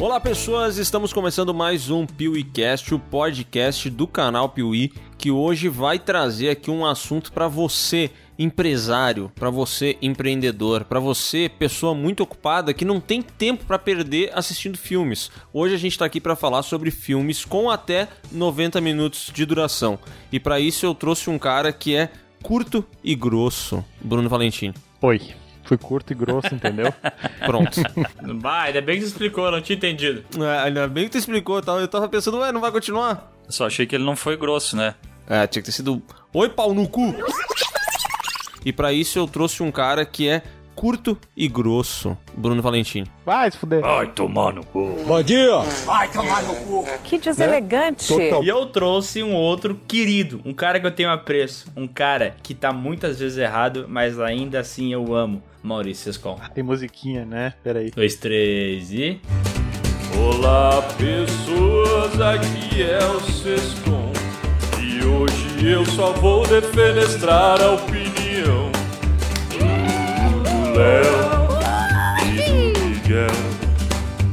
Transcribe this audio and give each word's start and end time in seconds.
Olá 0.00 0.18
pessoas, 0.18 0.78
estamos 0.78 1.12
começando 1.12 1.52
mais 1.52 1.90
um 1.90 2.06
PeeWeeCast, 2.06 2.94
o 2.94 2.98
podcast 2.98 3.90
do 3.90 4.06
canal 4.06 4.48
Piuí, 4.48 4.90
que 5.18 5.30
hoje 5.30 5.68
vai 5.68 5.98
trazer 5.98 6.48
aqui 6.48 6.70
um 6.70 6.86
assunto 6.86 7.30
para 7.30 7.46
você, 7.46 8.10
empresário, 8.38 9.30
para 9.34 9.50
você 9.50 9.98
empreendedor, 10.00 10.84
para 10.84 10.98
você 10.98 11.50
pessoa 11.50 11.94
muito 11.94 12.22
ocupada 12.22 12.72
que 12.72 12.82
não 12.82 12.98
tem 12.98 13.20
tempo 13.20 13.66
para 13.66 13.78
perder 13.78 14.32
assistindo 14.34 14.78
filmes. 14.78 15.30
Hoje 15.52 15.74
a 15.74 15.78
gente 15.78 15.92
está 15.92 16.06
aqui 16.06 16.18
para 16.18 16.34
falar 16.34 16.62
sobre 16.62 16.90
filmes 16.90 17.44
com 17.44 17.68
até 17.68 18.08
90 18.32 18.80
minutos 18.80 19.30
de 19.34 19.44
duração. 19.44 19.98
E 20.32 20.40
para 20.40 20.58
isso 20.58 20.86
eu 20.86 20.94
trouxe 20.94 21.28
um 21.28 21.38
cara 21.38 21.74
que 21.74 21.94
é 21.94 22.08
curto 22.42 22.82
e 23.04 23.14
grosso, 23.14 23.84
Bruno 24.00 24.30
Valentim. 24.30 24.72
Oi. 25.02 25.20
Fui 25.70 25.78
curto 25.78 26.12
e 26.12 26.16
grosso, 26.16 26.52
entendeu? 26.52 26.92
Pronto. 27.46 27.80
Vai, 28.40 28.66
ainda 28.66 28.80
bem 28.80 28.96
que 28.96 29.02
você 29.02 29.12
explicou, 29.12 29.44
eu 29.44 29.52
não 29.52 29.60
tinha 29.60 29.76
entendido. 29.76 30.24
É, 30.44 30.58
ainda 30.64 30.88
bem 30.88 31.04
que 31.04 31.10
tu 31.10 31.18
explicou, 31.18 31.60
eu 31.60 31.86
tava 31.86 32.08
pensando, 32.08 32.38
ué, 32.38 32.50
não 32.50 32.60
vai 32.60 32.72
continuar? 32.72 33.30
Eu 33.46 33.52
só 33.52 33.68
achei 33.68 33.86
que 33.86 33.94
ele 33.94 34.02
não 34.02 34.16
foi 34.16 34.36
grosso, 34.36 34.74
né? 34.74 34.96
É, 35.28 35.46
tinha 35.46 35.62
que 35.62 35.66
ter 35.66 35.72
sido. 35.72 36.02
Oi, 36.34 36.48
pau 36.48 36.74
no 36.74 36.88
cu! 36.88 37.14
E 38.64 38.72
para 38.72 38.92
isso 38.92 39.16
eu 39.16 39.28
trouxe 39.28 39.62
um 39.62 39.70
cara 39.70 40.04
que 40.04 40.28
é 40.28 40.42
curto 40.80 41.18
e 41.36 41.46
grosso, 41.46 42.16
Bruno 42.34 42.62
Valentim. 42.62 43.04
Vai 43.26 43.50
se 43.50 43.58
fuder. 43.58 43.82
Vai 43.82 44.06
tomar 44.06 44.54
no 44.54 44.64
cu. 44.64 44.96
Bom 45.06 45.22
dia! 45.22 45.58
Que 47.04 47.18
deselegante. 47.18 48.10
E 48.14 48.48
eu 48.48 48.64
trouxe 48.64 49.22
um 49.22 49.34
outro 49.34 49.78
querido, 49.86 50.40
um 50.42 50.54
cara 50.54 50.80
que 50.80 50.86
eu 50.86 50.90
tenho 50.90 51.10
apreço, 51.10 51.70
um 51.76 51.86
cara 51.86 52.34
que 52.42 52.54
tá 52.54 52.72
muitas 52.72 53.20
vezes 53.20 53.36
errado, 53.36 53.84
mas 53.90 54.18
ainda 54.18 54.60
assim 54.60 54.90
eu 54.90 55.14
amo. 55.14 55.42
Maurício 55.62 56.04
Sescon. 56.04 56.40
Tem 56.54 56.64
musiquinha, 56.64 57.26
né? 57.26 57.52
Peraí. 57.62 57.90
Dois, 57.90 58.14
três 58.14 58.90
e. 58.90 59.20
Olá 60.18 60.80
pessoas, 60.96 62.18
aqui 62.18 62.82
é 62.82 63.04
o 63.04 63.20
Sescom 63.20 64.10
E 64.80 65.04
hoje 65.04 65.70
eu 65.70 65.84
só 65.84 66.12
vou 66.14 66.46
defenestrar 66.46 67.60
a 67.60 67.72
opinião 67.72 68.69
Léo 70.74 71.48
e 72.24 72.36
do 72.48 72.80
Miguel 72.84 73.26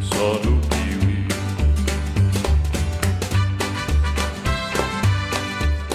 Só 0.04 0.34
no 0.44 0.60
Piuí 0.68 1.28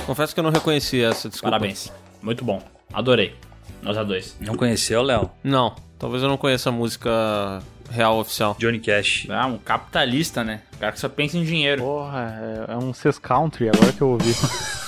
Confesso 0.06 0.34
que 0.34 0.40
eu 0.40 0.44
não 0.44 0.50
reconheci 0.50 1.02
essa, 1.02 1.28
desculpa. 1.28 1.50
Parabéns. 1.50 1.92
Muito 2.20 2.44
bom. 2.44 2.62
Adorei. 2.92 3.34
Nós 3.82 3.96
a 3.96 4.04
dois. 4.04 4.36
Não 4.40 4.54
conheceu, 4.56 5.02
Léo? 5.02 5.30
Não, 5.42 5.74
talvez 5.98 6.22
eu 6.22 6.28
não 6.28 6.36
conheça 6.36 6.68
a 6.68 6.72
música 6.72 7.60
real 7.90 8.18
oficial. 8.18 8.56
Johnny 8.58 8.78
Cash. 8.78 9.26
Ah, 9.30 9.46
um 9.46 9.58
capitalista, 9.58 10.42
né? 10.44 10.60
O 10.74 10.78
cara 10.78 10.92
que 10.92 11.00
só 11.00 11.08
pensa 11.08 11.36
em 11.38 11.44
dinheiro. 11.44 11.82
Porra, 11.82 12.66
é, 12.68 12.72
é 12.72 12.76
um 12.76 12.92
Cis 12.92 13.18
Country, 13.18 13.68
agora 13.68 13.92
que 13.92 14.00
eu 14.00 14.08
ouvi. 14.08 14.34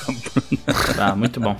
Tá, 0.96 1.14
muito 1.16 1.40
bom. 1.40 1.56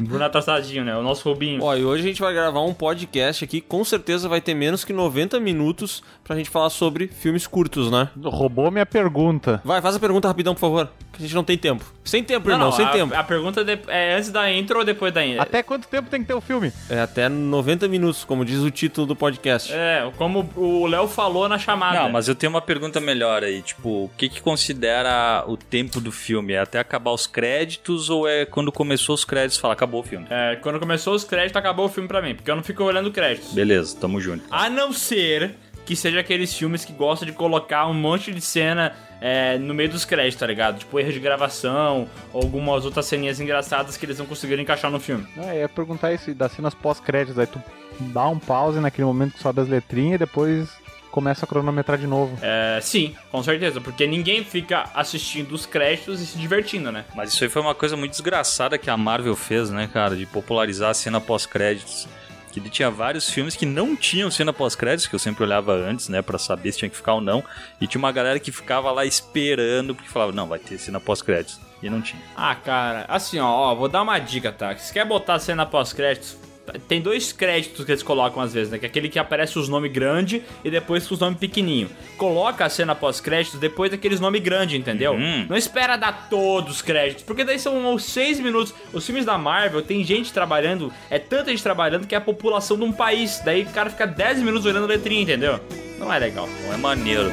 Bruno 0.00 0.24
atrassadinho, 0.24 0.84
né? 0.84 0.96
O 0.96 1.02
nosso 1.02 1.28
Rubinho. 1.28 1.62
Ó, 1.62 1.74
e 1.74 1.84
hoje 1.84 2.02
a 2.02 2.06
gente 2.06 2.20
vai 2.20 2.32
gravar 2.34 2.60
um 2.62 2.74
podcast 2.74 3.44
aqui, 3.44 3.60
com 3.60 3.84
certeza 3.84 4.28
vai 4.28 4.40
ter 4.40 4.54
menos 4.54 4.84
que 4.84 4.92
90 4.92 5.38
minutos 5.40 6.02
pra 6.24 6.36
gente 6.36 6.50
falar 6.50 6.70
sobre 6.70 7.08
filmes 7.08 7.46
curtos, 7.46 7.90
né? 7.90 8.08
Roubou 8.22 8.70
minha 8.70 8.84
pergunta. 8.84 9.60
Vai, 9.64 9.80
faz 9.80 9.96
a 9.96 10.00
pergunta 10.00 10.28
rapidão, 10.28 10.54
por 10.54 10.60
favor, 10.60 10.90
que 11.12 11.18
a 11.18 11.22
gente 11.22 11.34
não 11.34 11.44
tem 11.44 11.56
tempo. 11.56 11.84
Sem 12.04 12.22
tempo, 12.22 12.48
Não, 12.48 12.54
irmão, 12.56 12.70
não, 12.70 12.76
sem 12.76 12.84
a, 12.84 12.90
tempo. 12.90 13.14
a 13.14 13.22
pergunta 13.24 13.64
é 13.88 14.14
antes 14.16 14.30
da 14.30 14.52
intro 14.52 14.78
ou 14.78 14.84
depois 14.84 15.12
da 15.12 15.24
intro? 15.24 15.42
Até 15.42 15.62
quanto 15.62 15.88
tempo 15.88 16.10
tem 16.10 16.20
que 16.20 16.26
ter 16.26 16.34
o 16.34 16.40
filme? 16.40 16.72
É 16.90 17.00
até 17.00 17.28
90 17.28 17.88
minutos, 17.88 18.24
como 18.24 18.44
diz 18.44 18.60
o 18.60 18.70
título 18.70 19.06
do 19.06 19.16
podcast. 19.16 19.72
É, 19.72 20.10
como 20.16 20.35
o 20.56 20.86
Léo 20.86 21.06
falou 21.06 21.48
na 21.48 21.58
chamada. 21.58 22.02
Não, 22.02 22.10
mas 22.10 22.28
eu 22.28 22.34
tenho 22.34 22.50
uma 22.50 22.60
pergunta 22.60 23.00
melhor 23.00 23.44
aí. 23.44 23.62
Tipo, 23.62 24.04
o 24.04 24.10
que 24.16 24.28
que 24.28 24.40
considera 24.40 25.44
o 25.46 25.56
tempo 25.56 26.00
do 26.00 26.10
filme? 26.10 26.52
É 26.54 26.60
até 26.60 26.78
acabar 26.78 27.12
os 27.12 27.26
créditos 27.26 28.10
ou 28.10 28.28
é 28.28 28.44
quando 28.44 28.72
começou 28.72 29.14
os 29.14 29.24
créditos 29.24 29.58
fala 29.58 29.74
acabou 29.74 30.00
o 30.00 30.04
filme? 30.04 30.26
É, 30.30 30.56
quando 30.56 30.78
começou 30.78 31.14
os 31.14 31.24
créditos, 31.24 31.56
acabou 31.56 31.86
o 31.86 31.88
filme 31.88 32.08
pra 32.08 32.20
mim, 32.20 32.34
porque 32.34 32.50
eu 32.50 32.56
não 32.56 32.62
fico 32.62 32.82
olhando 32.82 33.10
créditos. 33.10 33.52
Beleza, 33.52 33.96
tamo 33.98 34.20
junto. 34.20 34.44
A 34.50 34.68
não 34.68 34.92
ser 34.92 35.54
que 35.84 35.94
seja 35.94 36.18
aqueles 36.20 36.52
filmes 36.52 36.84
que 36.84 36.92
gostam 36.92 37.26
de 37.26 37.32
colocar 37.32 37.86
um 37.86 37.94
monte 37.94 38.32
de 38.32 38.40
cena 38.40 38.92
é, 39.20 39.56
no 39.56 39.72
meio 39.72 39.88
dos 39.88 40.04
créditos, 40.04 40.40
tá 40.40 40.46
ligado? 40.46 40.80
Tipo 40.80 40.98
erro 40.98 41.12
de 41.12 41.20
gravação, 41.20 42.08
ou 42.32 42.42
algumas 42.42 42.84
outras 42.84 43.06
ceninhas 43.06 43.40
engraçadas 43.40 43.96
que 43.96 44.04
eles 44.04 44.18
não 44.18 44.26
conseguiram 44.26 44.60
encaixar 44.62 44.90
no 44.90 44.98
filme. 44.98 45.26
Ah, 45.38 45.54
eu 45.54 45.60
ia 45.60 45.68
perguntar 45.68 46.12
isso 46.12 46.34
das 46.34 46.52
cenas 46.52 46.74
pós-créditos. 46.74 47.38
Aí 47.38 47.46
tu 47.46 47.62
dá 48.00 48.28
um 48.28 48.38
pause 48.38 48.80
naquele 48.80 49.06
momento 49.06 49.34
que 49.34 49.40
sobe 49.40 49.60
as 49.60 49.68
letrinhas 49.68 50.16
e 50.16 50.18
depois 50.18 50.68
começa 51.10 51.46
a 51.46 51.48
cronometrar 51.48 51.96
de 51.96 52.06
novo. 52.06 52.36
É, 52.42 52.78
sim, 52.82 53.16
com 53.30 53.42
certeza, 53.42 53.80
porque 53.80 54.06
ninguém 54.06 54.44
fica 54.44 54.90
assistindo 54.94 55.52
os 55.52 55.64
créditos 55.64 56.20
e 56.20 56.26
se 56.26 56.36
divertindo, 56.36 56.92
né? 56.92 57.06
Mas 57.14 57.32
isso 57.32 57.42
aí 57.42 57.48
foi 57.48 57.62
uma 57.62 57.74
coisa 57.74 57.96
muito 57.96 58.10
desgraçada 58.10 58.76
que 58.76 58.90
a 58.90 58.96
Marvel 58.98 59.34
fez, 59.34 59.70
né, 59.70 59.88
cara? 59.90 60.14
De 60.14 60.26
popularizar 60.26 60.90
a 60.90 60.94
cena 60.94 61.18
pós-créditos. 61.18 62.06
Que 62.52 62.60
ele 62.60 62.68
tinha 62.68 62.90
vários 62.90 63.30
filmes 63.30 63.56
que 63.56 63.64
não 63.64 63.96
tinham 63.96 64.30
cena 64.30 64.52
pós-créditos, 64.52 65.06
que 65.06 65.14
eu 65.14 65.18
sempre 65.18 65.42
olhava 65.42 65.72
antes, 65.72 66.10
né, 66.10 66.20
Pra 66.20 66.38
saber 66.38 66.72
se 66.72 66.78
tinha 66.78 66.90
que 66.90 66.96
ficar 66.96 67.14
ou 67.14 67.20
não. 67.22 67.42
E 67.80 67.86
tinha 67.86 67.98
uma 67.98 68.12
galera 68.12 68.38
que 68.38 68.52
ficava 68.52 68.90
lá 68.92 69.04
esperando, 69.06 69.94
porque 69.94 70.10
falava, 70.10 70.32
não, 70.32 70.46
vai 70.46 70.58
ter 70.58 70.78
cena 70.78 71.00
pós-créditos. 71.00 71.58
E 71.82 71.88
não 71.88 72.02
tinha. 72.02 72.20
Ah, 72.36 72.54
cara, 72.54 73.06
assim, 73.08 73.38
ó, 73.38 73.46
ó, 73.46 73.74
vou 73.74 73.88
dar 73.88 74.02
uma 74.02 74.18
dica, 74.18 74.52
tá? 74.52 74.76
Se 74.76 74.92
quer 74.92 75.06
botar 75.06 75.34
a 75.34 75.38
cena 75.38 75.64
pós-créditos, 75.64 76.36
tem 76.78 77.00
dois 77.00 77.32
créditos 77.32 77.84
que 77.84 77.92
eles 77.92 78.02
colocam 78.02 78.42
às 78.42 78.52
vezes, 78.52 78.70
né? 78.70 78.78
Que 78.78 78.86
é 78.86 78.88
aquele 78.88 79.08
que 79.08 79.18
aparece 79.18 79.58
os 79.58 79.68
nomes 79.68 79.92
grandes 79.92 80.42
e 80.64 80.70
depois 80.70 81.10
os 81.10 81.18
nomes 81.18 81.38
pequenininho. 81.38 81.90
Coloca 82.16 82.64
a 82.64 82.68
cena 82.68 82.94
pós-créditos 82.94 83.58
depois 83.58 83.90
daqueles 83.90 84.20
nomes 84.20 84.42
grandes, 84.42 84.78
entendeu? 84.78 85.12
Uhum. 85.12 85.46
Não 85.48 85.56
espera 85.56 85.96
dar 85.96 86.28
todos 86.28 86.76
os 86.76 86.82
créditos, 86.82 87.24
porque 87.24 87.44
daí 87.44 87.58
são 87.58 87.94
os 87.94 88.04
seis 88.04 88.40
minutos. 88.40 88.74
Os 88.92 89.04
filmes 89.04 89.24
da 89.24 89.36
Marvel 89.38 89.82
tem 89.82 90.04
gente 90.04 90.32
trabalhando, 90.32 90.92
é 91.10 91.18
tanta 91.18 91.50
gente 91.50 91.62
trabalhando 91.62 92.06
que 92.06 92.14
é 92.14 92.18
a 92.18 92.20
população 92.20 92.76
de 92.76 92.84
um 92.84 92.92
país. 92.92 93.40
Daí 93.44 93.62
o 93.62 93.66
cara 93.66 93.90
fica 93.90 94.06
10 94.06 94.38
minutos 94.42 94.66
olhando 94.66 94.84
a 94.84 94.88
letrinha, 94.88 95.22
entendeu? 95.22 95.60
Não 95.98 96.12
é 96.12 96.18
legal. 96.18 96.48
Não 96.64 96.74
é 96.74 96.76
maneiro. 96.76 97.30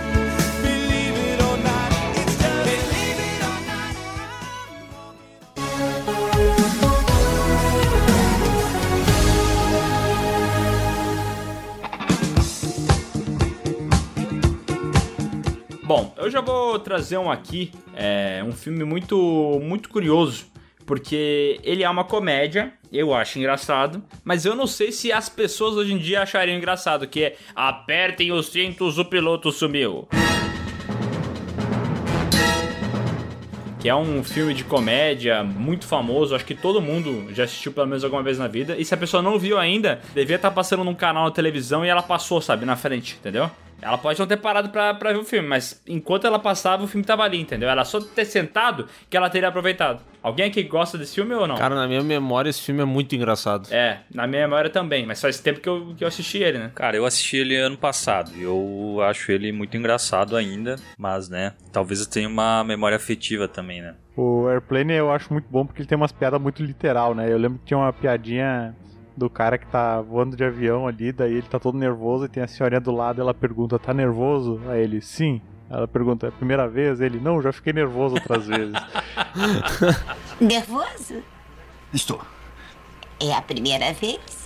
Eu 16.23 16.31
já 16.31 16.39
vou 16.39 16.79
trazer 16.79 17.17
um 17.17 17.29
aqui, 17.29 17.71
é 17.93 18.41
um 18.45 18.53
filme 18.53 18.85
muito, 18.85 19.59
muito 19.61 19.89
curioso, 19.89 20.45
porque 20.85 21.59
ele 21.63 21.83
é 21.83 21.89
uma 21.89 22.05
comédia, 22.05 22.73
eu 22.91 23.13
acho 23.13 23.37
engraçado, 23.37 24.01
mas 24.23 24.45
eu 24.45 24.55
não 24.55 24.65
sei 24.65 24.91
se 24.93 25.11
as 25.11 25.27
pessoas 25.27 25.75
hoje 25.75 25.93
em 25.93 25.97
dia 25.97 26.21
achariam 26.21 26.57
engraçado, 26.57 27.07
que 27.07 27.23
é 27.23 27.35
Apertem 27.53 28.31
os 28.31 28.47
cintos, 28.47 28.97
o 28.97 29.03
piloto 29.03 29.51
sumiu. 29.51 30.07
Que 33.81 33.89
é 33.89 33.95
um 33.95 34.23
filme 34.23 34.53
de 34.53 34.63
comédia 34.63 35.43
muito 35.43 35.85
famoso, 35.85 36.33
acho 36.33 36.45
que 36.45 36.55
todo 36.55 36.81
mundo 36.81 37.33
já 37.33 37.43
assistiu 37.43 37.73
pelo 37.73 37.87
menos 37.87 38.01
alguma 38.01 38.23
vez 38.23 38.39
na 38.39 38.47
vida. 38.47 38.77
E 38.77 38.85
se 38.85 38.93
a 38.93 38.97
pessoa 38.97 39.21
não 39.21 39.37
viu 39.37 39.57
ainda, 39.57 39.99
devia 40.15 40.37
estar 40.37 40.51
passando 40.51 40.85
num 40.85 40.95
canal 40.95 41.25
na 41.25 41.31
televisão 41.31 41.85
e 41.85 41.89
ela 41.89 42.01
passou, 42.01 42.39
sabe, 42.39 42.65
na 42.65 42.77
frente, 42.77 43.17
entendeu? 43.19 43.51
Ela 43.81 43.97
pode 43.97 44.19
não 44.19 44.27
ter 44.27 44.37
parado 44.37 44.69
pra, 44.69 44.93
pra 44.93 45.11
ver 45.11 45.19
o 45.19 45.23
filme, 45.25 45.47
mas 45.47 45.81
enquanto 45.87 46.25
ela 46.25 46.39
passava, 46.39 46.83
o 46.83 46.87
filme 46.87 47.05
tava 47.05 47.23
ali, 47.23 47.39
entendeu? 47.39 47.69
Ela 47.69 47.83
só 47.83 47.99
ter 47.99 48.25
sentado 48.25 48.87
que 49.09 49.17
ela 49.17 49.29
teria 49.29 49.49
aproveitado. 49.49 50.01
Alguém 50.21 50.45
aqui 50.45 50.63
gosta 50.63 50.97
desse 50.97 51.15
filme 51.15 51.33
ou 51.33 51.45
não? 51.45 51.55
Cara, 51.55 51.75
na 51.75 51.85
minha 51.85 52.01
memória 52.01 52.49
esse 52.49 52.61
filme 52.61 52.81
é 52.81 52.85
muito 52.85 53.13
engraçado. 53.13 53.67
É, 53.73 53.99
na 54.13 54.25
minha 54.25 54.43
memória 54.47 54.69
também, 54.69 55.05
mas 55.05 55.19
faz 55.19 55.39
tempo 55.39 55.59
que 55.59 55.67
eu, 55.67 55.93
que 55.97 56.03
eu 56.03 56.07
assisti 56.07 56.37
ele, 56.37 56.59
né? 56.59 56.71
Cara, 56.73 56.95
eu 56.95 57.05
assisti 57.05 57.37
ele 57.37 57.57
ano 57.57 57.77
passado 57.77 58.31
e 58.35 58.43
eu 58.43 58.99
acho 59.01 59.31
ele 59.31 59.51
muito 59.51 59.75
engraçado 59.75 60.37
ainda, 60.37 60.77
mas, 60.97 61.27
né, 61.27 61.53
talvez 61.71 61.99
eu 61.99 62.05
tenha 62.09 62.29
uma 62.29 62.63
memória 62.63 62.95
afetiva 62.95 63.47
também, 63.49 63.81
né? 63.81 63.95
O 64.15 64.47
Airplane 64.47 64.93
eu 64.93 65.11
acho 65.11 65.33
muito 65.33 65.47
bom 65.49 65.65
porque 65.65 65.81
ele 65.81 65.89
tem 65.89 65.97
umas 65.97 66.11
piadas 66.11 66.39
muito 66.39 66.63
literal, 66.63 67.13
né? 67.15 67.31
Eu 67.31 67.37
lembro 67.37 67.59
que 67.59 67.65
tinha 67.65 67.77
uma 67.77 67.91
piadinha 67.91 68.75
do 69.15 69.29
cara 69.29 69.57
que 69.57 69.67
tá 69.67 70.01
voando 70.01 70.35
de 70.35 70.43
avião 70.43 70.87
ali, 70.87 71.11
daí 71.11 71.33
ele 71.33 71.47
tá 71.47 71.59
todo 71.59 71.77
nervoso 71.77 72.25
e 72.25 72.29
tem 72.29 72.43
a 72.43 72.47
senhorinha 72.47 72.81
do 72.81 72.91
lado 72.91 73.21
ela 73.21 73.33
pergunta, 73.33 73.77
tá 73.77 73.93
nervoso? 73.93 74.59
Aí 74.67 74.81
ele, 74.81 75.01
sim. 75.01 75.41
Ela 75.69 75.87
pergunta, 75.87 76.27
é 76.27 76.29
a 76.29 76.31
primeira 76.31 76.67
vez? 76.67 77.01
Ele, 77.01 77.19
não, 77.19 77.41
já 77.41 77.51
fiquei 77.51 77.73
nervoso 77.73 78.15
outras 78.15 78.45
vezes. 78.45 78.73
Nervoso? 80.39 81.23
Estou. 81.91 82.21
É 83.19 83.33
a 83.33 83.41
primeira 83.41 83.93
vez? 83.93 84.42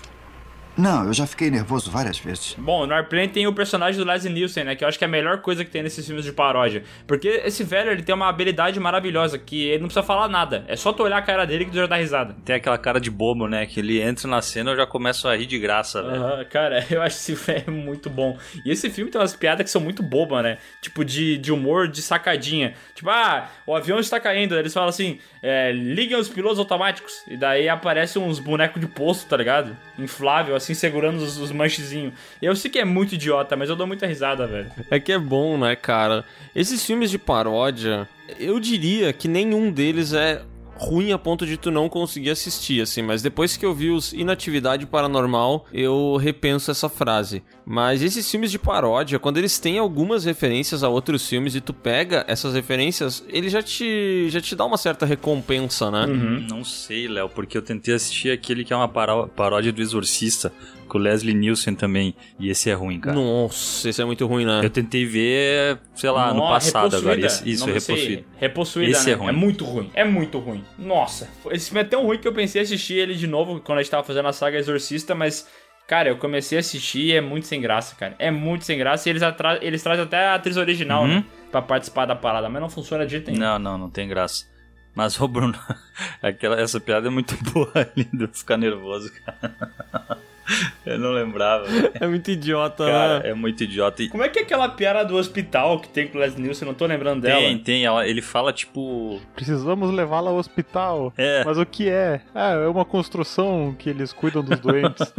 Não, 0.78 1.06
eu 1.06 1.14
já 1.14 1.26
fiquei 1.26 1.50
nervoso 1.50 1.90
várias 1.90 2.20
vezes. 2.20 2.56
Bom, 2.58 2.86
no 2.86 2.94
Airplane 2.94 3.28
tem 3.30 3.48
o 3.48 3.54
personagem 3.54 4.00
do 4.00 4.06
Leslie 4.06 4.32
Nielsen, 4.32 4.64
né? 4.64 4.76
Que 4.76 4.84
eu 4.84 4.88
acho 4.88 4.98
que 4.98 5.04
é 5.04 5.08
a 5.08 5.10
melhor 5.10 5.40
coisa 5.42 5.66
que 5.66 5.72
tem 5.72 5.82
nesses 5.82 6.06
filmes 6.06 6.24
de 6.24 6.32
paródia. 6.32 6.84
Porque 7.08 7.28
esse 7.28 7.64
velho, 7.64 7.92
ele 7.92 8.04
tem 8.04 8.14
uma 8.14 8.30
habilidade 8.30 8.80
maravilhosa, 8.80 9.40
que 9.40 9.64
ele 9.64 9.80
não 9.80 9.88
precisa 9.88 10.06
falar 10.06 10.28
nada. 10.28 10.64
É 10.68 10.76
só 10.76 10.94
tu 10.94 11.02
olhar 11.04 11.18
a 11.18 11.22
cara 11.22 11.46
dele 11.46 11.66
que 11.66 11.72
tu 11.72 11.78
já 11.78 11.88
dá 11.88 11.96
risada. 11.96 12.36
Tem 12.46 12.56
aquela 12.56 12.78
cara 12.78 13.00
de 13.00 13.10
bobo, 13.10 13.48
né? 13.48 13.66
Que 13.66 13.80
ele 13.80 14.00
entra 14.00 14.28
na 14.28 14.42
cena 14.42 14.70
e 14.70 14.74
eu 14.74 14.78
já 14.78 14.86
começo 14.86 15.28
a 15.28 15.36
rir 15.36 15.48
de 15.48 15.58
graça, 15.58 16.04
velho. 16.04 16.24
Aham, 16.24 16.46
cara, 16.46 16.86
eu 16.92 17.02
acho 17.02 17.18
esse 17.18 17.34
velho 17.34 17.72
muito 17.72 18.10
bom. 18.10 18.38
E 18.64 18.72
esse 18.72 18.90
filme 18.90 19.10
tem 19.10 19.20
umas 19.20 19.36
piadas 19.36 19.64
que 19.64 19.72
são 19.72 19.82
muito 19.82 20.04
bobas, 20.04 20.44
né? 20.44 20.58
Tipo, 20.82 21.04
de, 21.04 21.38
de 21.38 21.52
humor, 21.52 21.88
de 21.88 22.02
sacadinha. 22.02 22.76
Tipo, 22.94 23.10
ah, 23.10 23.50
o 23.66 23.76
avião 23.76 24.00
está 24.00 24.20
caindo. 24.20 24.56
Eles 24.56 24.74
falam 24.74 24.90
assim, 24.90 25.20
é, 25.42 25.72
liguem 25.72 26.18
os 26.18 26.30
pilotos 26.30 26.60
automáticos. 26.60 27.24
E 27.28 27.36
daí 27.36 27.68
aparece 27.68 28.20
uns 28.20 28.40
bonecos 28.40 28.80
de 28.80 28.88
posto, 28.88 29.28
tá 29.28 29.38
ligado? 29.38 29.76
Inflável, 29.98 30.56
assim, 30.56 30.67
segurando 30.76 31.18
os, 31.18 31.38
os 31.38 31.52
manchezinhos. 31.52 32.14
Eu 32.42 32.56
sei 32.56 32.70
que 32.70 32.80
é 32.80 32.86
muito 32.86 33.16
idiota, 33.16 33.56
mas 33.56 33.70
eu 33.70 33.76
dou 33.76 33.88
muita 33.88 34.06
risada, 34.06 34.48
velho. 34.48 34.72
É 34.90 35.00
que 35.00 35.12
é 35.12 35.20
bom, 35.20 35.58
né, 35.58 35.76
cara? 35.76 36.24
Esses 36.56 36.86
filmes 36.86 37.10
de 37.12 37.18
paródia, 37.18 38.08
eu 38.40 38.60
diria 38.60 39.12
que 39.14 39.28
nenhum 39.28 39.72
deles 39.72 40.14
é 40.14 40.42
ruim 40.78 41.12
a 41.12 41.18
ponto 41.18 41.46
de 41.46 41.58
tu 41.58 41.72
não 41.72 41.90
conseguir 41.90 42.30
assistir, 42.30 42.82
assim, 42.82 43.02
mas 43.02 43.22
depois 43.22 43.58
que 43.58 43.66
eu 43.66 43.74
vi 43.74 43.90
os 43.90 44.14
Inatividade 44.14 44.86
Paranormal, 44.86 45.66
eu 45.74 46.16
repenso 46.18 46.72
essa 46.72 46.88
frase. 46.88 47.44
Mas 47.70 48.02
esses 48.02 48.32
filmes 48.32 48.50
de 48.50 48.58
paródia, 48.58 49.20
quando 49.20 49.38
eles 49.38 49.60
têm 49.60 49.78
algumas 49.78 50.24
referências 50.24 50.86
a 50.86 50.88
outros 50.90 51.28
filmes 51.28 51.54
e 51.54 51.60
tu 51.60 51.74
pega 51.74 52.24
essas 52.26 52.54
referências, 52.54 53.26
ele 53.28 53.50
já 53.50 53.62
te, 53.62 54.30
já 54.30 54.40
te 54.40 54.56
dá 54.56 54.64
uma 54.64 54.78
certa 54.78 55.06
recompensa, 55.06 55.92
né? 55.92 56.06
Não 56.50 56.64
sei, 56.64 57.10
Léo, 57.10 57.28
porque 57.28 57.58
eu 57.58 57.62
tentei 57.62 57.94
assistir 57.94 58.32
aquele 58.32 58.64
que 58.64 58.72
é 58.72 58.76
uma 58.76 58.88
paró- 58.88 59.28
paródia 59.28 59.74
do 59.74 59.82
Exorcista, 59.82 60.54
com 60.88 60.98
o 60.98 61.02
Leslie 61.02 61.34
Nielsen 61.36 61.76
também, 61.76 62.16
e 62.40 62.50
esse 62.50 62.70
é 62.70 62.74
ruim, 62.74 63.02
cara. 63.02 63.14
Nossa, 63.18 63.90
esse 63.90 64.02
é 64.02 64.06
muito 64.06 64.26
ruim, 64.26 64.46
né? 64.46 64.62
Eu 64.64 64.70
tentei 64.70 65.06
ver, 65.06 65.78
sei 65.94 66.10
lá, 66.10 66.34
no 66.34 66.40
passado 66.48 66.96
agora. 66.96 67.16
Repossuída. 67.18 67.28
Esse- 67.28 67.50
Isso, 67.50 67.66
repossuído. 67.66 68.24
Repossuída, 68.38 68.92
Esse 68.92 69.06
né? 69.08 69.12
é 69.12 69.16
ruim. 69.16 69.34
muito 69.34 69.66
ruim. 69.66 69.92
É 69.94 70.06
muito 70.06 70.40
ruim. 70.40 70.64
Nossa. 70.80 71.28
Esse 71.52 71.66
filme 71.66 71.82
é 71.82 71.84
tão 71.84 72.06
ruim 72.06 72.18
que 72.18 72.28
eu 72.30 72.32
pensei 72.34 72.62
em 72.62 72.64
assistir 72.64 72.94
ele 72.94 73.14
de 73.16 73.28
novo 73.28 73.60
quando 73.60 73.80
a 73.80 73.82
gente 73.82 73.92
tava 73.92 74.04
fazendo 74.06 74.30
a 74.30 74.32
saga 74.32 74.58
Exorcista, 74.58 75.14
mas. 75.14 75.46
Cara, 75.88 76.10
eu 76.10 76.18
comecei 76.18 76.58
a 76.58 76.60
assistir 76.60 77.00
e 77.06 77.14
é 77.14 77.22
muito 77.22 77.48
sem 77.48 77.62
graça, 77.62 77.96
cara. 77.96 78.14
É 78.20 78.30
muito 78.30 78.66
sem 78.66 78.78
graça 78.78 79.08
e 79.08 79.12
eles, 79.12 79.22
eles 79.62 79.82
trazem 79.82 80.04
até 80.04 80.28
a 80.28 80.36
atriz 80.36 80.58
original, 80.58 81.04
Uhum. 81.04 81.08
né? 81.20 81.26
Pra 81.50 81.62
participar 81.62 82.06
da 82.06 82.16
parada, 82.16 82.50
mas 82.50 82.62
não 82.62 82.70
funciona 82.70 83.06
de 83.06 83.12
jeito 83.12 83.32
nenhum. 83.32 83.40
Não, 83.42 83.58
não, 83.58 83.78
não 83.78 83.90
tem 83.90 84.06
graça. 84.08 84.46
Mas, 84.94 85.20
ô 85.22 85.28
Bruno, 85.30 85.58
aquela, 86.22 86.60
essa 86.60 86.80
piada 86.80 87.08
é 87.08 87.10
muito 87.10 87.36
boa 87.54 87.72
ali 87.74 88.04
de 88.12 88.28
ficar 88.28 88.58
nervoso, 88.58 89.12
cara. 89.24 90.18
Eu 90.86 90.98
não 90.98 91.12
lembrava. 91.12 91.66
É 92.00 92.08
muito 92.08 92.32
idiota, 92.32 92.86
Cara, 92.86 93.20
né? 93.20 93.30
é 93.30 93.34
muito 93.34 93.64
idiota. 93.64 94.02
E 94.04 94.10
Como 94.10 94.24
é 94.24 94.30
que 94.30 94.40
é 94.40 94.42
aquela 94.44 94.70
piada 94.70 95.04
do 95.04 95.16
hospital 95.18 95.80
que 95.80 95.90
tem 95.90 96.08
com 96.08 96.18
o 96.18 96.22
Leslie 96.22 96.42
Nielsen? 96.42 96.66
Eu 96.68 96.72
não 96.72 96.78
tô 96.78 96.86
lembrando 96.86 97.22
dela. 97.22 97.40
tem, 97.42 97.58
tem, 97.60 97.86
ela- 97.86 98.08
ele 98.08 98.22
fala 98.22 98.54
tipo. 98.54 99.20
Precisamos 99.36 99.92
levá-la 99.94 100.30
ao 100.30 100.38
hospital. 100.38 101.14
É, 101.18 101.44
Mas 101.44 101.58
o 101.58 101.66
que 101.66 101.90
é? 101.90 102.22
Ah, 102.34 102.52
é 102.54 102.68
uma 102.68 102.86
construção 102.86 103.76
que 103.78 103.90
eles 103.90 104.14
cuidam 104.14 104.44
dos 104.44 104.60
doentes. 104.60 105.14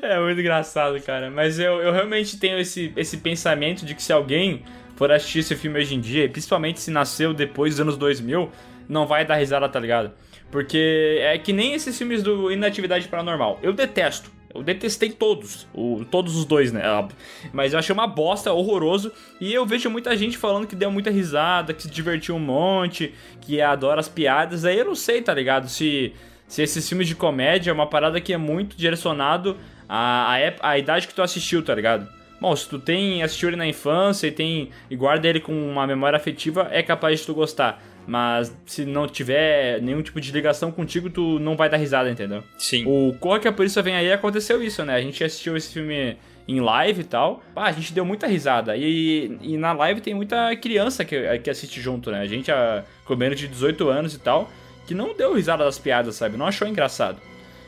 É 0.00 0.18
muito 0.18 0.40
engraçado, 0.40 0.98
cara. 1.02 1.30
Mas 1.30 1.58
eu, 1.58 1.80
eu 1.82 1.92
realmente 1.92 2.38
tenho 2.38 2.58
esse, 2.58 2.92
esse 2.96 3.18
pensamento 3.18 3.84
de 3.84 3.94
que 3.94 4.02
se 4.02 4.12
alguém 4.12 4.62
for 4.96 5.10
assistir 5.12 5.40
esse 5.40 5.54
filme 5.56 5.78
hoje 5.78 5.94
em 5.94 6.00
dia, 6.00 6.24
e 6.24 6.28
principalmente 6.28 6.80
se 6.80 6.90
nasceu 6.90 7.34
depois 7.34 7.74
dos 7.74 7.80
anos 7.80 7.96
2000, 7.98 8.50
não 8.88 9.06
vai 9.06 9.24
dar 9.26 9.34
risada, 9.36 9.68
tá 9.68 9.78
ligado? 9.78 10.12
Porque 10.52 11.18
é 11.22 11.38
que 11.38 11.50
nem 11.50 11.72
esses 11.72 11.96
filmes 11.96 12.22
do 12.22 12.52
Inatividade 12.52 13.08
Paranormal. 13.08 13.58
Eu 13.62 13.72
detesto. 13.72 14.30
Eu 14.54 14.62
detestei 14.62 15.10
todos. 15.10 15.66
O, 15.72 16.04
todos 16.04 16.36
os 16.36 16.44
dois, 16.44 16.70
né? 16.70 16.86
óbvio. 16.90 17.16
Mas 17.54 17.72
eu 17.72 17.78
achei 17.78 17.92
uma 17.92 18.06
bosta, 18.06 18.52
horroroso. 18.52 19.10
E 19.40 19.52
eu 19.52 19.64
vejo 19.64 19.88
muita 19.88 20.14
gente 20.14 20.36
falando 20.36 20.66
que 20.66 20.76
deu 20.76 20.92
muita 20.92 21.10
risada, 21.10 21.72
que 21.72 21.84
se 21.84 21.90
divertiu 21.90 22.36
um 22.36 22.38
monte, 22.38 23.14
que 23.40 23.62
adora 23.62 23.98
as 23.98 24.10
piadas. 24.10 24.66
Aí 24.66 24.78
eu 24.78 24.84
não 24.84 24.94
sei, 24.94 25.22
tá 25.22 25.32
ligado? 25.32 25.70
Se, 25.70 26.12
se 26.46 26.62
esses 26.62 26.86
filmes 26.86 27.08
de 27.08 27.14
comédia 27.14 27.70
é 27.70 27.72
uma 27.72 27.86
parada 27.86 28.20
que 28.20 28.34
é 28.34 28.36
muito 28.36 28.76
direcionado 28.76 29.56
à, 29.88 30.36
à, 30.36 30.70
à 30.70 30.78
idade 30.78 31.08
que 31.08 31.14
tu 31.14 31.22
assistiu, 31.22 31.64
tá 31.64 31.74
ligado? 31.74 32.06
Bom, 32.38 32.54
se 32.54 32.68
tu 32.68 32.78
tem 32.78 33.22
assistiu 33.22 33.48
ele 33.48 33.56
na 33.56 33.66
infância 33.66 34.26
e 34.26 34.30
tem 34.30 34.68
e 34.90 34.96
guarda 34.96 35.28
ele 35.28 35.40
com 35.40 35.52
uma 35.52 35.86
memória 35.86 36.16
afetiva, 36.18 36.68
é 36.70 36.82
capaz 36.82 37.20
de 37.20 37.26
tu 37.26 37.32
gostar. 37.32 37.82
Mas 38.06 38.56
se 38.66 38.84
não 38.84 39.06
tiver 39.06 39.80
nenhum 39.80 40.02
tipo 40.02 40.20
de 40.20 40.32
ligação 40.32 40.72
contigo, 40.72 41.08
tu 41.08 41.38
não 41.38 41.56
vai 41.56 41.68
dar 41.68 41.76
risada, 41.76 42.10
entendeu? 42.10 42.42
sim. 42.58 42.84
O 42.86 43.14
Corra 43.18 43.38
que 43.38 43.48
a 43.48 43.52
Polícia 43.52 43.82
Vem 43.82 43.94
Aí 43.94 44.12
aconteceu 44.12 44.62
isso, 44.62 44.84
né? 44.84 44.94
A 44.94 45.00
gente 45.00 45.22
assistiu 45.22 45.56
esse 45.56 45.72
filme 45.72 46.16
em 46.46 46.60
live 46.60 47.02
e 47.02 47.04
tal. 47.04 47.42
Pá, 47.54 47.66
a 47.66 47.72
gente 47.72 47.92
deu 47.92 48.04
muita 48.04 48.26
risada. 48.26 48.76
E, 48.76 49.38
e 49.40 49.56
na 49.56 49.72
live 49.72 50.00
tem 50.00 50.14
muita 50.14 50.54
criança 50.56 51.04
que, 51.04 51.38
que 51.38 51.50
assiste 51.50 51.80
junto, 51.80 52.10
né? 52.10 52.20
A 52.20 52.26
gente, 52.26 52.50
a, 52.50 52.84
com 53.04 53.14
menos 53.14 53.38
de 53.38 53.46
18 53.48 53.88
anos 53.88 54.14
e 54.14 54.18
tal, 54.18 54.50
que 54.86 54.94
não 54.94 55.14
deu 55.14 55.34
risada 55.34 55.64
das 55.64 55.78
piadas, 55.78 56.16
sabe? 56.16 56.36
Não 56.36 56.46
achou 56.46 56.66
engraçado. 56.66 57.18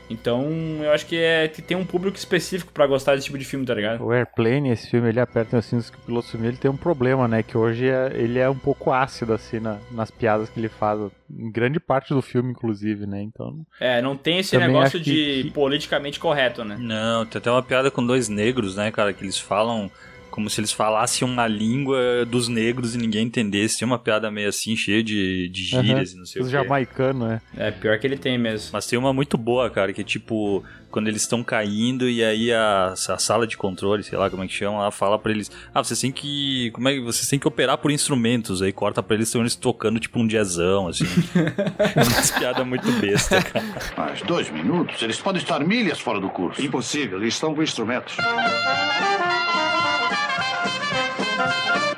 Então, 0.09 0.47
eu 0.83 0.91
acho 0.91 1.05
que 1.05 1.15
é 1.17 1.47
que 1.47 1.61
tem 1.61 1.75
um 1.75 1.85
público 1.85 2.17
específico 2.17 2.71
pra 2.71 2.85
gostar 2.85 3.15
desse 3.15 3.25
tipo 3.25 3.37
de 3.37 3.45
filme, 3.45 3.65
tá 3.65 3.73
ligado? 3.73 4.03
o 4.03 4.11
Airplane, 4.11 4.69
esse 4.69 4.89
filme, 4.89 5.09
ele 5.09 5.19
aperta 5.19 5.57
os 5.57 5.65
cintos 5.65 5.89
que 5.89 5.97
o 5.97 6.01
piloto 6.01 6.27
sumiu, 6.27 6.49
ele 6.49 6.57
tem 6.57 6.69
um 6.69 6.77
problema, 6.77 7.27
né? 7.27 7.41
Que 7.41 7.57
hoje 7.57 7.87
é- 7.87 8.11
ele 8.13 8.37
é 8.39 8.49
um 8.49 8.57
pouco 8.57 8.91
ácido, 8.91 9.33
assim, 9.33 9.59
na- 9.59 9.79
nas 9.91 10.11
piadas 10.11 10.49
que 10.49 10.59
ele 10.59 10.69
faz. 10.69 10.99
Em 11.29 11.51
grande 11.51 11.79
parte 11.79 12.13
do 12.13 12.21
filme, 12.21 12.51
inclusive, 12.51 13.05
né? 13.07 13.21
Então, 13.21 13.65
É, 13.79 14.01
não 14.01 14.15
tem 14.15 14.39
esse 14.39 14.55
negócio 14.57 14.99
de 14.99 15.43
que- 15.43 15.51
politicamente 15.51 16.19
correto, 16.19 16.63
né? 16.63 16.77
Não, 16.79 17.25
tem 17.25 17.39
até 17.39 17.49
uma 17.49 17.63
piada 17.63 17.89
com 17.89 18.05
dois 18.05 18.29
negros, 18.29 18.75
né, 18.75 18.91
cara? 18.91 19.11
Que 19.11 19.23
eles 19.23 19.39
falam 19.39 19.89
como 20.35 20.49
se 20.49 20.59
eles 20.59 20.73
falassem 20.73 21.25
uma 21.25 21.47
língua 21.47 22.25
dos 22.27 22.49
negros 22.49 22.93
e 22.93 22.97
ninguém 22.97 23.25
entendesse. 23.25 23.79
Tem 23.79 23.85
uma 23.85 23.97
piada 23.97 24.29
meio 24.29 24.49
assim, 24.49 24.75
cheia 24.75 25.01
de, 25.01 25.47
de 25.47 25.63
gírias 25.63 26.11
e 26.11 26.17
não 26.17 26.25
sei 26.25 26.41
os 26.41 26.49
o 26.49 26.51
quê. 26.51 26.57
jamaicanos, 26.57 27.25
né? 27.25 27.41
É, 27.55 27.71
pior 27.71 27.97
que 27.97 28.05
ele 28.05 28.17
tem 28.17 28.37
mesmo. 28.37 28.71
Mas 28.73 28.85
tem 28.85 28.99
uma 28.99 29.13
muito 29.13 29.37
boa, 29.37 29.69
cara, 29.69 29.93
que 29.93 30.01
é 30.01 30.03
tipo, 30.03 30.61
quando 30.91 31.07
eles 31.07 31.21
estão 31.21 31.41
caindo 31.41 32.09
e 32.09 32.21
aí 32.21 32.51
a, 32.51 32.87
a 32.87 33.17
sala 33.17 33.47
de 33.47 33.55
controle, 33.55 34.03
sei 34.03 34.17
lá 34.17 34.29
como 34.29 34.43
é 34.43 34.47
que 34.47 34.53
chama, 34.53 34.79
ela 34.79 34.91
fala 34.91 35.17
pra 35.17 35.31
eles, 35.31 35.49
ah, 35.73 35.81
vocês 35.81 36.01
têm 36.01 36.11
que, 36.11 36.69
como 36.71 36.89
é 36.89 36.95
que, 36.95 36.99
vocês 36.99 37.29
têm 37.29 37.39
que 37.39 37.47
operar 37.47 37.77
por 37.77 37.89
instrumentos, 37.89 38.61
aí 38.61 38.73
corta 38.73 39.01
pra 39.01 39.15
eles, 39.15 39.29
estão 39.29 39.39
eles 39.39 39.55
tocando 39.55 40.01
tipo 40.01 40.19
um 40.19 40.27
jazzão, 40.27 40.89
assim. 40.89 41.05
Umas 41.95 42.31
piadas 42.31 42.67
muito 42.67 42.91
besta, 42.99 43.41
cara. 43.41 43.65
Mas 43.95 44.21
dois 44.23 44.49
minutos? 44.51 45.01
Eles 45.01 45.17
podem 45.17 45.41
estar 45.41 45.61
milhas 45.61 46.01
fora 46.01 46.19
do 46.19 46.27
curso. 46.27 46.61
Impossível, 46.61 47.21
eles 47.21 47.35
estão 47.35 47.55
com 47.55 47.63
instrumentos. 47.63 48.17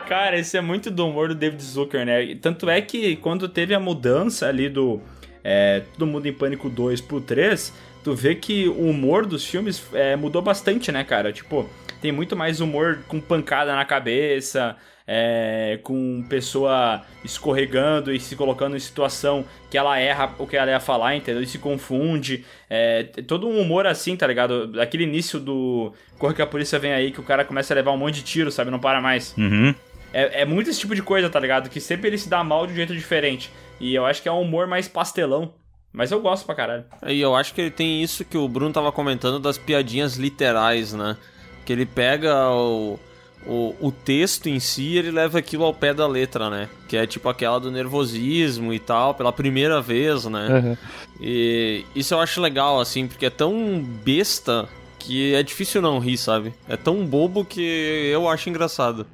Cara, 0.08 0.40
esse 0.40 0.56
é 0.58 0.62
muito 0.62 0.90
do 0.90 1.06
humor 1.06 1.28
do 1.28 1.36
David 1.36 1.62
Zucker, 1.62 2.06
né? 2.06 2.36
Tanto 2.42 2.70
é 2.70 2.80
que 2.82 3.18
quando 3.18 3.50
teve 3.50 3.74
a 3.74 3.80
mudança 3.80 4.48
ali 4.48 4.70
do 4.70 5.02
é, 5.44 5.82
Todo 5.94 6.08
Mundo 6.08 6.26
em 6.28 6.34
Pânico 6.34 6.70
2 6.70 7.02
pro 7.02 7.20
3, 7.20 7.74
tu 8.06 8.14
vê 8.16 8.34
que 8.34 8.70
o 8.70 8.90
humor 8.90 9.26
dos 9.26 9.46
filmes 9.46 9.86
é, 9.94 10.16
mudou 10.16 10.42
bastante, 10.42 10.94
né, 10.94 11.04
cara? 11.04 11.34
Tipo, 11.34 11.70
tem 12.02 12.14
muito 12.14 12.38
mais 12.38 12.62
humor 12.62 13.00
com 13.08 13.20
pancada 13.20 13.76
na 13.76 13.84
cabeça, 13.84 14.78
é, 15.06 15.80
com 15.84 16.26
pessoa 16.30 17.02
escorregando 17.24 18.14
e 18.14 18.20
se 18.20 18.36
colocando 18.36 18.76
em 18.76 18.80
situação 18.80 19.46
que 19.70 19.78
ela 19.78 19.98
erra 19.98 20.34
o 20.38 20.46
que 20.46 20.56
ela 20.56 20.72
ia 20.72 20.80
falar, 20.80 21.16
entendeu? 21.16 21.42
E 21.42 21.48
se 21.48 21.58
confunde. 21.58 22.46
É, 22.70 23.04
todo 23.26 23.48
um 23.48 23.60
humor 23.60 23.88
assim, 23.88 24.16
tá 24.16 24.28
ligado? 24.28 24.80
Aquele 24.80 25.04
início 25.04 25.40
do 25.40 25.94
Corre 26.18 26.34
que 26.34 26.42
a 26.42 26.48
polícia 26.48 26.80
vem 26.80 26.92
aí, 26.92 27.12
que 27.12 27.20
o 27.20 27.24
cara 27.24 27.46
começa 27.46 27.74
a 27.74 27.76
levar 27.76 27.92
um 27.92 27.98
monte 27.98 28.16
de 28.16 28.24
tiro, 28.24 28.52
sabe? 28.52 28.72
Não 28.72 28.80
para 28.80 29.00
mais. 29.00 29.36
Uhum. 29.38 29.74
É, 30.18 30.42
é 30.42 30.46
muito 30.46 30.68
esse 30.68 30.80
tipo 30.80 30.96
de 30.96 31.04
coisa, 31.04 31.30
tá 31.30 31.40
ligado? 31.40 31.70
Que 31.70 31.80
sempre 31.80 32.08
ele 32.08 32.18
se 32.18 32.28
dá 32.28 32.44
mal 32.44 32.66
de 32.66 32.74
um 32.74 32.76
jeito 32.76 32.96
diferente. 32.96 33.52
E 33.80 33.94
eu 33.94 34.04
acho 34.04 34.20
que 34.20 34.28
é 34.28 34.32
um 34.32 34.42
humor 34.42 34.66
mais 34.66 34.88
pastelão. 34.88 35.54
Mas 35.94 36.12
eu 36.12 36.20
gosto 36.20 36.44
pra 36.44 36.56
caralho. 36.56 36.86
E 37.06 37.22
eu 37.22 37.36
acho 37.36 37.54
que 37.54 37.62
ele 37.62 37.70
tem 37.70 38.02
isso 38.02 38.26
que 38.26 38.36
o 38.36 38.48
Bruno 38.48 38.74
tava 38.74 38.92
comentando 38.92 39.40
das 39.40 39.60
piadinhas 39.60 40.16
literais, 40.16 40.92
né? 40.92 41.16
Que 41.64 41.72
ele 41.72 41.86
pega 41.86 42.50
o, 42.50 43.00
o, 43.46 43.76
o 43.80 43.92
texto 43.92 44.48
em 44.48 44.60
si 44.60 44.94
e 44.94 44.98
ele 44.98 45.12
leva 45.12 45.38
aquilo 45.38 45.64
ao 45.64 45.74
pé 45.74 45.94
da 45.94 46.08
letra, 46.08 46.50
né? 46.50 46.68
Que 46.88 46.98
é 46.98 47.06
tipo 47.06 47.30
aquela 47.30 47.60
do 47.60 47.70
nervosismo 47.70 48.74
e 48.74 48.80
tal, 48.80 49.14
pela 49.14 49.32
primeira 49.32 49.82
vez, 49.82 50.26
né? 50.26 50.48
Aham. 50.50 50.78
E 51.22 51.86
isso 51.96 52.16
eu 52.16 52.20
acho 52.20 52.42
legal, 52.42 52.80
assim, 52.80 53.08
porque 53.08 53.28
é 53.28 53.32
tão 53.32 53.80
besta 54.04 54.68
que 55.08 55.34
é 55.34 55.42
difícil 55.42 55.82
não 55.82 56.00
rir, 56.00 56.18
sabe? 56.18 56.54
É 56.68 56.76
tão 56.76 57.06
bobo 57.06 57.46
que 57.46 58.10
eu 58.12 58.28
acho 58.28 58.50
engraçado. 58.50 59.08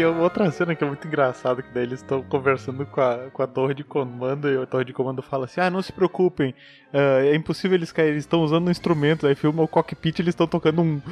Tem 0.00 0.06
uma 0.06 0.22
outra 0.22 0.50
cena 0.50 0.74
que 0.74 0.82
é 0.82 0.86
muito 0.86 1.06
engraçada, 1.06 1.60
que 1.60 1.68
daí 1.74 1.82
eles 1.82 2.00
estão 2.00 2.22
conversando 2.22 2.86
com 2.86 3.02
a, 3.02 3.18
com 3.30 3.42
a 3.42 3.46
torre 3.46 3.74
de 3.74 3.84
comando 3.84 4.50
e 4.50 4.56
a 4.56 4.64
torre 4.64 4.86
de 4.86 4.94
comando 4.94 5.20
fala 5.20 5.44
assim, 5.44 5.60
ah, 5.60 5.68
não 5.68 5.82
se 5.82 5.92
preocupem, 5.92 6.54
ah, 6.90 7.22
é 7.22 7.34
impossível 7.34 7.76
eles 7.76 7.92
caírem, 7.92 8.14
eles 8.14 8.24
estão 8.24 8.40
usando 8.40 8.68
um 8.68 8.70
instrumento, 8.70 9.26
aí 9.26 9.34
filma 9.34 9.62
o 9.62 9.68
cockpit 9.68 10.18
eles 10.18 10.32
estão 10.32 10.46
tocando 10.46 10.80
um, 10.80 11.02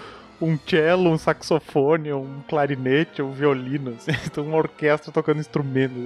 um 0.40 0.59
cello, 0.66 1.11
um 1.11 1.18
saxofone, 1.18 2.14
um 2.14 2.40
clarinete, 2.49 3.21
um 3.21 3.30
violino, 3.30 3.90
assim. 4.00 4.12
Então 4.25 4.42
uma 4.42 4.57
orquestra 4.57 5.12
tocando 5.12 5.38
instrumentos. 5.38 5.99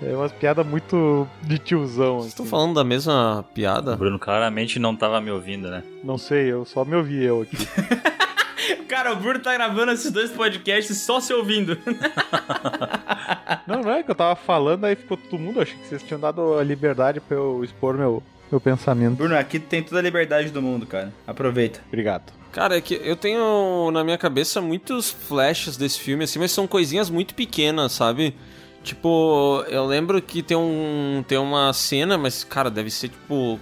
É, 0.00 0.12
é 0.12 0.16
umas 0.16 0.30
piadas 0.30 0.64
muito 0.64 1.26
de 1.42 1.58
tiozão. 1.58 2.18
Vocês 2.18 2.28
estão 2.28 2.46
falando 2.46 2.74
da 2.74 2.84
mesma 2.84 3.44
piada? 3.52 3.94
O 3.94 3.96
Bruno 3.96 4.20
claramente 4.20 4.78
não 4.78 4.94
tava 4.94 5.20
me 5.20 5.32
ouvindo, 5.32 5.68
né? 5.68 5.82
Não 6.04 6.16
sei, 6.16 6.52
eu 6.52 6.64
só 6.64 6.84
me 6.84 6.94
ouvi 6.94 7.24
eu 7.24 7.42
aqui. 7.42 7.56
Cara, 8.88 9.12
o 9.12 9.16
Bruno 9.16 9.38
tá 9.38 9.52
gravando 9.52 9.92
esses 9.92 10.10
dois 10.10 10.30
podcasts 10.30 10.98
só 10.98 11.20
se 11.20 11.32
ouvindo. 11.32 11.78
não, 13.66 13.82
não 13.82 13.90
é 13.90 14.02
que 14.02 14.10
eu 14.10 14.14
tava 14.14 14.36
falando, 14.36 14.84
aí 14.84 14.96
ficou 14.96 15.16
todo 15.16 15.38
mundo. 15.38 15.60
Achei 15.60 15.76
que 15.76 15.86
vocês 15.86 16.02
tinham 16.02 16.20
dado 16.20 16.58
a 16.58 16.64
liberdade 16.64 17.20
pra 17.20 17.36
eu 17.36 17.62
expor 17.64 17.96
meu, 17.96 18.22
meu 18.50 18.60
pensamento. 18.60 19.16
Bruno, 19.16 19.36
aqui 19.36 19.58
tem 19.58 19.82
toda 19.82 19.98
a 19.98 20.02
liberdade 20.02 20.50
do 20.50 20.62
mundo, 20.62 20.86
cara. 20.86 21.12
Aproveita. 21.26 21.80
Obrigado. 21.88 22.32
Cara, 22.52 22.76
é 22.76 22.80
que 22.80 22.94
eu 22.94 23.14
tenho 23.14 23.90
na 23.92 24.02
minha 24.02 24.18
cabeça 24.18 24.60
muitos 24.60 25.10
flashes 25.10 25.76
desse 25.76 26.00
filme, 26.00 26.24
assim, 26.24 26.38
mas 26.38 26.50
são 26.50 26.66
coisinhas 26.66 27.08
muito 27.08 27.34
pequenas, 27.34 27.92
sabe? 27.92 28.34
Tipo, 28.82 29.64
eu 29.68 29.84
lembro 29.86 30.20
que 30.20 30.42
tem 30.42 30.56
um 30.56 31.22
tem 31.28 31.38
uma 31.38 31.72
cena, 31.72 32.16
mas 32.18 32.42
cara, 32.42 32.70
deve 32.70 32.90
ser 32.90 33.10
tipo 33.10 33.60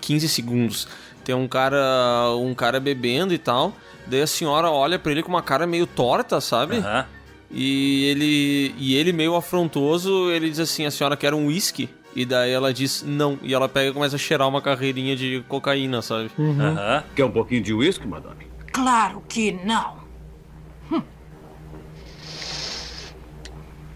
15 0.00 0.28
segundos. 0.28 0.86
Tem 1.24 1.34
um 1.34 1.48
cara, 1.48 2.34
um 2.36 2.54
cara 2.54 2.78
bebendo 2.78 3.34
e 3.34 3.38
tal. 3.38 3.74
Daí 4.10 4.22
a 4.22 4.26
senhora 4.26 4.70
olha 4.70 4.98
para 4.98 5.12
ele 5.12 5.22
com 5.22 5.28
uma 5.28 5.42
cara 5.42 5.66
meio 5.66 5.86
torta, 5.86 6.40
sabe? 6.40 6.76
Aham. 6.78 7.06
E 7.52 8.04
ele 8.04 8.74
e 8.78 8.94
ele 8.94 9.12
meio 9.12 9.34
afrontoso, 9.34 10.30
ele 10.30 10.48
diz 10.48 10.60
assim: 10.60 10.86
"A 10.86 10.90
senhora 10.90 11.16
quer 11.16 11.34
um 11.34 11.46
whisky?" 11.46 11.88
E 12.14 12.24
daí 12.24 12.50
ela 12.50 12.72
diz 12.72 13.02
não. 13.06 13.38
E 13.42 13.54
ela 13.54 13.68
pega 13.68 13.90
e 13.90 13.92
começa 13.92 14.16
a 14.16 14.18
cheirar 14.18 14.48
uma 14.48 14.60
carreirinha 14.60 15.16
de 15.16 15.44
cocaína, 15.48 16.02
sabe? 16.02 16.30
Aham. 16.38 17.04
Quer 17.14 17.24
um 17.24 17.30
pouquinho 17.30 17.62
de 17.62 17.72
uísque, 17.72 18.06
madame? 18.06 18.46
Claro 18.72 19.22
que 19.28 19.52
não. 19.64 20.00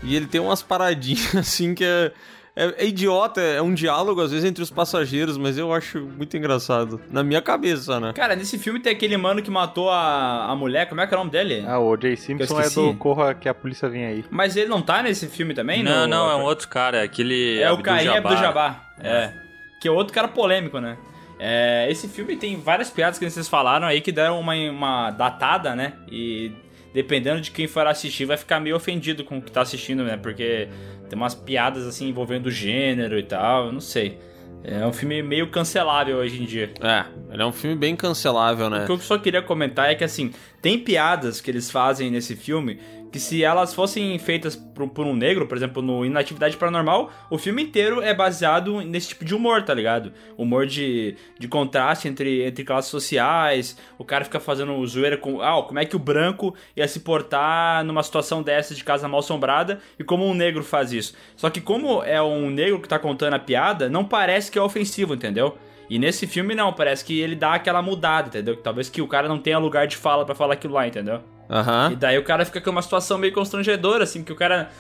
E 0.04 0.14
ele 0.14 0.26
tem 0.26 0.40
umas 0.40 0.62
paradinhas 0.62 1.34
assim 1.34 1.74
que 1.74 1.82
é, 1.84 2.12
é, 2.56 2.84
é 2.84 2.86
idiota, 2.86 3.40
é 3.40 3.60
um 3.60 3.74
diálogo 3.74 4.20
às 4.20 4.30
vezes 4.30 4.44
entre 4.44 4.62
os 4.62 4.70
passageiros, 4.70 5.36
mas 5.36 5.58
eu 5.58 5.72
acho 5.72 6.00
muito 6.00 6.36
engraçado. 6.36 7.00
Na 7.10 7.22
minha 7.22 7.42
cabeça, 7.42 7.98
né? 7.98 8.12
Cara, 8.14 8.36
nesse 8.36 8.58
filme 8.58 8.80
tem 8.80 8.92
aquele 8.92 9.16
mano 9.16 9.42
que 9.42 9.50
matou 9.50 9.90
a, 9.90 10.46
a 10.46 10.54
mulher, 10.56 10.88
como 10.88 11.00
é 11.00 11.06
que 11.06 11.14
é 11.14 11.16
o 11.16 11.20
nome 11.20 11.30
dele? 11.30 11.64
Ah, 11.66 11.78
o 11.78 11.96
Jay 12.00 12.16
Simpson 12.16 12.60
é 12.60 12.70
do 12.70 12.94
Corra 12.94 13.34
que 13.34 13.48
a 13.48 13.54
polícia 13.54 13.88
vem 13.88 14.04
aí. 14.06 14.24
Mas 14.30 14.56
ele 14.56 14.68
não 14.68 14.80
tá 14.82 15.02
nesse 15.02 15.26
filme 15.28 15.54
também? 15.54 15.82
Não, 15.82 16.02
no- 16.02 16.06
não, 16.08 16.30
é 16.30 16.36
um 16.36 16.42
outro 16.42 16.68
cara, 16.68 16.98
é 16.98 17.02
aquele. 17.02 17.60
É 17.60 17.70
o 17.72 17.78
Caim 17.82 18.04
Jabbar. 18.04 18.18
Abdul 18.32 18.36
Jabbar. 18.36 18.92
É. 19.00 19.32
Que 19.80 19.88
é 19.88 19.90
outro 19.90 20.14
cara 20.14 20.28
polêmico, 20.28 20.78
né? 20.80 20.96
É, 21.38 21.88
esse 21.90 22.06
filme 22.08 22.36
tem 22.36 22.56
várias 22.60 22.90
piadas 22.90 23.18
que 23.18 23.28
vocês 23.28 23.48
falaram 23.48 23.86
aí 23.86 24.00
que 24.00 24.12
deram 24.12 24.38
uma, 24.38 24.54
uma 24.54 25.10
datada, 25.10 25.74
né? 25.74 25.94
E 26.08 26.52
dependendo 26.94 27.40
de 27.40 27.50
quem 27.50 27.66
for 27.66 27.86
assistir, 27.86 28.24
vai 28.24 28.36
ficar 28.36 28.60
meio 28.60 28.76
ofendido 28.76 29.24
com 29.24 29.38
o 29.38 29.42
que 29.42 29.50
tá 29.50 29.62
assistindo, 29.62 30.04
né? 30.04 30.16
Porque 30.16 30.68
tem 31.10 31.18
umas 31.18 31.34
piadas 31.34 31.84
assim 31.86 32.08
envolvendo 32.08 32.50
gênero 32.50 33.18
e 33.18 33.22
tal, 33.24 33.66
eu 33.66 33.72
não 33.72 33.80
sei. 33.80 34.18
É 34.62 34.86
um 34.86 34.92
filme 34.92 35.22
meio 35.22 35.50
cancelável 35.50 36.16
hoje 36.16 36.40
em 36.40 36.46
dia. 36.46 36.72
É, 36.80 37.04
ele 37.30 37.42
é 37.42 37.44
um 37.44 37.52
filme 37.52 37.76
bem 37.76 37.94
cancelável, 37.94 38.70
né? 38.70 38.84
O 38.84 38.86
que 38.86 38.92
eu 38.92 38.98
só 38.98 39.18
queria 39.18 39.42
comentar 39.42 39.90
é 39.90 39.94
que, 39.94 40.04
assim, 40.04 40.32
tem 40.62 40.78
piadas 40.78 41.38
que 41.38 41.50
eles 41.50 41.70
fazem 41.70 42.10
nesse 42.10 42.34
filme 42.34 42.78
que 43.14 43.20
se 43.20 43.44
elas 43.44 43.72
fossem 43.72 44.18
feitas 44.18 44.56
por, 44.56 44.88
por 44.88 45.06
um 45.06 45.14
negro, 45.14 45.46
por 45.46 45.56
exemplo, 45.56 45.80
no 45.80 46.04
Inatividade 46.04 46.56
Paranormal, 46.56 47.12
o 47.30 47.38
filme 47.38 47.62
inteiro 47.62 48.02
é 48.02 48.12
baseado 48.12 48.80
nesse 48.80 49.10
tipo 49.10 49.24
de 49.24 49.32
humor, 49.32 49.62
tá 49.62 49.72
ligado? 49.72 50.12
Humor 50.36 50.66
de, 50.66 51.14
de 51.38 51.46
contraste 51.46 52.08
entre, 52.08 52.42
entre 52.42 52.64
classes 52.64 52.90
sociais, 52.90 53.78
o 53.96 54.04
cara 54.04 54.24
fica 54.24 54.40
fazendo 54.40 54.84
zoeira 54.84 55.16
com... 55.16 55.40
Ah, 55.40 55.62
como 55.62 55.78
é 55.78 55.84
que 55.84 55.94
o 55.94 55.98
branco 56.00 56.56
ia 56.76 56.88
se 56.88 56.98
portar 56.98 57.84
numa 57.84 58.02
situação 58.02 58.42
dessa 58.42 58.74
de 58.74 58.82
casa 58.82 59.06
mal 59.06 59.20
assombrada 59.20 59.78
e 59.96 60.02
como 60.02 60.26
um 60.26 60.34
negro 60.34 60.64
faz 60.64 60.92
isso. 60.92 61.14
Só 61.36 61.48
que 61.50 61.60
como 61.60 62.02
é 62.02 62.20
um 62.20 62.50
negro 62.50 62.80
que 62.80 62.88
tá 62.88 62.98
contando 62.98 63.34
a 63.34 63.38
piada, 63.38 63.88
não 63.88 64.04
parece 64.04 64.50
que 64.50 64.58
é 64.58 64.60
ofensivo, 64.60 65.14
entendeu? 65.14 65.56
E 65.90 65.98
nesse 65.98 66.26
filme 66.26 66.54
não, 66.54 66.72
parece 66.72 67.04
que 67.04 67.18
ele 67.20 67.36
dá 67.36 67.54
aquela 67.54 67.82
mudada, 67.82 68.28
entendeu? 68.28 68.56
Que 68.56 68.62
talvez 68.62 68.88
que 68.88 69.02
o 69.02 69.06
cara 69.08 69.28
não 69.28 69.38
tenha 69.38 69.58
lugar 69.58 69.86
de 69.86 69.96
fala 69.96 70.24
pra 70.24 70.34
falar 70.34 70.54
aquilo 70.54 70.74
lá, 70.74 70.86
entendeu? 70.86 71.20
Aham. 71.50 71.90
E 71.92 71.96
daí 71.96 72.16
o 72.18 72.24
cara 72.24 72.44
fica 72.44 72.60
com 72.60 72.70
uma 72.70 72.80
situação 72.82 73.18
meio 73.18 73.32
constrangedora, 73.32 74.04
assim, 74.04 74.22
que 74.24 74.32
o 74.32 74.36
cara. 74.36 74.70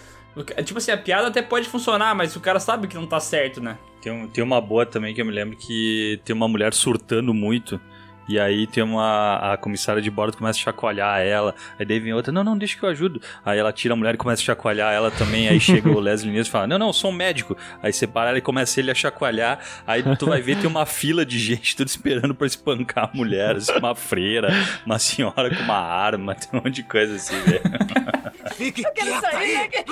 Tipo 0.64 0.78
assim, 0.78 0.90
a 0.90 0.96
piada 0.96 1.28
até 1.28 1.40
pode 1.42 1.68
funcionar, 1.68 2.14
mas 2.14 2.34
o 2.34 2.40
cara 2.40 2.58
sabe 2.58 2.88
que 2.88 2.96
não 2.96 3.06
tá 3.06 3.20
certo, 3.20 3.60
né? 3.62 3.76
Tem, 4.02 4.10
um- 4.12 4.26
tem 4.26 4.42
uma 4.42 4.60
boa 4.60 4.84
também 4.84 5.14
que 5.14 5.20
eu 5.20 5.24
me 5.24 5.30
lembro 5.30 5.56
que 5.56 6.20
tem 6.24 6.34
uma 6.34 6.48
mulher 6.48 6.74
surtando 6.74 7.32
muito. 7.32 7.80
E 8.28 8.38
aí 8.38 8.66
tem 8.66 8.82
uma. 8.82 9.52
A 9.52 9.56
comissária 9.56 10.00
de 10.00 10.10
bordo 10.10 10.36
começa 10.36 10.58
a 10.58 10.62
chacoalhar 10.62 11.20
ela. 11.20 11.54
Aí 11.78 11.84
daí 11.84 11.98
vem 11.98 12.12
outra, 12.12 12.32
não, 12.32 12.42
não, 12.44 12.56
deixa 12.56 12.76
que 12.76 12.84
eu 12.84 12.88
ajudo. 12.88 13.20
Aí 13.44 13.58
ela 13.58 13.72
tira 13.72 13.94
a 13.94 13.96
mulher 13.96 14.14
e 14.14 14.18
começa 14.18 14.42
a 14.42 14.44
chacoalhar 14.44 14.92
ela 14.92 15.10
também. 15.10 15.48
Aí 15.48 15.60
chega 15.60 15.88
o 15.88 15.98
Leslie 16.00 16.32
Nielsen 16.32 16.48
e 16.48 16.52
fala, 16.52 16.66
não, 16.66 16.78
não, 16.78 16.86
eu 16.88 16.92
sou 16.92 17.10
um 17.10 17.14
médico. 17.14 17.56
Aí 17.82 17.92
separa 17.92 18.30
ela 18.30 18.38
e 18.38 18.42
começa 18.42 18.80
ele 18.80 18.90
a 18.90 18.94
chacoalhar. 18.94 19.58
Aí 19.86 20.02
tu 20.16 20.26
vai 20.26 20.40
ver, 20.40 20.56
tem 20.58 20.68
uma 20.68 20.86
fila 20.86 21.24
de 21.24 21.38
gente 21.38 21.76
tudo 21.76 21.88
esperando 21.88 22.34
pra 22.34 22.46
espancar 22.46 23.10
a 23.12 23.16
mulher. 23.16 23.56
assim, 23.56 23.72
uma 23.72 23.94
freira, 23.94 24.48
uma 24.84 24.98
senhora 24.98 25.54
com 25.54 25.62
uma 25.62 25.78
arma, 25.78 26.34
tem 26.36 26.48
um 26.52 26.62
monte 26.62 26.76
de 26.76 26.82
coisa 26.84 27.16
assim, 27.16 27.38
velho. 27.40 27.62
Fique 28.54 28.82
Quero 28.94 29.20
sair 29.20 29.58
daqui. 29.58 29.84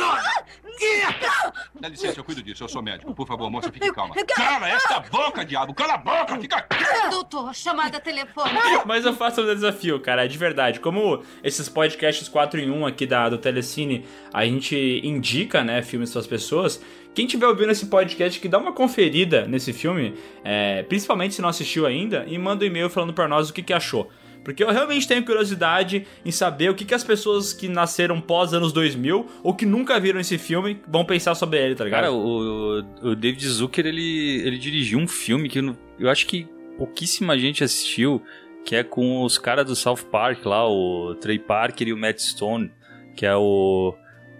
Dá 1.80 1.88
licença, 1.88 2.18
eu 2.20 2.24
cuido 2.24 2.42
disso. 2.42 2.64
Eu 2.64 2.68
sou 2.68 2.82
médico. 2.82 3.14
Por 3.14 3.26
favor, 3.26 3.50
moça, 3.50 3.70
fique 3.70 3.92
calma. 3.92 4.14
Cala 4.14 4.68
esta 4.68 5.00
boca, 5.00 5.44
diabo! 5.44 5.74
Cala 5.74 5.94
a 5.94 5.98
boca! 5.98 6.38
Fica 6.38 6.66
Doutor, 7.10 7.54
chamada 7.54 8.00
telefônica. 8.00 8.84
Mas 8.86 9.04
eu 9.04 9.14
faço 9.14 9.42
um 9.42 9.46
desafio, 9.46 10.00
cara, 10.00 10.24
é 10.24 10.28
de 10.28 10.38
verdade. 10.38 10.80
Como 10.80 11.22
esses 11.42 11.68
podcasts 11.68 12.28
4 12.28 12.60
em 12.60 12.70
1 12.70 12.86
aqui 12.86 13.06
da, 13.06 13.28
do 13.28 13.38
Telecine, 13.38 14.06
a 14.32 14.44
gente 14.44 15.00
indica, 15.04 15.62
né, 15.62 15.82
filmes 15.82 16.10
para 16.10 16.20
as 16.20 16.26
pessoas. 16.26 16.82
Quem 17.14 17.26
tiver 17.26 17.46
ouvindo 17.46 17.70
esse 17.70 17.86
podcast, 17.86 18.40
que 18.40 18.48
dá 18.48 18.58
uma 18.58 18.72
conferida 18.72 19.46
nesse 19.46 19.72
filme, 19.72 20.14
é, 20.42 20.82
principalmente 20.84 21.34
se 21.34 21.42
não 21.42 21.48
assistiu 21.48 21.86
ainda, 21.86 22.24
e 22.26 22.38
manda 22.38 22.64
um 22.64 22.66
e-mail 22.66 22.88
falando 22.88 23.12
pra 23.12 23.28
nós 23.28 23.50
o 23.50 23.52
que, 23.52 23.62
que 23.62 23.72
achou. 23.72 24.10
Porque 24.44 24.62
eu 24.62 24.70
realmente 24.70 25.06
tenho 25.06 25.24
curiosidade 25.24 26.06
em 26.24 26.30
saber 26.30 26.70
o 26.70 26.74
que, 26.74 26.84
que 26.84 26.94
as 26.94 27.04
pessoas 27.04 27.52
que 27.52 27.68
nasceram 27.68 28.20
pós 28.20 28.52
anos 28.52 28.72
2000 28.72 29.26
ou 29.42 29.54
que 29.54 29.64
nunca 29.64 29.98
viram 30.00 30.20
esse 30.20 30.36
filme 30.38 30.80
vão 30.88 31.04
pensar 31.04 31.34
sobre 31.34 31.62
ele, 31.64 31.74
tá 31.74 31.84
ligado? 31.84 32.00
Cara, 32.00 32.12
o, 32.12 32.82
o 33.02 33.14
David 33.14 33.46
Zucker, 33.48 33.86
ele, 33.86 34.42
ele 34.44 34.58
dirigiu 34.58 34.98
um 34.98 35.06
filme 35.06 35.48
que 35.48 35.60
eu, 35.60 35.76
eu 35.98 36.10
acho 36.10 36.26
que 36.26 36.48
pouquíssima 36.76 37.38
gente 37.38 37.62
assistiu, 37.62 38.22
que 38.64 38.74
é 38.74 38.82
com 38.82 39.22
os 39.22 39.38
caras 39.38 39.66
do 39.66 39.76
South 39.76 40.04
Park 40.10 40.44
lá, 40.44 40.68
o 40.68 41.14
Trey 41.20 41.38
Parker 41.38 41.88
e 41.88 41.92
o 41.92 41.96
Matt 41.96 42.18
Stone, 42.18 42.70
que 43.16 43.24
é 43.24 43.36
o 43.36 43.94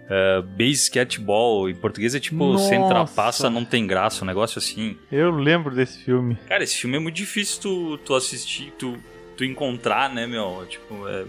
é, 0.09 0.41
Base. 0.41 0.91
Em 1.69 1.75
português 1.75 2.15
é 2.15 2.19
tipo, 2.19 2.53
Nossa. 2.53 2.69
sem 2.69 2.87
trapaça, 2.87 3.49
não 3.49 3.63
tem 3.63 3.87
graça, 3.87 4.23
um 4.23 4.27
negócio 4.27 4.59
assim. 4.59 4.97
Eu 5.11 5.31
lembro 5.31 5.73
desse 5.75 6.03
filme. 6.03 6.37
Cara, 6.47 6.63
esse 6.63 6.77
filme 6.77 6.97
é 6.97 6.99
muito 6.99 7.15
difícil 7.15 7.61
tu, 7.61 7.97
tu 7.99 8.15
assistir, 8.15 8.73
tu, 8.77 8.97
tu 9.45 9.51
encontrar, 9.51 10.09
né, 10.09 10.25
meu? 10.25 10.65
Tipo, 10.69 11.07
é... 11.07 11.25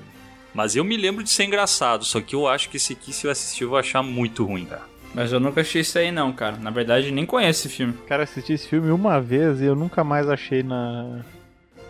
Mas 0.54 0.76
eu 0.76 0.85
me 0.85 0.97
lembro 0.97 1.25
de 1.25 1.30
ser 1.30 1.44
engraçado, 1.44 2.04
só 2.04 2.21
que 2.21 2.35
eu 2.35 2.47
acho 2.47 2.68
que 2.71 2.76
esse 2.76 2.92
aqui, 2.92 3.12
se 3.12 3.26
eu 3.26 3.30
assistir, 3.30 3.64
eu 3.64 3.71
vou 3.71 3.78
achar 3.78 4.02
muito 4.02 4.44
ruim, 4.44 4.64
cara. 4.64 4.83
Mas 5.12 5.33
eu 5.33 5.38
nunca 5.40 5.61
achei 5.61 5.80
isso 5.83 5.99
aí 5.99 6.11
não, 6.12 6.33
cara. 6.33 6.56
Na 6.56 6.71
verdade, 6.71 7.11
nem 7.11 7.25
conheço 7.26 7.66
esse 7.66 7.76
filme. 7.76 7.92
Cara, 8.09 8.23
assisti 8.25 8.52
esse 8.52 8.68
filme 8.68 8.90
uma 8.90 9.21
vez 9.21 9.61
e 9.61 9.64
eu 9.64 9.75
nunca 9.76 10.02
mais 10.04 10.28
achei 10.28 10.62
na. 10.62 11.21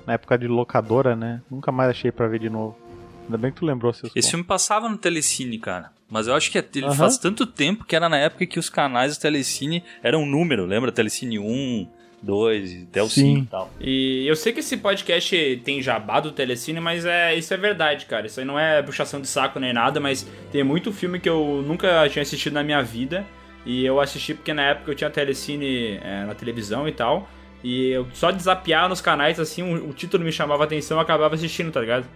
Na 0.07 0.13
época 0.15 0.37
de 0.37 0.47
locadora, 0.47 1.17
né? 1.17 1.41
Nunca 1.51 1.73
mais 1.73 1.89
achei 1.91 2.13
pra 2.13 2.29
ver 2.29 2.39
de 2.39 2.51
novo. 2.51 2.77
Ainda 3.25 3.39
bem 3.39 3.51
que 3.51 3.59
tu 3.61 3.65
lembrou, 3.65 3.91
seus 3.95 4.13
Esse 4.15 4.29
filme 4.31 4.45
passava 4.45 4.87
no 4.89 4.99
Telecine, 4.99 5.59
cara. 5.59 5.91
Mas 6.11 6.27
eu 6.27 6.35
acho 6.35 6.51
que 6.51 6.59
é- 6.59 6.69
ele 6.75 6.85
Aham. 6.85 6.95
faz 6.95 7.17
tanto 7.17 7.47
tempo 7.47 7.85
que 7.85 7.97
era 7.97 8.07
na 8.11 8.19
época 8.19 8.45
que 8.45 8.59
os 8.59 8.69
canais 8.69 9.17
do 9.17 9.21
Telecine 9.21 9.83
eram 10.03 10.23
um 10.23 10.27
número, 10.27 10.67
lembra? 10.67 10.93
Telecine 10.93 11.39
1, 11.39 11.89
2, 12.25 12.85
até 12.91 13.03
o 13.03 13.09
Sim. 13.09 13.37
5 13.37 13.39
e 13.39 13.47
tal. 13.47 13.71
E 13.81 14.27
eu 14.27 14.35
sei 14.35 14.53
que 14.53 14.61
esse 14.61 14.77
podcast 14.77 15.63
tem 15.65 15.83
jabá 15.83 16.21
do 16.21 16.33
Telecine, 16.33 16.81
mas 16.81 17.05
é, 17.05 17.35
isso 17.35 17.53
é 17.53 17.57
verdade, 17.57 18.07
cara. 18.07 18.27
Isso 18.27 18.41
aí 18.41 18.47
não 18.47 18.59
é 18.59 18.83
puxação 18.83 19.21
de 19.21 19.27
saco 19.27 19.61
nem 19.61 19.73
nada, 19.73 20.01
mas 20.01 20.27
tem 20.51 20.65
muito 20.65 20.93
filme 20.93 21.21
que 21.21 21.29
eu 21.29 21.63
nunca 21.67 22.09
tinha 22.09 22.23
assistido 22.23 22.55
na 22.55 22.63
minha 22.63 22.83
vida. 22.83 23.25
E 23.67 23.85
eu 23.85 24.01
assisti 24.01 24.35
porque 24.35 24.53
na 24.53 24.63
época 24.63 24.91
eu 24.91 24.95
tinha 24.95 25.09
Telecine 25.09 25.99
é, 26.03 26.25
na 26.27 26.35
televisão 26.35 26.89
e 26.89 26.93
tal. 26.93 27.29
E 27.63 27.91
eu 27.91 28.07
só 28.13 28.31
de 28.31 28.43
zapear 28.43 28.89
nos 28.89 29.01
canais, 29.01 29.41
assim, 29.41 29.63
o, 29.63 29.89
o 29.89 29.93
título 29.95 30.23
me 30.23 30.31
chamava 30.31 30.65
a 30.65 30.67
atenção 30.67 30.99
eu 30.99 31.01
acabava 31.01 31.35
assistindo, 31.35 31.73
tá 31.73 31.81
ligado? 31.81 32.07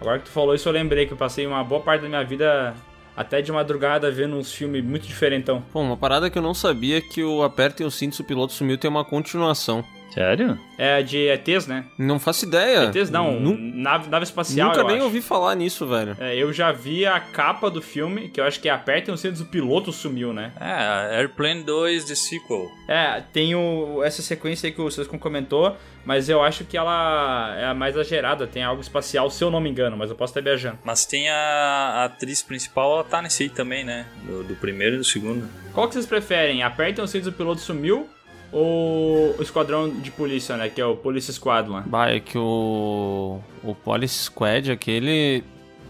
Agora 0.00 0.18
que 0.18 0.24
tu 0.24 0.30
falou 0.30 0.54
isso, 0.54 0.68
eu 0.68 0.72
lembrei 0.72 1.06
que 1.06 1.12
eu 1.12 1.16
passei 1.16 1.46
uma 1.46 1.62
boa 1.62 1.80
parte 1.80 2.02
da 2.02 2.08
minha 2.08 2.24
vida 2.24 2.74
até 3.16 3.40
de 3.40 3.52
madrugada 3.52 4.10
vendo 4.10 4.36
uns 4.36 4.52
filmes 4.52 4.84
muito 4.84 5.06
diferentão. 5.06 5.62
Pô, 5.72 5.80
uma 5.80 5.96
parada 5.96 6.28
que 6.28 6.38
eu 6.38 6.42
não 6.42 6.54
sabia 6.54 6.98
é 6.98 7.00
que 7.00 7.22
o 7.22 7.42
Apertem 7.42 7.86
os 7.86 7.94
Cintos, 7.94 8.18
o 8.18 8.24
Piloto 8.24 8.52
Sumiu 8.52 8.78
tem 8.78 8.90
uma 8.90 9.04
continuação. 9.04 9.84
Sério? 10.14 10.58
É 10.78 11.02
de 11.02 11.18
ETs, 11.28 11.66
né? 11.66 11.84
Não 11.98 12.20
faço 12.20 12.44
ideia. 12.44 12.84
ETs 12.84 13.10
não, 13.10 13.40
Nu- 13.40 13.58
nave, 13.58 14.08
nave 14.08 14.24
espacial, 14.24 14.68
Nunca 14.68 14.80
eu 14.80 14.86
nem 14.86 14.96
acho. 14.96 15.04
ouvi 15.06 15.20
falar 15.20 15.54
nisso, 15.56 15.86
velho. 15.86 16.16
É, 16.20 16.36
eu 16.36 16.52
já 16.52 16.70
vi 16.70 17.04
a 17.04 17.18
capa 17.18 17.68
do 17.68 17.82
filme, 17.82 18.28
que 18.28 18.40
eu 18.40 18.44
acho 18.44 18.60
que 18.60 18.68
é 18.68 18.72
apertem 18.72 19.12
os 19.12 19.20
cintos, 19.20 19.40
o 19.40 19.46
piloto 19.46 19.90
sumiu, 19.92 20.32
né? 20.32 20.52
É, 20.60 21.16
Airplane 21.18 21.64
2 21.64 22.04
The 22.04 22.14
Sequel. 22.14 22.70
É, 22.88 23.22
tem 23.32 23.54
o, 23.56 24.02
essa 24.04 24.22
sequência 24.22 24.68
aí 24.68 24.72
que 24.72 24.80
o 24.80 24.90
Sescon 24.90 25.18
comentou, 25.18 25.76
mas 26.04 26.28
eu 26.28 26.42
acho 26.42 26.64
que 26.64 26.76
ela 26.76 27.54
é 27.58 27.64
a 27.66 27.74
mais 27.74 27.94
exagerada, 27.96 28.46
tem 28.46 28.62
algo 28.62 28.80
espacial, 28.82 29.28
se 29.30 29.42
eu 29.42 29.50
não 29.50 29.60
me 29.60 29.68
engano, 29.70 29.96
mas 29.96 30.10
eu 30.10 30.16
posso 30.16 30.30
estar 30.30 30.40
viajando. 30.42 30.78
Mas 30.84 31.04
tem 31.04 31.28
a, 31.28 31.34
a 31.36 32.04
atriz 32.04 32.40
principal, 32.42 32.92
ela 32.94 33.04
tá 33.04 33.20
nesse 33.20 33.42
aí 33.44 33.48
também, 33.48 33.82
né? 33.84 34.06
Do, 34.24 34.44
do 34.44 34.54
primeiro 34.54 34.94
e 34.94 34.98
do 34.98 35.04
segundo. 35.04 35.48
Qual 35.72 35.88
que 35.88 35.94
vocês 35.94 36.06
preferem? 36.06 36.62
Apertem 36.62 37.02
os 37.02 37.10
cintos, 37.10 37.26
o 37.28 37.32
piloto 37.32 37.60
sumiu 37.60 38.08
o 38.52 39.34
esquadrão 39.40 39.88
de 39.88 40.10
polícia, 40.10 40.56
né? 40.56 40.68
Que 40.68 40.80
é 40.80 40.86
o 40.86 40.96
Police 40.96 41.32
Squad 41.32 41.68
lá. 41.68 41.82
Bah, 41.86 42.10
é 42.10 42.20
que 42.20 42.38
o. 42.38 43.40
O 43.62 43.74
Police 43.74 44.24
Squad, 44.24 44.70
aquele. 44.70 45.42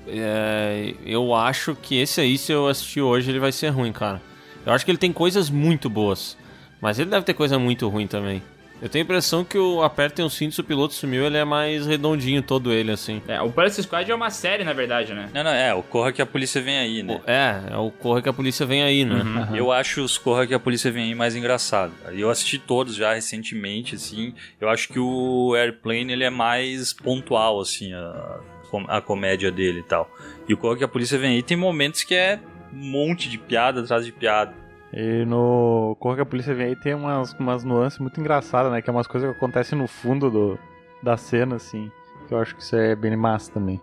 é, 0.09 0.95
eu 1.05 1.35
acho 1.35 1.75
que 1.75 1.97
esse 1.97 2.21
aí, 2.21 2.39
se 2.39 2.53
eu 2.53 2.69
assistir 2.69 3.01
hoje, 3.01 3.31
ele 3.31 3.39
vai 3.39 3.53
ser 3.53 3.69
ruim, 3.69 3.93
cara. 3.93 4.21
Eu 4.65 4.73
acho 4.73 4.85
que 4.85 4.91
ele 4.91 4.99
tem 4.99 5.13
coisas 5.13 5.51
muito 5.51 5.91
boas. 5.91 6.37
Mas 6.81 6.99
ele 6.99 7.11
deve 7.11 7.25
ter 7.25 7.35
coisa 7.35 7.59
muito 7.59 7.89
ruim 7.89 8.07
também. 8.07 8.43
Eu 8.83 8.89
tenho 8.89 9.03
a 9.03 9.07
impressão 9.07 9.45
que 9.45 9.57
o 9.57 9.83
Apertem 9.83 10.25
os 10.25 10.35
cintos, 10.35 10.59
o 10.59 10.65
piloto 10.65 10.95
sumiu, 10.95 11.25
ele 11.25 11.37
é 11.37 11.45
mais 11.45 11.87
redondinho 11.87 12.43
todo 12.43 12.73
ele, 12.73 12.93
assim. 12.93 13.23
É, 13.27 13.41
o 13.41 13.51
Police 13.51 13.83
Squad 13.83 14.11
é 14.11 14.15
uma 14.15 14.31
série, 14.31 14.65
na 14.65 14.73
verdade, 14.73 15.15
né? 15.15 15.31
Não, 15.33 15.45
não, 15.45 15.51
é, 15.51 15.73
o 15.73 15.83
Corra 15.83 16.13
que 16.13 16.21
a 16.21 16.27
polícia 16.27 16.61
vem 16.61 16.79
aí, 16.79 17.03
né? 17.03 17.21
É, 17.27 17.73
é 17.73 17.77
o 17.77 17.91
Corre 17.91 18.23
que 18.23 18.29
a 18.29 18.33
polícia 18.33 18.67
vem 18.67 18.83
aí, 18.83 19.05
né? 19.05 19.23
Eu 19.55 19.73
acho 19.73 20.03
os 20.03 20.19
Corra 20.19 20.47
que 20.47 20.55
a 20.55 20.61
polícia 20.61 20.91
vem 20.91 21.05
aí 21.05 21.15
mais 21.15 21.35
engraçado. 21.35 21.93
Eu 22.13 22.31
assisti 22.31 22.59
todos 22.59 22.95
já 22.95 23.15
recentemente, 23.15 23.95
assim. 23.95 24.35
Eu 24.61 24.69
acho 24.69 24.89
que 24.89 24.99
o 24.99 25.55
Airplane 25.55 26.13
ele 26.13 26.25
é 26.25 26.31
mais 26.31 26.93
pontual, 26.93 27.61
assim, 27.61 27.93
a, 27.93 28.41
a 28.89 29.01
comédia 29.01 29.51
dele 29.51 29.81
e 29.81 29.85
tal. 29.85 30.11
E 30.49 30.53
o 30.53 30.57
Corra 30.57 30.77
que 30.77 30.85
a 30.85 30.89
polícia 30.89 31.19
vem 31.19 31.37
aí 31.37 31.43
tem 31.43 31.57
momentos 31.57 32.03
que 32.03 32.15
é 32.15 32.41
um 32.73 32.91
monte 32.91 33.31
de 33.31 33.39
piada 33.39 33.81
atrás 33.81 34.05
de 34.05 34.13
piada. 34.13 34.64
E 34.97 35.25
no 35.25 35.97
Corra 35.99 36.17
que 36.17 36.23
a 36.23 36.27
Polícia 36.27 36.55
Vem 36.55 36.67
aí 36.67 36.77
tem 36.77 36.95
umas, 36.95 37.33
umas 37.33 37.65
nuances 37.65 37.99
muito 37.99 38.21
engraçadas, 38.21 38.71
né? 38.71 38.81
Que 38.81 38.89
é 38.89 38.93
umas 38.93 39.09
coisas 39.09 39.29
que 39.29 39.37
acontecem 39.37 39.77
no 39.77 39.89
fundo 39.89 40.31
do, 40.31 40.59
da 41.03 41.17
cena, 41.17 41.57
assim. 41.57 41.91
Que 42.29 42.35
eu 42.35 42.39
acho 42.39 42.55
que 42.55 42.63
isso 42.63 42.77
é 42.77 42.95
bem 42.95 43.17
massa 43.17 43.51
também. 43.51 43.81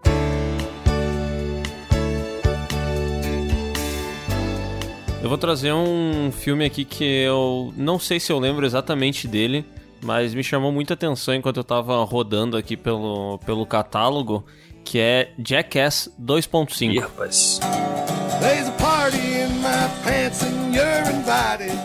Eu 5.21 5.27
vou 5.27 5.37
trazer 5.37 5.73
um 5.73 6.31
filme 6.31 6.65
aqui 6.65 6.85
que 6.85 7.03
eu 7.03 7.73
não 7.75 7.99
sei 7.99 8.19
se 8.19 8.31
eu 8.31 8.39
lembro 8.39 8.65
exatamente 8.65 9.27
dele, 9.27 9.65
mas 10.01 10.33
me 10.33 10.43
chamou 10.43 10.71
muita 10.71 10.93
atenção 10.93 11.35
enquanto 11.35 11.57
eu 11.57 11.63
tava 11.63 12.03
rodando 12.05 12.55
aqui 12.55 12.77
pelo, 12.77 13.37
pelo 13.45 13.65
catálogo, 13.65 14.45
que 14.83 14.97
é 14.97 15.33
Jackass 15.37 16.09
2.5. 16.19 16.93
Ih, 16.93 16.99
rapaz. 16.99 17.59
There's 18.39 18.67
a 18.67 18.71
party 18.71 19.17
in 19.17 19.61
my 19.61 19.89
pants 20.03 20.41
and. 20.41 20.60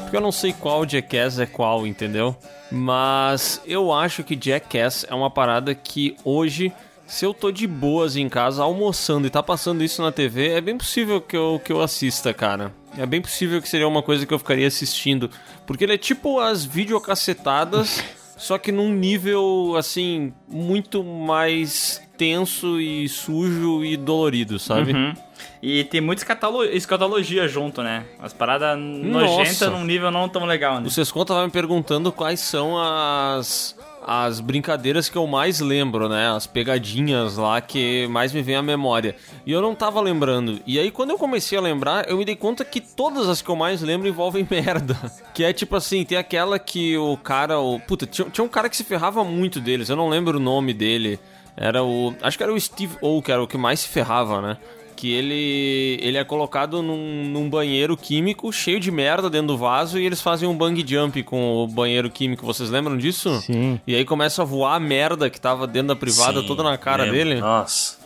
Porque 0.03 0.17
eu 0.17 0.21
não 0.21 0.33
sei 0.33 0.53
qual 0.53 0.89
Jackass 0.89 1.39
é 1.39 1.47
qual, 1.47 1.87
entendeu? 1.87 2.37
Mas 2.71 3.61
eu 3.67 3.93
acho 3.93 4.23
que 4.23 4.39
Jackass 4.41 5.05
é 5.09 5.15
uma 5.15 5.31
parada 5.31 5.75
que 5.75 6.17
hoje, 6.25 6.73
se 7.07 7.25
eu 7.25 7.35
tô 7.35 7.51
de 7.51 7.67
boas 7.67 8.17
em 8.17 8.29
casa, 8.29 8.63
almoçando 8.63 9.27
e 9.27 9.31
tá 9.31 9.43
passando 9.43 9.83
isso 9.83 10.03
na 10.03 10.13
TV, 10.13 10.51
é 10.51 10.61
bem 10.61 10.77
possível 10.77 11.21
que 11.21 11.37
eu, 11.37 11.61
que 11.65 11.73
eu 11.73 11.81
assista, 11.81 12.33
cara. 12.33 12.73
É 12.97 13.05
bem 13.05 13.21
possível 13.21 13.61
que 13.61 13.69
seria 13.69 13.87
uma 13.87 14.03
coisa 14.03 14.25
que 14.25 14.33
eu 14.33 14.39
ficaria 14.39 14.67
assistindo. 14.67 15.31
Porque 15.67 15.85
ele 15.85 15.95
é 15.95 15.99
tipo 15.99 16.41
as 16.41 16.65
videocassetadas, 16.65 18.03
só 18.37 18.57
que 18.59 18.73
num 18.73 18.93
nível, 18.93 19.75
assim, 19.77 20.33
muito 20.49 21.05
mais 21.05 22.01
tenso 22.17 22.81
e 22.81 23.09
sujo 23.09 23.85
e 23.85 23.97
dolorido, 23.97 24.59
sabe? 24.59 24.93
Uhum. 24.93 25.15
E 25.63 25.85
tem 25.85 26.01
muita 26.01 26.21
escatolo- 26.23 26.65
escatologia 26.65 27.49
junto, 27.49 27.83
né? 27.83 28.05
As 28.21 28.33
paradas 28.33 28.79
nojentas 28.79 29.71
num 29.71 29.85
nível 29.85 30.11
não 30.11 30.29
tão 30.29 30.45
legal, 30.45 30.81
né? 30.81 30.87
O 30.87 30.91
Sescon 30.91 31.25
tava 31.25 31.45
me 31.45 31.51
perguntando 31.51 32.13
quais 32.13 32.41
são 32.41 32.79
as 32.79 33.75
as 34.09 34.39
brincadeiras 34.39 35.09
que 35.09 35.17
eu 35.19 35.27
mais 35.27 35.59
lembro, 35.59 36.09
né? 36.09 36.29
As 36.31 36.47
pegadinhas 36.47 37.37
lá 37.37 37.61
que 37.61 38.07
mais 38.07 38.33
me 38.33 38.41
vem 38.41 38.55
à 38.55 38.63
memória. 38.63 39.17
E 39.45 39.51
eu 39.51 39.61
não 39.61 39.75
tava 39.75 40.01
lembrando. 40.01 40.61
E 40.65 40.79
aí 40.79 40.93
quando 40.93 41.11
eu 41.11 41.19
comecei 41.19 41.59
a 41.59 41.61
lembrar, 41.61 42.09
eu 42.09 42.17
me 42.17 42.25
dei 42.25 42.37
conta 42.37 42.65
que 42.65 42.81
todas 42.81 43.29
as 43.29 43.43
que 43.43 43.49
eu 43.49 43.57
mais 43.57 43.83
lembro 43.83 44.07
envolvem 44.07 44.47
merda. 44.49 44.97
Que 45.35 45.43
é 45.43 45.53
tipo 45.53 45.75
assim, 45.75 46.05
tem 46.05 46.17
aquela 46.17 46.57
que 46.57 46.97
o 46.97 47.17
cara, 47.17 47.59
o 47.59 47.81
puta, 47.81 48.07
tinha, 48.07 48.31
tinha 48.31 48.45
um 48.45 48.49
cara 48.49 48.69
que 48.69 48.77
se 48.77 48.85
ferrava 48.85 49.25
muito 49.25 49.59
deles. 49.59 49.89
Eu 49.89 49.97
não 49.97 50.09
lembro 50.09 50.37
o 50.39 50.41
nome 50.41 50.73
dele. 50.73 51.19
Era 51.57 51.83
o, 51.83 52.15
acho 52.23 52.37
que 52.37 52.45
era 52.45 52.53
o 52.53 52.61
Steve 52.61 52.97
O, 53.01 53.21
que 53.23 53.33
era 53.33 53.43
o 53.43 53.49
que 53.49 53.57
mais 53.59 53.81
se 53.81 53.89
ferrava, 53.89 54.41
né? 54.41 54.57
Que 54.97 55.13
ele 55.13 55.99
ele 56.01 56.17
é 56.17 56.25
colocado 56.25 56.83
num, 56.83 57.25
num 57.29 57.49
banheiro 57.49 57.97
químico 57.97 58.51
cheio 58.53 58.81
de 58.81 58.91
merda 58.91 59.29
dentro 59.29 59.49
do 59.49 59.59
vaso 59.59 59.99
e 59.99 60.07
eles 60.07 60.23
fazem 60.23 60.49
um 60.49 60.57
bang 60.57 60.85
jump 60.87 61.23
com 61.23 61.63
o 61.63 61.69
banheiro 61.69 62.11
químico. 62.11 62.45
Vocês 62.47 62.71
lembram 62.71 62.97
disso? 62.97 63.41
Sim. 63.43 63.81
E 63.87 63.95
aí 63.95 64.05
começa 64.05 64.43
a 64.43 64.45
voar 64.45 64.75
a 64.75 64.81
merda 64.81 65.29
que 65.29 65.41
tava 65.41 65.67
dentro 65.67 65.89
da 65.89 65.97
privada 65.97 66.41
Sim, 66.41 66.47
toda 66.47 66.63
na 66.63 66.79
cara 66.79 67.05
lembro. 67.05 67.19
dele. 67.19 67.41
Nossa. 67.41 67.99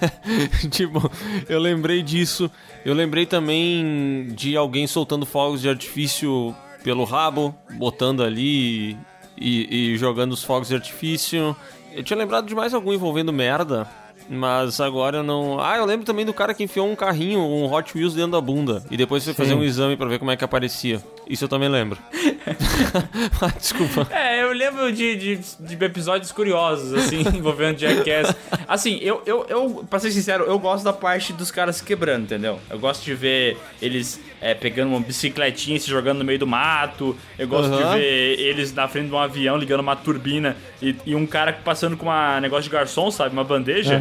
tipo, 0.70 1.10
eu 1.48 1.58
lembrei 1.58 2.02
disso. 2.02 2.50
Eu 2.84 2.94
lembrei 2.94 3.26
também 3.26 4.28
de 4.34 4.56
alguém 4.56 4.86
soltando 4.86 5.26
fogos 5.26 5.60
de 5.60 5.68
artifício 5.68 6.54
pelo 6.82 7.04
rabo, 7.04 7.54
botando 7.72 8.22
ali 8.22 8.96
e, 9.36 9.92
e 9.92 9.98
jogando 9.98 10.32
os 10.32 10.42
fogos 10.44 10.68
de 10.68 10.74
artifício. 10.74 11.56
Eu 11.92 12.02
tinha 12.02 12.16
lembrado 12.16 12.46
de 12.46 12.54
mais 12.54 12.72
algum 12.72 12.92
envolvendo 12.92 13.32
merda. 13.32 13.88
Mas 14.32 14.80
agora 14.80 15.18
eu 15.18 15.22
não. 15.24 15.60
Ah, 15.60 15.76
eu 15.76 15.84
lembro 15.84 16.06
também 16.06 16.24
do 16.24 16.32
cara 16.32 16.54
que 16.54 16.62
enfiou 16.62 16.88
um 16.88 16.94
carrinho, 16.94 17.40
um 17.40 17.72
Hot 17.72 17.98
Wheels 17.98 18.14
dentro 18.14 18.30
da 18.30 18.40
bunda. 18.40 18.80
E 18.88 18.96
depois 18.96 19.24
foi 19.24 19.34
fazer 19.34 19.54
um 19.54 19.64
exame 19.64 19.96
pra 19.96 20.06
ver 20.06 20.20
como 20.20 20.30
é 20.30 20.36
que 20.36 20.44
aparecia. 20.44 21.02
Isso 21.28 21.44
eu 21.44 21.48
também 21.48 21.68
lembro. 21.68 21.98
Ah, 23.42 23.52
Desculpa. 23.58 24.08
É, 24.10 24.42
eu 24.42 24.52
lembro 24.52 24.92
de, 24.92 25.16
de, 25.16 25.36
de 25.58 25.84
episódios 25.84 26.32
curiosos, 26.32 26.92
assim, 26.94 27.20
envolvendo 27.36 27.78
Jackass. 27.78 28.34
Assim, 28.68 28.98
eu, 29.00 29.22
eu, 29.26 29.46
eu, 29.48 29.86
pra 29.88 29.98
ser 29.98 30.10
sincero, 30.10 30.44
eu 30.44 30.58
gosto 30.58 30.84
da 30.84 30.92
parte 30.92 31.32
dos 31.32 31.50
caras 31.50 31.76
se 31.76 31.84
quebrando, 31.84 32.24
entendeu? 32.24 32.58
Eu 32.68 32.78
gosto 32.78 33.04
de 33.04 33.14
ver 33.14 33.56
eles 33.80 34.20
é, 34.40 34.54
pegando 34.54 34.90
uma 34.90 35.00
bicicletinha 35.00 35.76
e 35.76 35.80
se 35.80 35.88
jogando 35.88 36.18
no 36.18 36.24
meio 36.24 36.38
do 36.38 36.46
mato. 36.46 37.16
Eu 37.38 37.48
gosto 37.48 37.72
Aham. 37.72 37.94
de 37.94 37.98
ver 37.98 38.40
eles 38.40 38.72
na 38.74 38.88
frente 38.88 39.08
de 39.08 39.14
um 39.14 39.18
avião 39.18 39.56
ligando 39.56 39.80
uma 39.80 39.96
turbina 39.96 40.56
e, 40.82 40.94
e 41.06 41.14
um 41.14 41.26
cara 41.26 41.52
passando 41.52 41.96
com 41.96 42.08
um 42.08 42.40
negócio 42.40 42.64
de 42.64 42.70
garçom, 42.70 43.10
sabe? 43.10 43.32
Uma 43.32 43.44
bandeja. 43.44 44.00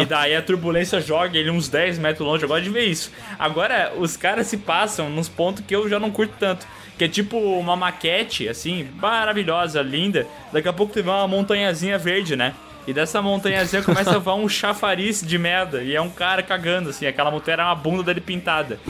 E 0.00 0.04
daí 0.04 0.34
a 0.36 0.42
turbulência 0.42 1.00
joga 1.00 1.36
ele 1.38 1.50
uns 1.50 1.68
10 1.68 1.98
metros 1.98 2.26
longe. 2.26 2.42
Eu 2.44 2.48
gosto 2.48 2.64
de 2.64 2.70
ver 2.70 2.84
isso. 2.84 3.10
Agora, 3.38 3.92
os 3.96 4.16
caras 4.16 4.46
se 4.46 4.56
passam 4.56 5.10
nos 5.10 5.28
pontos 5.28 5.64
que 5.66 5.74
eu 5.74 5.88
já 5.88 5.98
não 5.98 6.10
curto 6.10 6.34
tanto. 6.38 6.66
Que 6.98 7.04
é 7.04 7.08
tipo 7.08 7.38
uma 7.38 7.76
maquete, 7.76 8.48
assim, 8.48 8.88
maravilhosa, 8.96 9.80
linda. 9.80 10.26
Daqui 10.52 10.68
a 10.68 10.72
pouco 10.72 10.92
tu 10.92 11.02
vê 11.02 11.08
uma 11.08 11.28
montanhazinha 11.28 11.96
verde, 11.96 12.34
né? 12.36 12.54
E 12.88 12.92
dessa 12.92 13.20
montanhazinha 13.20 13.82
começa 13.82 14.16
a 14.16 14.18
voar 14.18 14.34
um 14.36 14.48
chafariz 14.48 15.22
de 15.22 15.36
merda. 15.38 15.82
E 15.82 15.94
é 15.94 16.00
um 16.00 16.08
cara 16.08 16.42
cagando, 16.42 16.88
assim. 16.88 17.06
Aquela 17.06 17.30
montanha 17.30 17.52
era 17.56 17.66
uma 17.66 17.74
bunda 17.74 18.02
dele 18.02 18.20
pintada. 18.20 18.80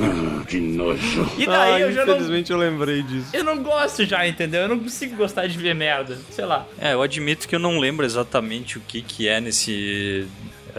Que 0.47 0.59
nojo. 0.61 1.29
E 1.37 1.44
daí 1.44 1.75
Ah, 1.75 1.81
eu 1.81 1.92
já 1.92 2.07
não. 2.07 2.14
infelizmente 2.14 2.53
eu 2.53 2.59
lembrei 2.59 3.03
disso. 3.03 3.29
Eu 3.33 3.42
não 3.42 3.61
gosto 3.61 4.05
já, 4.07 4.25
entendeu? 4.27 4.62
Eu 4.62 4.68
não 4.68 4.79
consigo 4.79 5.16
gostar 5.16 5.49
de 5.49 5.59
ver 5.59 5.75
merda. 5.75 6.16
Sei 6.31 6.44
lá. 6.44 6.64
É, 6.81 6.92
eu 6.94 7.03
admito 7.03 7.49
que 7.49 7.57
eu 7.57 7.59
não 7.59 7.79
lembro 7.81 8.07
exatamente 8.07 8.79
o 8.79 8.81
que, 8.81 9.03
que 9.03 9.27
é 9.29 9.40
nesse 9.40 10.27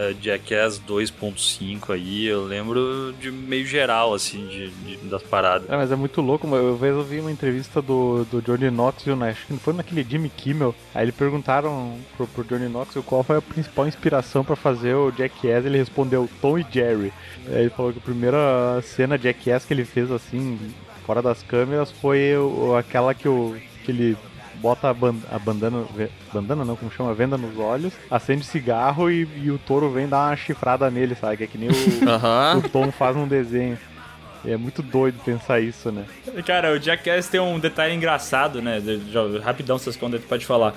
eh, 0.00 0.14
Jackass 0.20 0.80
2.5 0.88 1.90
aí. 1.94 2.26
Eu 2.26 2.44
lembro 2.44 3.14
de 3.20 3.30
meio 3.30 3.66
geral, 3.66 4.14
assim, 4.14 4.46
de, 4.46 4.70
de- 4.70 4.96
das 5.08 5.22
paradas. 5.22 5.68
É, 5.68 5.76
mas 5.76 5.92
é 5.92 5.96
muito 5.96 6.20
louco. 6.20 6.46
Vez 6.76 6.94
eu 6.94 7.02
vi 7.04 7.20
uma 7.20 7.30
entrevista 7.30 7.80
do, 7.82 8.24
do 8.24 8.40
Johnny 8.42 8.70
Knoxville, 8.70 9.22
acho 9.24 9.46
que 9.46 9.56
foi 9.58 9.72
naquele 9.74 10.02
Jimmy 10.08 10.28
Kimmel. 10.28 10.74
Aí 10.94 11.04
ele 11.04 11.12
perguntaram 11.12 11.96
pro, 12.16 12.26
pro 12.26 12.44
Johnny 12.44 12.68
Knoxville 12.68 13.04
qual 13.04 13.22
foi 13.22 13.36
a 13.36 13.42
principal 13.42 13.86
inspiração 13.86 14.44
pra 14.44 14.56
fazer 14.56 14.94
o 14.94 15.10
Jackass. 15.10 15.64
Ele 15.66 15.78
respondeu 15.78 16.28
Tom 16.40 16.58
e 16.58 16.66
Jerry. 16.70 17.12
Aí 17.46 17.60
ele 17.62 17.70
falou 17.70 17.92
que 17.92 17.98
a 17.98 18.02
primeira 18.02 18.80
cena 18.82 19.18
Jackass 19.18 19.64
que 19.64 19.74
ele 19.74 19.84
fez 19.84 20.10
assim, 20.10 20.58
fora 21.06 21.20
das 21.22 21.42
câmeras, 21.42 21.90
foi 21.90 22.32
aquela 22.78 23.14
que, 23.14 23.28
o, 23.28 23.56
que 23.84 23.90
ele 23.90 24.16
bota 24.60 24.88
a, 24.90 24.94
ban 24.94 25.14
a 25.30 25.38
bandana, 25.38 25.84
bandana 26.32 26.64
não, 26.64 26.76
como 26.76 26.90
chama, 26.90 27.14
venda 27.14 27.36
nos 27.38 27.56
olhos, 27.58 27.92
acende 28.10 28.44
cigarro 28.44 29.10
e, 29.10 29.26
e 29.42 29.50
o 29.50 29.58
touro 29.58 29.90
vem 29.90 30.06
dar 30.08 30.28
uma 30.28 30.36
chifrada 30.36 30.90
nele, 30.90 31.14
sabe? 31.14 31.38
Que 31.38 31.44
é 31.44 31.46
que 31.46 31.58
nem 31.58 31.68
o, 31.70 31.72
o 32.64 32.68
Tom 32.68 32.90
faz 32.92 33.16
num 33.16 33.26
desenho. 33.28 33.78
E 34.42 34.50
é 34.50 34.56
muito 34.56 34.80
doido 34.82 35.18
pensar 35.22 35.60
isso, 35.60 35.92
né? 35.92 36.04
Cara, 36.46 36.72
o 36.72 36.78
Jackass 36.80 37.28
tem 37.28 37.38
um 37.40 37.58
detalhe 37.58 37.94
engraçado, 37.94 38.62
né? 38.62 38.80
Rapidão, 39.44 39.76
vocês 39.78 39.96
quando 39.96 40.18
pode 40.20 40.46
falar. 40.46 40.74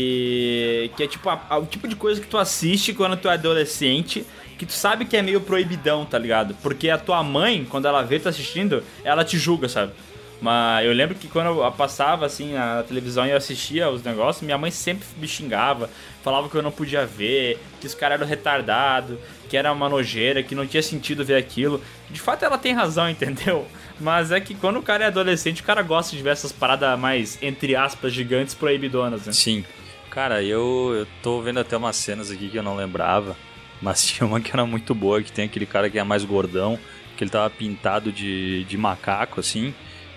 Que, 0.00 0.90
que 0.96 1.04
é 1.04 1.06
tipo 1.06 1.28
a- 1.30 1.40
a- 1.48 1.58
o 1.58 1.64
tipo 1.64 1.86
de 1.88 1.96
coisa 1.96 2.20
que 2.20 2.26
tu 2.26 2.36
assiste 2.36 2.92
quando 2.92 3.16
tu 3.16 3.28
é 3.28 3.34
adolescente, 3.34 4.26
que 4.58 4.66
tu 4.66 4.72
sabe 4.72 5.04
que 5.04 5.16
é 5.16 5.22
meio 5.22 5.40
proibidão, 5.40 6.04
tá 6.04 6.18
ligado? 6.18 6.54
Porque 6.62 6.90
a 6.90 6.98
tua 6.98 7.22
mãe, 7.22 7.64
quando 7.70 7.86
ela 7.86 8.02
vê 8.02 8.18
tu 8.18 8.28
assistindo, 8.28 8.82
ela 9.04 9.24
te 9.24 9.38
julga, 9.38 9.68
sabe? 9.68 9.92
Mas 10.40 10.84
eu 10.84 10.92
lembro 10.92 11.14
que 11.14 11.28
quando 11.28 11.60
eu 11.60 11.72
passava 11.72 12.26
assim 12.26 12.52
na 12.52 12.82
televisão 12.82 13.26
e 13.26 13.30
eu 13.30 13.36
assistia 13.36 13.88
os 13.88 14.02
negócios, 14.02 14.44
minha 14.44 14.58
mãe 14.58 14.70
sempre 14.70 15.06
me 15.18 15.26
xingava, 15.26 15.88
falava 16.22 16.48
que 16.48 16.54
eu 16.54 16.62
não 16.62 16.70
podia 16.70 17.06
ver, 17.06 17.58
que 17.80 17.86
os 17.86 17.94
caras 17.94 18.20
eram 18.20 18.28
retardados, 18.28 19.18
que 19.48 19.56
era 19.56 19.72
uma 19.72 19.88
nojeira, 19.88 20.42
que 20.42 20.54
não 20.54 20.66
tinha 20.66 20.82
sentido 20.82 21.24
ver 21.24 21.36
aquilo. 21.36 21.80
De 22.10 22.20
fato 22.20 22.44
ela 22.44 22.58
tem 22.58 22.72
razão, 22.72 23.08
entendeu? 23.10 23.66
Mas 23.98 24.30
é 24.30 24.40
que 24.40 24.54
quando 24.54 24.78
o 24.78 24.82
cara 24.82 25.04
é 25.04 25.06
adolescente, 25.06 25.62
o 25.62 25.64
cara 25.64 25.82
gosta 25.82 26.14
de 26.14 26.22
ver 26.22 26.30
essas 26.30 26.52
paradas 26.52 26.98
mais, 26.98 27.42
entre 27.42 27.74
aspas, 27.74 28.12
gigantes 28.12 28.54
proibidonas, 28.54 29.26
né? 29.26 29.32
Sim. 29.32 29.64
Cara, 30.10 30.42
eu, 30.42 30.92
eu 30.94 31.06
tô 31.22 31.40
vendo 31.42 31.60
até 31.60 31.76
umas 31.76 31.96
cenas 31.96 32.30
aqui 32.30 32.48
que 32.48 32.56
eu 32.56 32.62
não 32.62 32.76
lembrava, 32.76 33.36
mas 33.80 34.04
tinha 34.06 34.26
uma 34.26 34.40
que 34.40 34.50
era 34.50 34.66
muito 34.66 34.94
boa, 34.94 35.22
que 35.22 35.32
tem 35.32 35.46
aquele 35.46 35.66
cara 35.66 35.88
que 35.88 35.98
é 35.98 36.04
mais 36.04 36.24
gordão, 36.24 36.78
que 37.16 37.24
ele 37.24 37.30
tava 37.30 37.48
pintado 37.48 38.12
de, 38.12 38.64
de 38.64 38.76
macaco, 38.76 39.40
assim, 39.40 39.74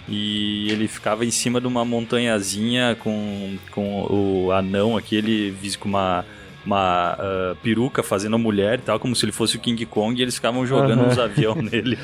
e 0.10 0.72
ele 0.72 0.88
ficava 0.88 1.24
em 1.24 1.32
cima 1.32 1.62
de 1.62 1.68
uma 1.68 1.86
montanhazinha 1.86 2.98
com, 3.00 3.58
com 3.72 4.02
o 4.10 4.52
anão 4.52 4.98
aqui, 4.98 5.16
ele 5.16 5.56
com 5.80 5.88
uma, 5.88 6.26
uma 6.66 7.14
uh, 7.14 7.56
peruca 7.58 8.02
fazendo 8.02 8.36
a 8.36 8.40
mulher 8.40 8.80
e 8.80 8.82
tal, 8.82 9.00
como 9.00 9.16
se 9.16 9.24
ele 9.26 9.32
fosse 9.32 9.56
o 9.56 9.60
King 9.60 9.86
Kong, 9.86 10.20
e 10.20 10.24
eles 10.24 10.36
ficavam 10.36 10.66
jogando 10.66 11.02
Aham. 11.02 11.12
uns 11.12 11.20
aviões 11.20 11.64
nele. 11.72 11.98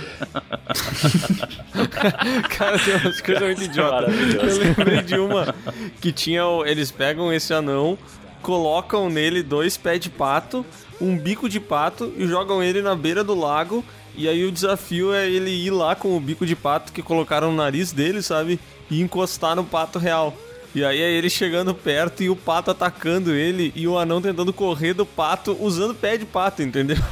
Cara, 2.58 2.80
tem 2.80 2.96
umas 2.96 3.22
coisas 3.22 3.44
muito 3.44 3.63
idiotas. 3.63 4.13
Maravilhoso. 4.13 4.62
Eu 4.62 4.65
lembrei 4.65 5.02
de 5.02 5.15
uma 5.15 5.56
que 6.00 6.12
tinha. 6.12 6.44
Eles 6.65 6.91
pegam 6.91 7.34
esse 7.34 7.54
anão, 7.54 7.98
colocam 8.41 9.10
nele 9.10 9.41
dois 9.41 9.78
pés 9.78 10.00
de 10.00 10.10
pato, 10.10 10.65
um 11.02 11.18
bico 11.18 11.50
de 11.50 11.60
pato 11.60 12.13
e 12.18 12.28
jogam 12.28 12.63
ele 12.63 12.82
na 12.82 12.96
beira 12.96 13.24
do 13.24 13.34
lago. 13.34 13.84
E 14.17 14.28
aí 14.28 14.45
o 14.45 14.51
desafio 14.51 15.13
é 15.13 15.30
ele 15.30 15.49
ir 15.49 15.71
lá 15.71 15.95
com 15.95 16.15
o 16.15 16.19
bico 16.19 16.45
de 16.45 16.56
pato 16.56 16.91
que 16.91 17.01
colocaram 17.01 17.51
no 17.51 17.58
nariz 17.58 17.91
dele, 17.91 18.21
sabe? 18.21 18.60
E 18.89 19.01
encostar 19.01 19.56
no 19.56 19.63
pato 19.63 19.99
real. 19.99 20.36
E 20.75 20.84
aí 20.84 21.01
é 21.01 21.10
ele 21.10 21.30
chegando 21.30 21.73
perto 21.73 22.21
e 22.21 22.30
o 22.30 22.36
pato 22.36 22.69
atacando 22.69 23.34
ele 23.34 23.71
e 23.73 23.88
o 23.88 23.97
anão 23.97 24.21
tentando 24.21 24.51
correr 24.51 24.93
do 24.93 25.06
pato 25.06 25.56
usando 25.58 25.95
pé 25.95 26.17
de 26.17 26.25
pato, 26.25 26.62
entendeu? 26.62 26.97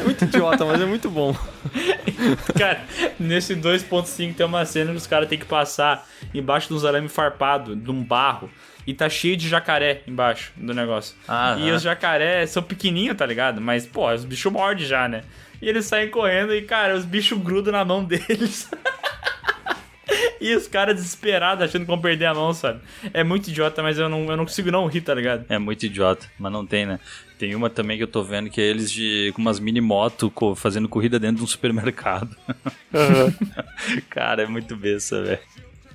É 0.00 0.02
muito 0.02 0.24
idiota, 0.24 0.64
mas 0.64 0.80
é 0.80 0.84
muito 0.84 1.08
bom. 1.08 1.36
Cara, 2.58 2.82
nesse 3.18 3.54
2.5 3.54 4.34
tem 4.34 4.44
uma 4.44 4.64
cena 4.64 4.90
que 4.90 4.96
os 4.96 5.06
caras 5.06 5.28
têm 5.28 5.38
que 5.38 5.44
passar 5.44 6.08
embaixo 6.34 6.68
de 6.68 6.74
uns 6.74 6.84
arame 6.84 7.08
farpado, 7.08 7.76
de 7.76 7.90
um 7.90 8.02
barro. 8.02 8.50
E 8.86 8.92
tá 8.92 9.08
cheio 9.08 9.36
de 9.36 9.48
jacaré 9.48 10.02
embaixo 10.06 10.52
do 10.56 10.74
negócio. 10.74 11.14
Aham. 11.28 11.60
E 11.60 11.70
os 11.70 11.82
jacaré 11.82 12.44
são 12.46 12.62
pequenininhos, 12.62 13.16
tá 13.16 13.24
ligado? 13.24 13.60
Mas, 13.60 13.86
pô, 13.86 14.12
os 14.12 14.24
bichos 14.24 14.52
mordem 14.52 14.84
já, 14.84 15.08
né? 15.08 15.22
E 15.64 15.68
eles 15.70 15.86
saem 15.86 16.10
correndo 16.10 16.54
e, 16.54 16.60
cara, 16.60 16.94
os 16.94 17.06
bichos 17.06 17.38
grudam 17.40 17.72
na 17.72 17.82
mão 17.86 18.04
deles. 18.04 18.68
e 20.38 20.54
os 20.54 20.68
caras 20.68 20.94
desesperados 20.96 21.64
achando 21.64 21.82
que 21.82 21.86
vão 21.86 21.98
perder 21.98 22.26
a 22.26 22.34
mão, 22.34 22.52
sabe? 22.52 22.80
É 23.14 23.24
muito 23.24 23.48
idiota, 23.48 23.82
mas 23.82 23.98
eu 23.98 24.06
não, 24.06 24.26
eu 24.30 24.36
não 24.36 24.44
consigo 24.44 24.70
não 24.70 24.86
rir, 24.86 25.00
tá 25.00 25.14
ligado? 25.14 25.46
É 25.48 25.58
muito 25.58 25.86
idiota, 25.86 26.26
mas 26.38 26.52
não 26.52 26.66
tem, 26.66 26.84
né? 26.84 27.00
Tem 27.38 27.54
uma 27.54 27.70
também 27.70 27.96
que 27.96 28.02
eu 28.02 28.06
tô 28.08 28.22
vendo 28.22 28.50
que 28.50 28.60
é 28.60 28.64
eles 28.64 28.92
de 28.92 29.32
com 29.34 29.40
umas 29.40 29.58
mini 29.58 29.80
moto 29.80 30.30
co- 30.30 30.54
fazendo 30.54 30.86
corrida 30.86 31.18
dentro 31.18 31.36
de 31.38 31.42
um 31.44 31.46
supermercado. 31.46 32.36
Cara, 34.10 34.42
é 34.42 34.46
muito 34.46 34.76
besta, 34.76 35.22
velho. 35.22 35.38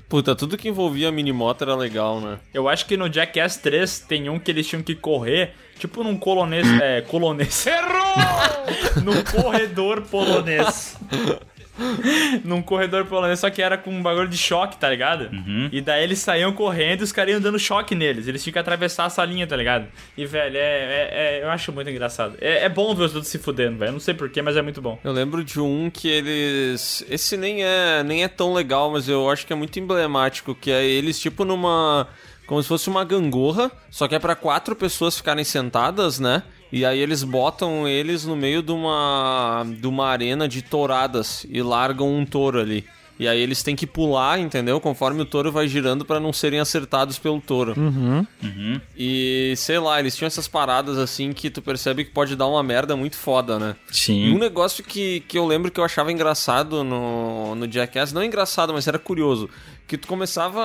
Puta, 0.10 0.36
tudo 0.36 0.58
que 0.58 0.68
envolvia 0.68 1.12
minimoto 1.12 1.64
era 1.64 1.76
legal, 1.76 2.20
né? 2.20 2.40
Eu 2.52 2.68
acho 2.68 2.88
que 2.88 2.98
no 2.98 3.08
Jackass 3.14 3.58
3 3.58 4.00
tem 4.00 4.28
um 4.30 4.40
que 4.40 4.50
eles 4.50 4.68
tinham 4.68 4.82
que 4.82 4.96
correr, 4.96 5.54
tipo 5.78 6.04
num 6.04 6.18
colonês. 6.18 6.68
É, 6.82 7.02
colonês. 7.02 7.68
Errou! 7.68 8.16
num 9.10 9.24
corredor 9.24 10.02
polonês. 10.04 10.98
num 12.44 12.62
corredor 12.62 13.06
polonês, 13.06 13.40
só 13.40 13.50
que 13.50 13.62
era 13.62 13.78
com 13.78 13.90
um 13.90 14.02
bagulho 14.04 14.28
de 14.28 14.38
choque, 14.38 14.78
tá 14.78 14.90
ligado? 14.90 15.30
E 15.72 15.80
daí 15.82 16.04
eles 16.04 16.20
saíam 16.20 16.52
correndo 16.52 17.02
e 17.02 17.04
os 17.04 17.12
caras 17.12 17.32
iam 17.34 17.42
dando 17.42 17.58
choque 17.58 17.96
neles. 17.96 18.28
Eles 18.28 18.44
tinham 18.44 18.54
que 18.54 18.60
atravessar 18.60 19.08
essa 19.08 19.24
linha, 19.24 19.48
tá 19.48 19.56
ligado? 19.56 19.88
E, 20.18 20.26
velho, 20.26 20.58
é, 20.58 20.60
é- 20.60 21.10
é- 21.40 21.44
eu 21.44 21.50
acho 21.50 21.72
muito 21.72 21.90
engraçado. 21.90 22.36
É, 22.42 22.66
é 22.66 22.70
bom 22.70 22.94
ver 22.94 23.04
os 23.06 23.16
outros 23.16 23.32
se 23.32 23.38
fudendo, 23.38 23.78
velho. 23.78 23.94
Não 23.94 24.00
sei 24.00 24.14
porquê, 24.14 24.42
mas 24.42 24.58
é 24.58 24.62
muito 24.62 24.82
bom. 24.82 25.00
Eu 25.04 25.12
lembro 25.14 25.44
de 25.44 25.60
um 25.60 25.90
que 25.90 26.08
eles. 26.10 27.04
Esse 27.10 27.38
nem 27.38 27.64
é, 27.64 28.04
nem 28.04 28.24
é 28.24 28.28
tão 28.28 28.54
legal, 28.54 28.92
mas 28.92 29.08
eu 29.08 29.30
acho 29.30 29.46
que 29.48 29.54
é 29.54 29.56
muito 29.56 29.80
emblemático, 29.80 30.54
que 30.54 30.72
é 30.72 30.84
eles 30.86 31.20
tipo 31.20 31.46
numa. 31.46 32.08
Como 32.46 32.62
se 32.64 32.68
fosse 32.68 32.90
uma 32.90 33.06
gangorra, 33.06 33.72
só 33.92 34.08
que 34.08 34.16
é 34.16 34.20
pra 34.20 34.34
quatro 34.36 34.76
pessoas 34.76 35.16
ficarem 35.16 35.44
sentadas, 35.44 36.20
né? 36.20 36.42
E 36.72 36.86
aí 36.86 37.00
eles 37.00 37.24
botam 37.24 37.88
eles 37.88 38.26
no 38.26 38.36
meio 38.36 38.62
de 38.62 38.72
uma. 38.72 39.66
de 39.66 39.88
uma 39.88 40.08
arena 40.08 40.48
de 40.48 40.62
touradas 40.62 41.46
e 41.50 41.62
largam 41.62 42.14
um 42.14 42.26
touro 42.26 42.60
ali. 42.60 42.86
E 43.20 43.28
aí 43.28 43.42
eles 43.42 43.62
têm 43.62 43.76
que 43.76 43.86
pular, 43.86 44.40
entendeu? 44.40 44.80
Conforme 44.80 45.22
o 45.22 45.26
touro 45.26 45.52
vai 45.52 45.68
girando 45.68 46.06
pra 46.06 46.22
não 46.22 46.32
serem 46.32 46.62
acertados 46.62 47.20
pelo 47.20 47.42
touro. 47.42 47.74
Uhum. 47.78 48.26
E 48.98 49.54
sei 49.58 49.78
lá, 49.78 50.00
eles 50.00 50.16
tinham 50.16 50.28
essas 50.28 50.48
paradas 50.48 50.98
assim 50.98 51.34
que 51.34 51.50
tu 51.50 51.62
percebe 51.62 52.06
que 52.06 52.12
pode 52.12 52.34
dar 52.38 52.48
uma 52.48 52.64
merda 52.64 52.96
muito 52.96 53.18
foda, 53.18 53.60
né? 53.60 53.76
E 53.92 53.96
Sim. 53.96 54.34
um 54.34 54.38
negócio 54.38 54.82
que, 54.86 55.20
que 55.28 55.38
eu 55.38 55.46
lembro 55.46 55.70
que 55.70 55.82
eu 55.82 55.84
achava 55.84 56.14
engraçado 56.14 56.82
no, 56.82 57.56
no 57.56 57.70
Jackass, 57.70 58.14
não 58.14 58.24
engraçado, 58.24 58.72
mas 58.72 58.88
era 58.88 58.98
curioso, 58.98 59.50
que 59.90 59.98
tu 59.98 60.08
começava 60.08 60.62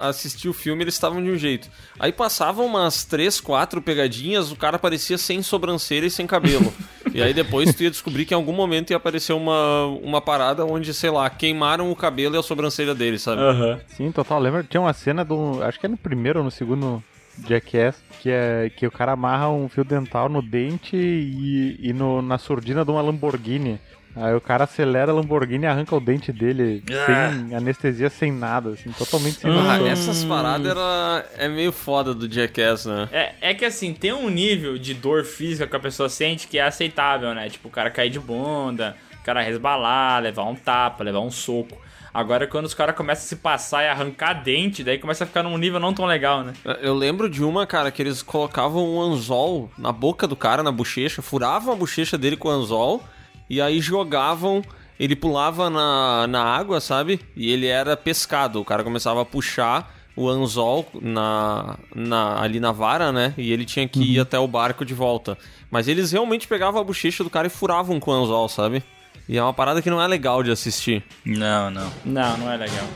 a 0.00 0.08
assistir 0.08 0.48
o 0.48 0.52
filme 0.52 0.82
eles 0.82 0.94
estavam 0.94 1.22
de 1.22 1.30
um 1.30 1.36
jeito. 1.36 1.70
Aí 1.96 2.12
passavam 2.12 2.66
umas 2.66 3.04
três, 3.04 3.40
quatro 3.40 3.80
pegadinhas, 3.80 4.50
o 4.50 4.56
cara 4.56 4.80
parecia 4.80 5.16
sem 5.16 5.40
sobrancelha 5.42 6.06
e 6.06 6.10
sem 6.10 6.26
cabelo. 6.26 6.74
e 7.14 7.22
aí 7.22 7.32
depois 7.32 7.72
tu 7.72 7.84
ia 7.84 7.90
descobrir 7.90 8.24
que 8.24 8.34
em 8.34 8.36
algum 8.36 8.52
momento 8.52 8.90
ia 8.90 8.96
aparecer 8.96 9.32
uma, 9.32 9.86
uma 10.02 10.20
parada 10.20 10.64
onde, 10.64 10.92
sei 10.92 11.08
lá, 11.08 11.30
queimaram 11.30 11.92
o 11.92 11.94
cabelo 11.94 12.34
e 12.34 12.38
a 12.38 12.42
sobrancelha 12.42 12.96
dele, 12.96 13.18
sabe? 13.20 13.40
Aham. 13.40 13.80
Sim, 13.86 14.10
total. 14.10 14.40
Lembra? 14.40 14.64
Tinha 14.64 14.80
uma 14.80 14.92
cena 14.92 15.24
do. 15.24 15.62
Acho 15.62 15.78
que 15.78 15.86
é 15.86 15.88
no 15.88 15.96
primeiro 15.96 16.40
ou 16.40 16.44
no 16.44 16.50
segundo 16.50 17.02
Jackass, 17.46 18.02
que 18.20 18.28
é 18.28 18.70
que 18.76 18.88
o 18.88 18.90
cara 18.90 19.12
amarra 19.12 19.48
um 19.48 19.68
fio 19.68 19.84
dental 19.84 20.28
no 20.28 20.42
dente 20.42 20.96
e, 20.96 21.78
e 21.80 21.92
no, 21.92 22.20
na 22.20 22.38
surdina 22.38 22.84
de 22.84 22.90
uma 22.90 23.02
Lamborghini. 23.02 23.78
Aí 24.16 24.34
o 24.34 24.40
cara 24.40 24.64
acelera 24.64 25.12
a 25.12 25.14
Lamborghini 25.14 25.64
e 25.64 25.66
arranca 25.66 25.94
o 25.94 26.00
dente 26.00 26.32
dele 26.32 26.82
sem 26.86 27.54
anestesia, 27.54 28.10
sem 28.10 28.32
nada, 28.32 28.70
assim, 28.70 28.90
totalmente 28.90 29.38
sem 29.40 29.50
Ah, 29.50 29.54
noção. 29.54 29.86
essas 29.86 30.24
paradas 30.24 30.66
era, 30.66 31.24
é 31.36 31.46
meio 31.48 31.70
foda 31.70 32.12
do 32.12 32.28
Jackass, 32.32 32.86
né? 32.86 33.08
É, 33.12 33.34
é 33.40 33.54
que 33.54 33.64
assim, 33.64 33.94
tem 33.94 34.12
um 34.12 34.28
nível 34.28 34.76
de 34.76 34.92
dor 34.94 35.24
física 35.24 35.66
que 35.68 35.76
a 35.76 35.80
pessoa 35.80 36.08
sente 36.08 36.48
que 36.48 36.58
é 36.58 36.62
aceitável, 36.62 37.32
né? 37.34 37.48
Tipo, 37.48 37.68
o 37.68 37.70
cara 37.70 37.90
cair 37.90 38.10
de 38.10 38.18
bunda, 38.18 38.96
o 39.20 39.24
cara 39.24 39.40
resbalar, 39.42 40.20
levar 40.22 40.44
um 40.44 40.54
tapa, 40.56 41.04
levar 41.04 41.20
um 41.20 41.30
soco. 41.30 41.76
Agora, 42.12 42.46
quando 42.48 42.64
os 42.64 42.74
caras 42.74 42.96
começam 42.96 43.24
a 43.24 43.28
se 43.28 43.36
passar 43.36 43.84
e 43.84 43.88
arrancar 43.88 44.42
dente, 44.42 44.82
daí 44.82 44.98
começa 44.98 45.22
a 45.22 45.26
ficar 45.26 45.42
num 45.44 45.56
nível 45.56 45.78
não 45.78 45.92
tão 45.94 46.06
legal, 46.06 46.42
né? 46.42 46.54
Eu 46.80 46.94
lembro 46.94 47.28
de 47.30 47.44
uma, 47.44 47.66
cara, 47.66 47.92
que 47.92 48.02
eles 48.02 48.22
colocavam 48.22 48.96
um 48.96 49.00
anzol 49.00 49.70
na 49.78 49.92
boca 49.92 50.26
do 50.26 50.34
cara, 50.34 50.62
na 50.62 50.72
bochecha, 50.72 51.22
furavam 51.22 51.72
a 51.72 51.76
bochecha 51.76 52.18
dele 52.18 52.36
com 52.36 52.48
o 52.48 52.50
anzol 52.50 53.04
e 53.48 53.60
aí 53.60 53.80
jogavam. 53.80 54.62
Ele 54.98 55.14
pulava 55.14 55.70
na, 55.70 56.26
na 56.26 56.42
água, 56.42 56.80
sabe? 56.80 57.20
E 57.36 57.52
ele 57.52 57.66
era 57.66 57.96
pescado. 57.96 58.60
O 58.60 58.64
cara 58.64 58.82
começava 58.82 59.22
a 59.22 59.24
puxar 59.24 59.94
o 60.16 60.28
anzol 60.28 60.88
na, 61.00 61.78
na, 61.94 62.42
ali 62.42 62.58
na 62.58 62.72
vara, 62.72 63.12
né? 63.12 63.32
E 63.38 63.52
ele 63.52 63.64
tinha 63.64 63.86
que 63.86 64.00
ir 64.00 64.18
até 64.18 64.36
o 64.36 64.48
barco 64.48 64.84
de 64.84 64.92
volta. 64.92 65.38
Mas 65.70 65.86
eles 65.86 66.10
realmente 66.10 66.48
pegavam 66.48 66.80
a 66.80 66.84
bochecha 66.84 67.22
do 67.22 67.30
cara 67.30 67.46
e 67.46 67.50
furavam 67.50 68.00
com 68.00 68.10
o 68.10 68.14
anzol, 68.14 68.48
sabe? 68.48 68.82
E 69.28 69.38
é 69.38 69.42
uma 69.42 69.54
parada 69.54 69.80
que 69.80 69.88
não 69.88 70.02
é 70.02 70.06
legal 70.08 70.42
de 70.42 70.50
assistir. 70.50 71.04
Não, 71.24 71.70
não. 71.70 71.92
Não, 72.04 72.36
não 72.38 72.52
é 72.52 72.56
legal. 72.56 72.86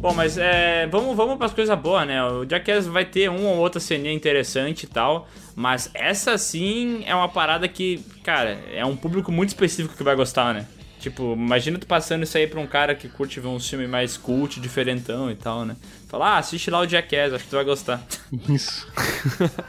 Bom, 0.00 0.12
mas 0.12 0.36
é, 0.36 0.88
vamos, 0.88 1.16
vamos 1.16 1.36
para 1.36 1.46
as 1.46 1.54
coisas 1.54 1.78
boas, 1.78 2.04
né? 2.04 2.24
O 2.24 2.44
Jackass 2.44 2.88
vai 2.88 3.04
ter 3.04 3.30
uma 3.30 3.50
ou 3.50 3.58
outra 3.58 3.78
ceninha 3.78 4.12
interessante 4.12 4.82
e 4.82 4.86
tal, 4.88 5.28
mas 5.54 5.90
essa 5.94 6.36
sim 6.38 7.02
é 7.06 7.14
uma 7.14 7.28
parada 7.28 7.68
que, 7.68 8.04
cara, 8.22 8.58
é 8.72 8.84
um 8.84 8.96
público 8.96 9.30
muito 9.30 9.50
específico 9.50 9.96
que 9.96 10.02
vai 10.02 10.16
gostar, 10.16 10.54
né? 10.54 10.66
Tipo, 11.02 11.32
imagina 11.32 11.78
tu 11.80 11.86
passando 11.86 12.22
isso 12.22 12.38
aí 12.38 12.46
pra 12.46 12.60
um 12.60 12.66
cara 12.66 12.94
que 12.94 13.08
curte 13.08 13.40
ver 13.40 13.48
um 13.48 13.58
filme 13.58 13.88
mais 13.88 14.16
cult, 14.16 14.60
diferentão 14.60 15.28
e 15.28 15.34
tal, 15.34 15.64
né? 15.64 15.76
Fala, 16.06 16.34
ah, 16.34 16.38
assiste 16.38 16.70
lá 16.70 16.78
o 16.78 16.86
Jackass, 16.86 17.32
acho 17.32 17.42
que 17.44 17.50
tu 17.50 17.56
vai 17.56 17.64
gostar. 17.64 18.00
Isso. 18.48 18.86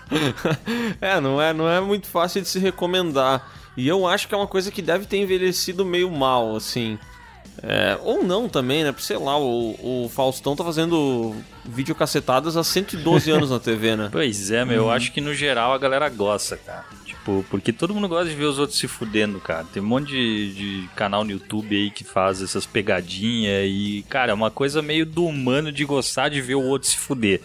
é, 1.02 1.19
não 1.19 1.41
é, 1.41 1.52
não 1.52 1.67
é 1.67 1.82
muito 1.82 2.06
fácil 2.06 2.39
de 2.39 2.48
se 2.48 2.60
recomendar. 2.60 3.52
E 3.76 3.88
eu 3.88 4.06
acho 4.06 4.28
que 4.28 4.36
é 4.36 4.38
uma 4.38 4.46
coisa 4.46 4.69
que 4.69 4.82
deve 4.82 5.08
ter 5.08 5.17
envelhecido 5.17 5.84
meio 5.84 6.12
mal, 6.12 6.56
assim. 6.56 7.00
É, 7.62 7.98
ou 8.02 8.24
não 8.24 8.50
também, 8.50 8.84
né? 8.84 8.92
Porque, 8.92 9.06
sei 9.06 9.18
lá, 9.18 9.38
o, 9.38 10.06
o 10.06 10.10
Faustão 10.10 10.56
tá 10.56 10.63
fazendo 10.63 11.36
videocacetadas 11.66 12.58
há 12.58 12.63
112 12.63 13.32
anos 13.32 13.52
na 13.52 13.60
TV, 13.60 13.96
né? 13.96 14.10
Pois 14.12 14.52
é, 14.52 14.66
meu, 14.66 14.76
eu 14.84 14.92
acho 14.92 15.12
que 15.12 15.22
no 15.22 15.34
geral 15.34 15.74
a 15.74 15.78
galera 15.78 16.10
gosta, 16.10 16.58
cara. 16.58 16.86
Tipo, 17.06 17.46
porque 17.50 17.72
todo 17.72 17.94
mundo 17.94 18.08
gosta 18.10 18.30
de 18.30 18.36
ver 18.36 18.46
os 18.46 18.60
outros 18.60 18.78
se 18.78 18.88
fudendo, 18.88 19.39
cara. 19.39 19.66
Tem 19.72 19.82
um 19.82 19.86
monte 19.86 20.08
de, 20.08 20.54
de 20.54 20.89
canal 20.96 21.24
no 21.24 21.32
YouTube 21.32 21.76
aí 21.76 21.89
que 21.89 22.04
faz 22.04 22.42
essas 22.42 22.66
pegadinhas 22.66 23.66
e, 23.66 24.04
cara, 24.10 24.32
é 24.32 24.36
uma 24.36 24.52
coisa 24.52 24.82
meio 24.82 25.06
do 25.06 25.26
humano 25.26 25.72
de 25.72 25.86
gostar 25.86 26.30
de 26.30 26.42
ver 26.42 26.56
o 26.56 26.63
outro 26.63 26.89
se 26.89 26.98
fuder. 26.98 27.42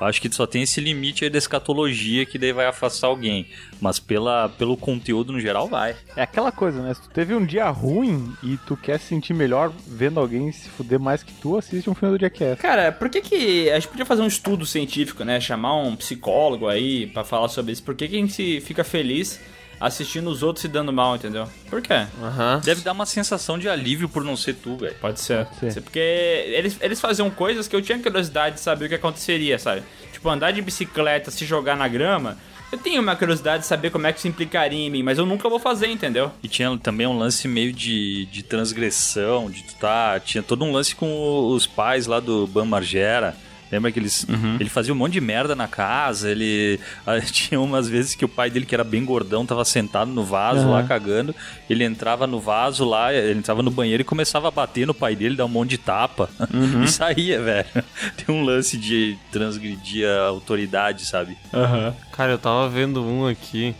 Acho 0.00 0.20
que 0.20 0.34
só 0.34 0.46
tem 0.46 0.62
esse 0.62 0.80
limite 0.80 1.24
aí 1.24 1.30
da 1.30 1.38
escatologia 1.38 2.24
que 2.24 2.38
daí 2.38 2.52
vai 2.52 2.66
afastar 2.66 3.08
alguém. 3.08 3.46
Mas 3.80 3.98
pela, 3.98 4.48
pelo 4.48 4.76
conteúdo 4.76 5.32
no 5.32 5.40
geral, 5.40 5.68
vai. 5.68 5.94
É 6.16 6.22
aquela 6.22 6.50
coisa, 6.50 6.82
né? 6.82 6.94
Se 6.94 7.02
tu 7.02 7.10
teve 7.10 7.34
um 7.34 7.44
dia 7.44 7.68
ruim 7.68 8.32
e 8.42 8.56
tu 8.66 8.76
quer 8.76 8.98
se 8.98 9.06
sentir 9.06 9.34
melhor 9.34 9.72
vendo 9.86 10.18
alguém 10.18 10.50
se 10.52 10.68
fuder 10.68 10.98
mais 10.98 11.22
que 11.22 11.32
tu, 11.34 11.58
assiste 11.58 11.90
um 11.90 11.94
filme 11.94 12.16
do 12.16 12.20
Jackass. 12.20 12.58
Cara, 12.58 12.90
por 12.90 13.08
que 13.10 13.20
que 13.20 13.70
a 13.70 13.74
gente 13.74 13.88
podia 13.88 14.06
fazer 14.06 14.22
um 14.22 14.26
estudo 14.26 14.64
científico, 14.64 15.24
né? 15.24 15.40
Chamar 15.40 15.76
um 15.76 15.94
psicólogo 15.96 16.66
aí 16.66 17.06
pra 17.08 17.24
falar 17.24 17.48
sobre 17.48 17.72
isso. 17.72 17.82
Por 17.82 17.94
que 17.94 18.08
que 18.08 18.16
a 18.16 18.20
gente 18.20 18.60
fica 18.62 18.82
feliz 18.82 19.38
assistindo 19.80 20.28
os 20.28 20.42
outros 20.42 20.60
se 20.60 20.68
dando 20.68 20.92
mal, 20.92 21.16
entendeu? 21.16 21.48
Por 21.70 21.80
quê? 21.80 22.06
Aham. 22.22 22.60
Deve 22.62 22.82
dar 22.82 22.92
uma 22.92 23.06
sensação 23.06 23.58
de 23.58 23.68
alívio 23.68 24.08
por 24.08 24.22
não 24.22 24.36
ser 24.36 24.54
tu, 24.54 24.76
velho. 24.76 24.94
Pode 25.00 25.18
ser. 25.20 25.48
ser. 25.58 25.80
Porque 25.80 25.98
eles, 25.98 26.76
eles 26.80 27.00
faziam 27.00 27.30
coisas 27.30 27.66
que 27.66 27.74
eu 27.74 27.80
tinha 27.80 27.98
curiosidade 27.98 28.56
de 28.56 28.60
saber 28.60 28.84
o 28.84 28.88
que 28.90 28.94
aconteceria, 28.94 29.58
sabe? 29.58 29.82
Tipo, 30.12 30.28
andar 30.28 30.50
de 30.50 30.60
bicicleta, 30.60 31.30
se 31.30 31.46
jogar 31.46 31.76
na 31.76 31.88
grama. 31.88 32.36
Eu 32.70 32.78
tenho 32.78 33.02
uma 33.02 33.16
curiosidade 33.16 33.62
de 33.62 33.66
saber 33.66 33.90
como 33.90 34.06
é 34.06 34.12
que 34.12 34.18
isso 34.18 34.28
implicaria 34.28 34.78
em 34.78 34.90
mim, 34.90 35.02
mas 35.02 35.18
eu 35.18 35.26
nunca 35.26 35.48
vou 35.48 35.58
fazer, 35.58 35.88
entendeu? 35.88 36.30
E 36.40 36.46
tinha 36.46 36.78
também 36.78 37.06
um 37.06 37.18
lance 37.18 37.48
meio 37.48 37.72
de, 37.72 38.26
de 38.26 38.44
transgressão, 38.44 39.50
de 39.50 39.64
tu 39.64 39.74
tá. 39.74 40.20
Tinha 40.20 40.42
todo 40.42 40.64
um 40.64 40.70
lance 40.70 40.94
com 40.94 41.48
os 41.48 41.66
pais 41.66 42.06
lá 42.06 42.20
do 42.20 42.46
Ban 42.46 42.64
Margera. 42.64 43.34
Lembra 43.70 43.92
que 43.92 43.98
eles, 43.98 44.26
ele 44.58 44.68
fazia 44.68 44.92
um 44.92 44.96
monte 44.96 45.12
de 45.12 45.20
merda 45.20 45.54
na 45.54 45.68
casa, 45.68 46.30
ele 46.30 46.80
ah, 47.06 47.20
tinha 47.30 47.60
umas 47.60 47.88
vezes 47.88 48.14
que 48.14 48.24
o 48.24 48.28
pai 48.28 48.50
dele, 48.50 48.66
que 48.66 48.74
era 48.74 48.82
bem 48.82 49.04
gordão, 49.04 49.46
tava 49.46 49.64
sentado 49.64 50.10
no 50.10 50.24
vaso 50.24 50.68
lá 50.68 50.82
cagando, 50.82 51.34
ele 51.68 51.84
entrava 51.84 52.26
no 52.26 52.40
vaso 52.40 52.84
lá, 52.84 53.14
ele 53.14 53.38
entrava 53.38 53.62
no 53.62 53.70
banheiro 53.70 54.00
e 54.00 54.04
começava 54.04 54.48
a 54.48 54.50
bater 54.50 54.86
no 54.86 54.94
pai 54.94 55.14
dele, 55.14 55.36
dar 55.36 55.44
um 55.44 55.48
monte 55.48 55.70
de 55.70 55.78
tapa 55.78 56.28
e 56.84 56.88
saía, 56.88 57.40
velho. 57.40 57.68
Tem 58.16 58.34
um 58.34 58.42
lance 58.42 58.76
de 58.76 59.16
transgredir 59.30 60.08
a 60.08 60.26
autoridade, 60.26 61.04
sabe? 61.04 61.36
Aham. 61.54 61.94
Cara, 62.12 62.32
eu 62.32 62.38
tava 62.38 62.68
vendo 62.68 63.04
um 63.04 63.26
aqui 63.26 63.74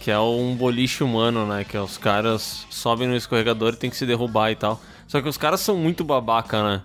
que 0.00 0.10
é 0.10 0.18
um 0.18 0.54
boliche 0.54 1.02
humano, 1.02 1.46
né? 1.46 1.64
Que 1.64 1.78
é 1.78 1.80
os 1.80 1.96
caras 1.96 2.66
sobem 2.68 3.08
no 3.08 3.16
escorregador 3.16 3.72
e 3.72 3.76
tem 3.76 3.88
que 3.88 3.96
se 3.96 4.04
derrubar 4.04 4.50
e 4.50 4.54
tal. 4.54 4.78
Só 5.08 5.22
que 5.22 5.28
os 5.28 5.38
caras 5.38 5.60
são 5.60 5.78
muito 5.78 6.04
babaca, 6.04 6.62
né? 6.62 6.82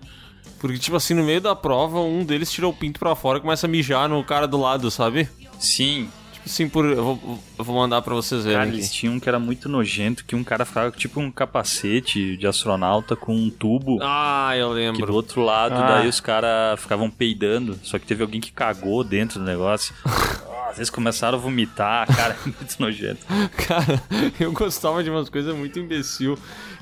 Porque, 0.60 0.78
tipo 0.78 0.96
assim, 0.98 1.14
no 1.14 1.24
meio 1.24 1.40
da 1.42 1.56
prova, 1.56 2.00
um 2.00 2.24
deles 2.26 2.52
tira 2.52 2.68
o 2.68 2.74
pinto 2.74 3.00
pra 3.00 3.16
fora 3.16 3.38
e 3.38 3.42
começa 3.42 3.66
a 3.66 3.70
mijar 3.70 4.10
no 4.10 4.24
cara 4.24 4.48
do 4.48 4.60
lado, 4.60 4.92
sabe? 4.92 5.28
Sim, 5.60 6.10
Tipo 6.34 6.46
assim, 6.50 6.70
por. 6.70 6.86
Eu 6.86 7.04
vou, 7.04 7.40
eu 7.58 7.64
vou 7.66 7.76
mandar 7.76 8.02
pra 8.02 8.16
vocês 8.16 8.44
verem. 8.46 8.60
Cara, 8.60 8.70
eles 8.70 8.92
tinham 8.94 9.16
um 9.16 9.20
que 9.20 9.28
era 9.28 9.38
muito 9.40 9.68
nojento, 9.68 10.24
que 10.24 10.36
um 10.38 10.44
cara 10.44 10.64
ficava 10.64 10.90
com 10.90 10.98
tipo 10.98 11.20
um 11.20 11.30
capacete 11.30 12.38
de 12.38 12.48
astronauta 12.48 13.14
com 13.16 13.36
um 13.36 13.50
tubo. 13.50 14.00
Ah, 14.02 14.54
eu 14.56 14.70
Que 14.70 14.76
lembro. 14.76 15.06
do 15.08 15.14
outro 15.14 15.42
lado, 15.44 15.76
Ah. 15.76 15.98
daí 15.98 16.08
os 16.08 16.22
caras 16.22 16.80
ficavam 16.80 17.10
peidando. 17.10 17.78
Só 17.84 18.00
que 18.00 18.06
teve 18.06 18.24
alguém 18.24 18.40
que 18.40 18.54
cagou 18.54 19.04
dentro 19.04 19.38
do 19.40 19.46
negócio. 19.46 19.94
Às 20.70 20.78
vezes 20.78 20.90
começaram 20.92 21.38
a 21.38 21.42
vomitar, 21.42 22.06
cara, 22.16 22.38
é 22.46 22.46
muito 22.46 22.76
nojento. 22.80 23.26
Cara, 23.68 24.02
eu 24.40 24.52
gostava 24.52 25.04
de 25.04 25.10
umas 25.10 25.28
coisas 25.30 25.56
muito 25.56 25.80
imbecil. 25.80 26.38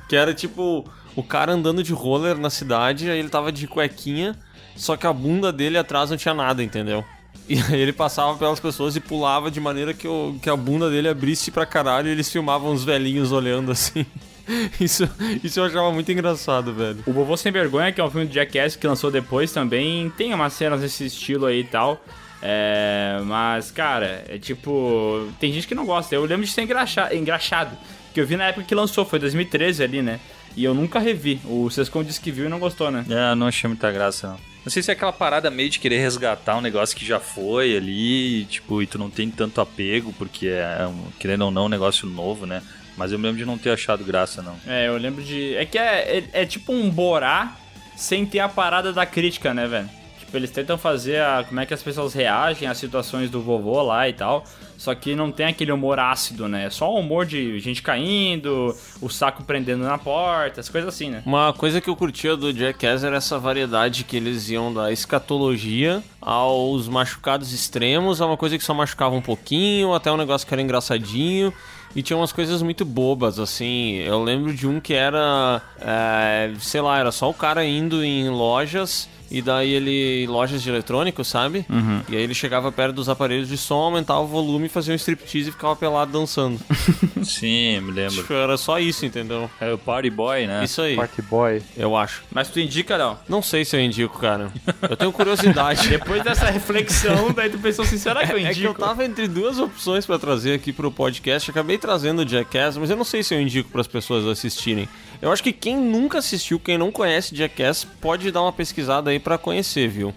Que 0.09 0.15
era 0.15 0.33
tipo, 0.33 0.85
o 1.15 1.23
cara 1.23 1.53
andando 1.53 1.81
de 1.81 1.93
roller 1.93 2.37
na 2.37 2.49
cidade, 2.49 3.09
aí 3.09 3.17
ele 3.17 3.29
tava 3.29 3.51
de 3.51 3.65
cuequinha, 3.65 4.37
só 4.75 4.97
que 4.97 5.07
a 5.07 5.13
bunda 5.13 5.51
dele 5.53 5.77
atrás 5.77 6.09
não 6.09 6.17
tinha 6.17 6.33
nada, 6.33 6.61
entendeu? 6.61 7.03
E 7.47 7.59
aí 7.61 7.79
ele 7.79 7.93
passava 7.93 8.37
pelas 8.37 8.59
pessoas 8.59 8.97
e 8.97 8.99
pulava 8.99 9.49
de 9.49 9.59
maneira 9.61 9.93
que, 9.93 10.07
o, 10.07 10.37
que 10.41 10.49
a 10.49 10.55
bunda 10.55 10.89
dele 10.89 11.07
abrisse 11.07 11.49
pra 11.49 11.65
caralho 11.65 12.09
e 12.09 12.11
eles 12.11 12.29
filmavam 12.29 12.73
os 12.73 12.83
velhinhos 12.83 13.31
olhando 13.31 13.71
assim. 13.71 14.05
Isso, 14.79 15.03
isso 15.43 15.59
eu 15.59 15.65
achava 15.65 15.91
muito 15.91 16.09
engraçado, 16.09 16.73
velho. 16.73 17.03
O 17.05 17.11
Vovô 17.11 17.35
Sem 17.35 17.51
Vergonha, 17.51 17.91
que 17.91 17.99
é 17.99 18.03
um 18.03 18.09
filme 18.09 18.25
de 18.25 18.35
Jackass 18.35 18.77
que 18.77 18.87
lançou 18.87 19.11
depois 19.11 19.51
também, 19.51 20.09
tem 20.11 20.33
umas 20.33 20.53
cenas 20.53 20.79
desse 20.79 21.05
estilo 21.05 21.47
aí 21.47 21.59
e 21.59 21.63
tal. 21.65 22.01
É, 22.41 23.19
mas, 23.25 23.71
cara, 23.71 24.23
é 24.29 24.37
tipo. 24.37 25.27
Tem 25.39 25.51
gente 25.51 25.67
que 25.67 25.75
não 25.75 25.85
gosta. 25.85 26.13
Eu 26.13 26.23
lembro 26.25 26.45
de 26.45 26.51
ser 26.51 26.61
engraxa- 26.63 27.13
engraxado. 27.13 27.75
Que 28.13 28.21
eu 28.21 28.25
vi 28.27 28.35
na 28.35 28.45
época 28.45 28.65
que 28.65 28.73
lançou, 28.75 29.05
foi 29.05 29.19
2013 29.19 29.83
ali, 29.83 30.01
né? 30.01 30.19
E 30.55 30.63
eu 30.63 30.73
nunca 30.73 30.99
revi. 30.99 31.39
O 31.45 31.69
Sescon 31.69 32.03
disse 32.03 32.19
que 32.19 32.31
viu 32.31 32.45
e 32.45 32.49
não 32.49 32.59
gostou, 32.59 32.89
né? 32.89 33.05
É, 33.09 33.35
não 33.35 33.47
achei 33.47 33.67
muita 33.67 33.91
graça, 33.91 34.27
não. 34.29 34.39
Não 34.65 34.71
sei 34.71 34.81
se 34.83 34.89
é 34.91 34.93
aquela 34.93 35.13
parada 35.13 35.49
meio 35.49 35.69
de 35.69 35.79
querer 35.79 35.99
resgatar 35.99 36.57
um 36.57 36.61
negócio 36.61 36.95
que 36.97 37.05
já 37.05 37.19
foi 37.19 37.77
ali, 37.77 38.43
tipo, 38.45 38.81
e 38.81 38.87
tu 38.87 38.97
não 38.99 39.09
tem 39.09 39.29
tanto 39.31 39.61
apego, 39.61 40.11
porque 40.17 40.47
é, 40.47 40.85
um, 40.87 41.05
querendo 41.19 41.43
ou 41.45 41.51
não, 41.51 41.65
um 41.65 41.69
negócio 41.69 42.07
novo, 42.07 42.45
né? 42.45 42.61
Mas 42.97 43.11
eu 43.11 43.19
me 43.19 43.25
lembro 43.25 43.37
de 43.37 43.45
não 43.45 43.57
ter 43.57 43.69
achado 43.69 44.03
graça, 44.03 44.41
não. 44.41 44.55
É, 44.67 44.87
eu 44.87 44.97
lembro 44.97 45.23
de. 45.23 45.55
É 45.55 45.65
que 45.65 45.77
é, 45.77 46.17
é, 46.17 46.41
é 46.41 46.45
tipo 46.45 46.73
um 46.73 46.89
Borá 46.89 47.55
sem 47.95 48.25
ter 48.25 48.39
a 48.39 48.49
parada 48.49 48.91
da 48.91 49.05
crítica, 49.05 49.53
né, 49.53 49.67
velho? 49.67 49.89
Tipo, 50.27 50.37
eles 50.37 50.51
tentam 50.51 50.77
fazer 50.77 51.21
a, 51.21 51.45
como 51.47 51.57
é 51.61 51.65
que 51.65 51.73
as 51.73 51.81
pessoas 51.81 52.13
reagem 52.13 52.67
às 52.67 52.77
situações 52.77 53.29
do 53.29 53.41
vovô 53.41 53.81
lá 53.81 54.09
e 54.09 54.13
tal. 54.13 54.43
Só 54.77 54.93
que 54.93 55.15
não 55.15 55.31
tem 55.31 55.45
aquele 55.45 55.71
humor 55.71 55.99
ácido, 55.99 56.49
né? 56.49 56.65
É 56.65 56.69
só 56.69 56.93
o 56.93 56.99
humor 56.99 57.25
de 57.25 57.57
gente 57.59 57.81
caindo, 57.81 58.75
o 59.01 59.09
saco 59.09 59.43
prendendo 59.43 59.85
na 59.85 59.97
porta, 59.97 60.59
as 60.59 60.67
coisas 60.67 60.93
assim, 60.93 61.09
né? 61.09 61.23
Uma 61.25 61.53
coisa 61.53 61.79
que 61.79 61.89
eu 61.89 61.95
curtia 61.95 62.35
do 62.35 62.53
Jackass 62.53 63.05
era 63.05 63.15
essa 63.15 63.39
variedade 63.39 64.03
que 64.03 64.17
eles 64.17 64.49
iam 64.49 64.71
da 64.71 64.91
escatologia 64.91 66.03
aos 66.21 66.89
machucados 66.89 67.53
extremos, 67.53 68.21
a 68.21 68.25
uma 68.25 68.37
coisa 68.37 68.57
que 68.57 68.63
só 68.63 68.73
machucava 68.73 69.15
um 69.15 69.21
pouquinho, 69.21 69.93
até 69.93 70.11
um 70.11 70.17
negócio 70.17 70.45
que 70.45 70.53
era 70.53 70.61
engraçadinho. 70.61 71.53
E 71.95 72.03
tinha 72.03 72.17
umas 72.17 72.33
coisas 72.33 72.61
muito 72.61 72.83
bobas, 72.83 73.39
assim. 73.39 73.93
Eu 73.99 74.21
lembro 74.21 74.53
de 74.53 74.67
um 74.67 74.79
que 74.79 74.93
era, 74.93 75.61
é, 75.79 76.51
sei 76.59 76.81
lá, 76.81 76.99
era 76.99 77.13
só 77.13 77.29
o 77.29 77.33
cara 77.33 77.65
indo 77.65 78.03
em 78.03 78.29
lojas 78.29 79.09
e 79.29 79.41
daí 79.41 79.71
ele. 79.73 80.25
lojas 80.27 80.61
de 80.61 80.69
eletrônicos, 80.69 81.27
sabe? 81.27 81.65
E 82.09 82.15
aí 82.15 82.21
ele 82.23 82.33
chegava 82.33 82.71
perto 82.71 82.95
dos 82.95 83.09
aparelhos 83.09 83.47
de 83.47 83.57
som, 83.57 83.75
aumentava 83.75 84.21
o 84.21 84.27
volume, 84.27 84.69
fazia 84.69 84.93
um 84.93 84.95
striptease 84.95 85.49
e 85.49 85.51
ficava 85.51 85.75
pelado 85.75 86.11
dançando. 86.11 86.59
Sim, 87.23 87.79
me 87.81 87.91
lembro. 87.91 88.15
Tipo, 88.17 88.33
era 88.33 88.57
só 88.57 88.79
isso, 88.79 89.05
entendeu? 89.05 89.49
É 89.59 89.71
o 89.73 89.77
Party 89.77 90.09
Boy, 90.09 90.47
né? 90.47 90.63
Isso 90.63 90.81
aí, 90.81 90.95
Party 90.95 91.21
Boy. 91.21 91.61
eu 91.75 91.95
acho. 91.95 92.23
Mas 92.31 92.49
tu 92.49 92.59
indica, 92.59 92.97
não? 92.97 93.17
Não 93.27 93.41
sei 93.41 93.65
se 93.65 93.75
eu 93.75 93.81
indico, 93.81 94.19
cara. 94.19 94.51
Eu 94.89 94.95
tenho 94.95 95.11
curiosidade. 95.11 95.87
Depois 95.89 96.23
dessa 96.23 96.45
reflexão, 96.49 97.31
daí 97.31 97.49
tu 97.49 97.57
pensou 97.59 97.83
assim, 97.85 97.97
será 97.97 98.25
que 98.25 98.31
eu 98.31 98.37
indico? 98.37 98.51
É 98.51 98.53
que 98.55 98.63
eu 98.63 98.73
tava 98.73 99.03
entre 99.05 99.27
duas 99.27 99.59
opções 99.59 100.05
pra 100.05 100.17
trazer 100.17 100.53
aqui 100.53 100.71
pro 100.71 100.91
podcast. 100.91 101.49
Acabei 101.51 101.77
trazendo 101.77 102.21
o 102.23 102.27
Jackass, 102.27 102.77
mas 102.77 102.89
eu 102.89 102.95
não 102.95 103.03
sei 103.03 103.23
se 103.23 103.33
eu 103.33 103.41
indico 103.41 103.69
pras 103.69 103.87
pessoas 103.87 104.25
assistirem. 104.25 104.87
Eu 105.21 105.31
acho 105.31 105.41
que 105.41 105.51
quem 105.51 105.75
nunca 105.75 106.19
assistiu, 106.19 106.59
quem 106.59 106.77
não 106.77 106.91
conhece 106.91 107.35
Jackass, 107.35 107.83
pode 107.83 108.31
dar 108.31 108.41
uma 108.41 108.53
pesquisada 108.53 109.09
aí 109.09 109.19
pra 109.19 109.37
conhecer, 109.37 109.87
viu? 109.87 110.13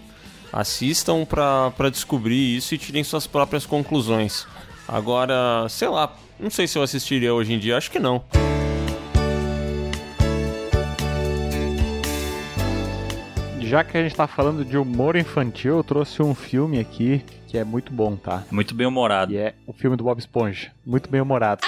Assistam 0.52 1.24
pra, 1.24 1.70
pra 1.70 1.88
descobrir 1.88 2.56
isso 2.56 2.74
e 2.74 2.78
tirem 2.78 3.02
suas 3.02 3.26
próprias 3.26 3.64
conclusões. 3.64 4.46
Agora, 4.86 5.66
sei 5.68 5.88
lá, 5.88 6.14
não 6.38 6.50
sei 6.50 6.66
se 6.66 6.76
eu 6.76 6.82
assistiria 6.82 7.32
hoje 7.32 7.52
em 7.52 7.58
dia, 7.58 7.76
acho 7.76 7.90
que 7.90 7.98
não. 7.98 8.24
Já 13.60 13.84
que 13.84 13.96
a 13.96 14.02
gente 14.02 14.16
tá 14.16 14.26
falando 14.26 14.64
de 14.64 14.76
humor 14.76 15.14
infantil, 15.14 15.76
eu 15.76 15.84
trouxe 15.84 16.20
um 16.20 16.34
filme 16.34 16.80
aqui 16.80 17.24
que 17.46 17.56
é 17.56 17.62
muito 17.62 17.92
bom, 17.92 18.16
tá? 18.16 18.42
Muito 18.50 18.74
bem 18.74 18.86
humorado. 18.86 19.32
E 19.32 19.36
é 19.36 19.54
o 19.66 19.72
filme 19.72 19.96
do 19.96 20.02
Bob 20.02 20.18
Esponja. 20.18 20.72
Muito 20.84 21.08
bem 21.08 21.20
humorado. 21.20 21.62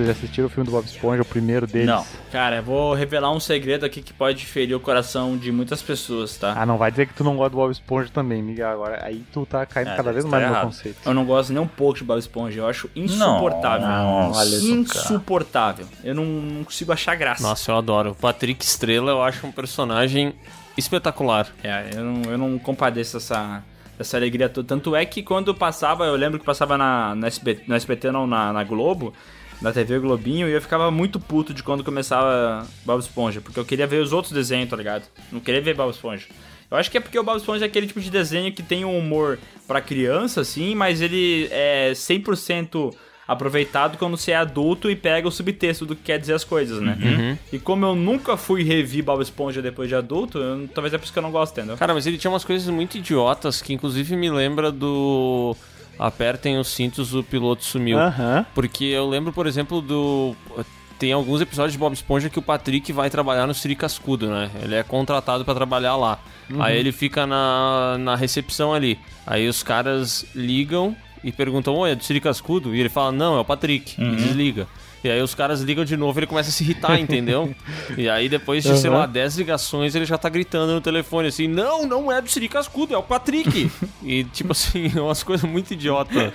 Vocês 0.00 0.06
já 0.06 0.12
assistiram 0.12 0.46
o 0.46 0.50
filme 0.50 0.64
do 0.64 0.72
Bob 0.72 0.84
Esponja, 0.86 1.20
o 1.20 1.24
primeiro 1.26 1.66
deles? 1.66 1.86
Não. 1.86 2.04
Cara, 2.32 2.56
eu 2.56 2.62
vou 2.62 2.94
revelar 2.94 3.30
um 3.32 3.40
segredo 3.40 3.84
aqui 3.84 4.00
que 4.00 4.14
pode 4.14 4.46
ferir 4.46 4.74
o 4.74 4.80
coração 4.80 5.36
de 5.36 5.52
muitas 5.52 5.82
pessoas, 5.82 6.36
tá? 6.38 6.54
Ah, 6.56 6.64
não 6.64 6.78
vai 6.78 6.90
dizer 6.90 7.06
que 7.06 7.12
tu 7.12 7.22
não 7.22 7.36
gosta 7.36 7.50
do 7.50 7.56
Bob 7.58 7.70
Esponja 7.70 8.08
também, 8.12 8.42
Miguel. 8.42 8.70
Agora, 8.70 9.04
aí 9.04 9.22
tu 9.30 9.44
tá 9.44 9.66
caindo 9.66 9.90
É, 9.90 9.96
cada 9.96 10.10
vez 10.10 10.24
mais 10.24 10.42
no 10.42 10.48
meu 10.48 10.56
errado. 10.56 10.66
conceito. 10.68 10.96
Eu 11.04 11.12
não 11.12 11.24
gosto 11.26 11.52
nem 11.52 11.60
um 11.62 11.66
pouco 11.66 11.98
de 11.98 12.04
Bob 12.04 12.18
Esponja, 12.18 12.60
eu 12.60 12.66
acho 12.66 12.88
insuportável. 12.96 13.86
Nossa, 13.86 14.44
insuportável. 14.46 15.86
Eu 16.02 16.14
não, 16.14 16.24
não 16.24 16.64
consigo 16.64 16.92
achar 16.92 17.14
graça. 17.14 17.42
Nossa, 17.42 17.70
eu 17.70 17.76
adoro. 17.76 18.12
O 18.12 18.14
Patrick 18.14 18.64
Estrela 18.64 19.10
eu 19.10 19.22
acho 19.22 19.46
um 19.46 19.52
personagem 19.52 20.34
espetacular. 20.76 21.46
É, 21.62 21.90
eu 21.94 22.04
não, 22.04 22.22
eu 22.30 22.38
não 22.38 22.58
compadeço 22.58 23.18
essa, 23.18 23.62
essa 23.98 24.16
alegria 24.16 24.48
toda. 24.48 24.66
Tanto 24.66 24.96
é 24.96 25.04
que 25.04 25.22
quando 25.22 25.54
passava, 25.54 26.04
eu 26.06 26.16
lembro 26.16 26.38
que 26.38 26.44
passava 26.46 26.78
na, 26.78 27.14
no, 27.14 27.26
SBT, 27.26 27.64
no 27.66 27.74
SBT, 27.74 28.10
não, 28.10 28.26
na, 28.26 28.50
na 28.52 28.64
Globo, 28.64 29.12
na 29.60 29.72
TV 29.72 29.98
Globinho, 29.98 30.48
e 30.48 30.52
eu 30.52 30.60
ficava 30.62 30.90
muito 30.90 31.20
puto 31.20 31.52
de 31.52 31.62
quando 31.62 31.84
começava 31.84 32.66
Bob 32.84 33.00
Esponja, 33.00 33.40
porque 33.40 33.58
eu 33.60 33.64
queria 33.64 33.86
ver 33.86 34.02
os 34.02 34.12
outros 34.12 34.32
desenhos, 34.32 34.70
tá 34.70 34.76
ligado? 34.76 35.04
Não 35.30 35.40
queria 35.40 35.60
ver 35.60 35.74
Bob 35.74 35.90
Esponja. 35.90 36.26
Eu 36.70 36.76
acho 36.76 36.90
que 36.90 36.96
é 36.98 37.00
porque 37.00 37.18
o 37.18 37.22
Bob 37.24 37.36
Esponja 37.36 37.64
é 37.64 37.68
aquele 37.68 37.86
tipo 37.86 38.00
de 38.00 38.10
desenho 38.10 38.52
que 38.52 38.62
tem 38.62 38.84
um 38.84 38.96
humor 38.96 39.38
pra 39.66 39.80
criança, 39.80 40.40
assim, 40.40 40.74
mas 40.74 41.00
ele 41.00 41.48
é 41.50 41.92
100% 41.94 42.94
aproveitado 43.26 43.96
quando 43.96 44.16
você 44.16 44.32
é 44.32 44.36
adulto 44.36 44.90
e 44.90 44.96
pega 44.96 45.28
o 45.28 45.30
subtexto 45.30 45.86
do 45.86 45.94
que 45.94 46.02
quer 46.02 46.18
dizer 46.18 46.34
as 46.34 46.42
coisas, 46.42 46.80
né? 46.82 47.38
E 47.52 47.58
como 47.60 47.84
eu 47.86 47.94
nunca 47.94 48.36
fui 48.36 48.62
rever 48.64 49.04
Bob 49.04 49.22
Esponja 49.22 49.62
depois 49.62 49.88
de 49.88 49.94
adulto, 49.94 50.38
eu- 50.38 50.68
talvez 50.74 50.92
é 50.94 50.98
por 50.98 51.04
isso 51.04 51.12
que 51.12 51.18
eu 51.18 51.22
não 51.22 51.30
gosto, 51.30 51.56
entendeu? 51.56 51.76
Cara, 51.76 51.94
mas 51.94 52.06
ele 52.08 52.18
tinha 52.18 52.30
umas 52.30 52.44
coisas 52.44 52.68
muito 52.68 52.98
idiotas 52.98 53.62
que 53.62 53.72
inclusive 53.72 54.16
me 54.16 54.28
lembra 54.30 54.72
do 54.72 55.56
Apertem 56.00 56.58
os 56.58 56.68
cintos, 56.68 57.14
o 57.14 57.22
piloto 57.22 57.62
sumiu. 57.62 57.98
Porque 58.54 58.84
eu 58.84 59.06
lembro, 59.06 59.34
por 59.34 59.46
exemplo, 59.46 59.82
do. 59.82 60.34
tem 60.98 61.12
alguns 61.12 61.42
episódios 61.42 61.74
de 61.74 61.78
Bob 61.78 61.92
Esponja 61.92 62.30
que 62.30 62.38
o 62.38 62.42
Patrick 62.42 62.90
vai 62.90 63.10
trabalhar 63.10 63.46
no 63.46 63.52
Siri 63.52 63.76
Cascudo, 63.76 64.30
né? 64.30 64.50
Ele 64.62 64.76
é 64.76 64.82
contratado 64.82 65.44
pra 65.44 65.54
trabalhar 65.54 65.96
lá. 65.96 66.18
Uhum. 66.48 66.62
Aí 66.62 66.78
ele 66.78 66.90
fica 66.90 67.26
na, 67.26 67.98
na 67.98 68.16
recepção 68.16 68.72
ali. 68.72 68.98
Aí 69.26 69.46
os 69.46 69.62
caras 69.62 70.24
ligam 70.34 70.96
e 71.22 71.30
perguntam: 71.30 71.74
Oi, 71.76 71.90
é 71.90 71.94
do 71.94 72.02
Siri 72.02 72.18
Cascudo? 72.18 72.74
E 72.74 72.80
ele 72.80 72.88
fala: 72.88 73.12
Não, 73.12 73.36
é 73.36 73.40
o 73.40 73.44
Patrick. 73.44 74.00
Uhum. 74.00 74.14
E 74.14 74.16
desliga. 74.16 74.66
E 75.02 75.08
aí 75.10 75.20
os 75.22 75.34
caras 75.34 75.60
ligam 75.62 75.84
de 75.84 75.96
novo 75.96 76.18
e 76.18 76.20
ele 76.20 76.26
começa 76.26 76.50
a 76.50 76.52
se 76.52 76.62
irritar, 76.62 76.98
entendeu? 77.00 77.54
E 77.96 78.08
aí 78.08 78.28
depois 78.28 78.62
de, 78.62 78.76
sei 78.78 78.90
Uhum. 78.90 78.96
lá, 78.98 79.06
10 79.06 79.36
ligações, 79.38 79.94
ele 79.94 80.04
já 80.04 80.18
tá 80.18 80.28
gritando 80.28 80.74
no 80.74 80.80
telefone 80.80 81.28
assim: 81.28 81.48
Não, 81.48 81.86
não 81.86 82.12
é 82.12 82.20
do 82.20 82.28
Siri 82.30 82.48
Cascudo, 82.48 82.94
é 82.94 82.98
o 82.98 83.02
Patrick. 83.02 83.70
e 84.02 84.24
tipo 84.24 84.52
assim, 84.52 84.88
umas 85.00 85.22
coisas 85.22 85.48
muito 85.48 85.72
idiotas. 85.72 86.32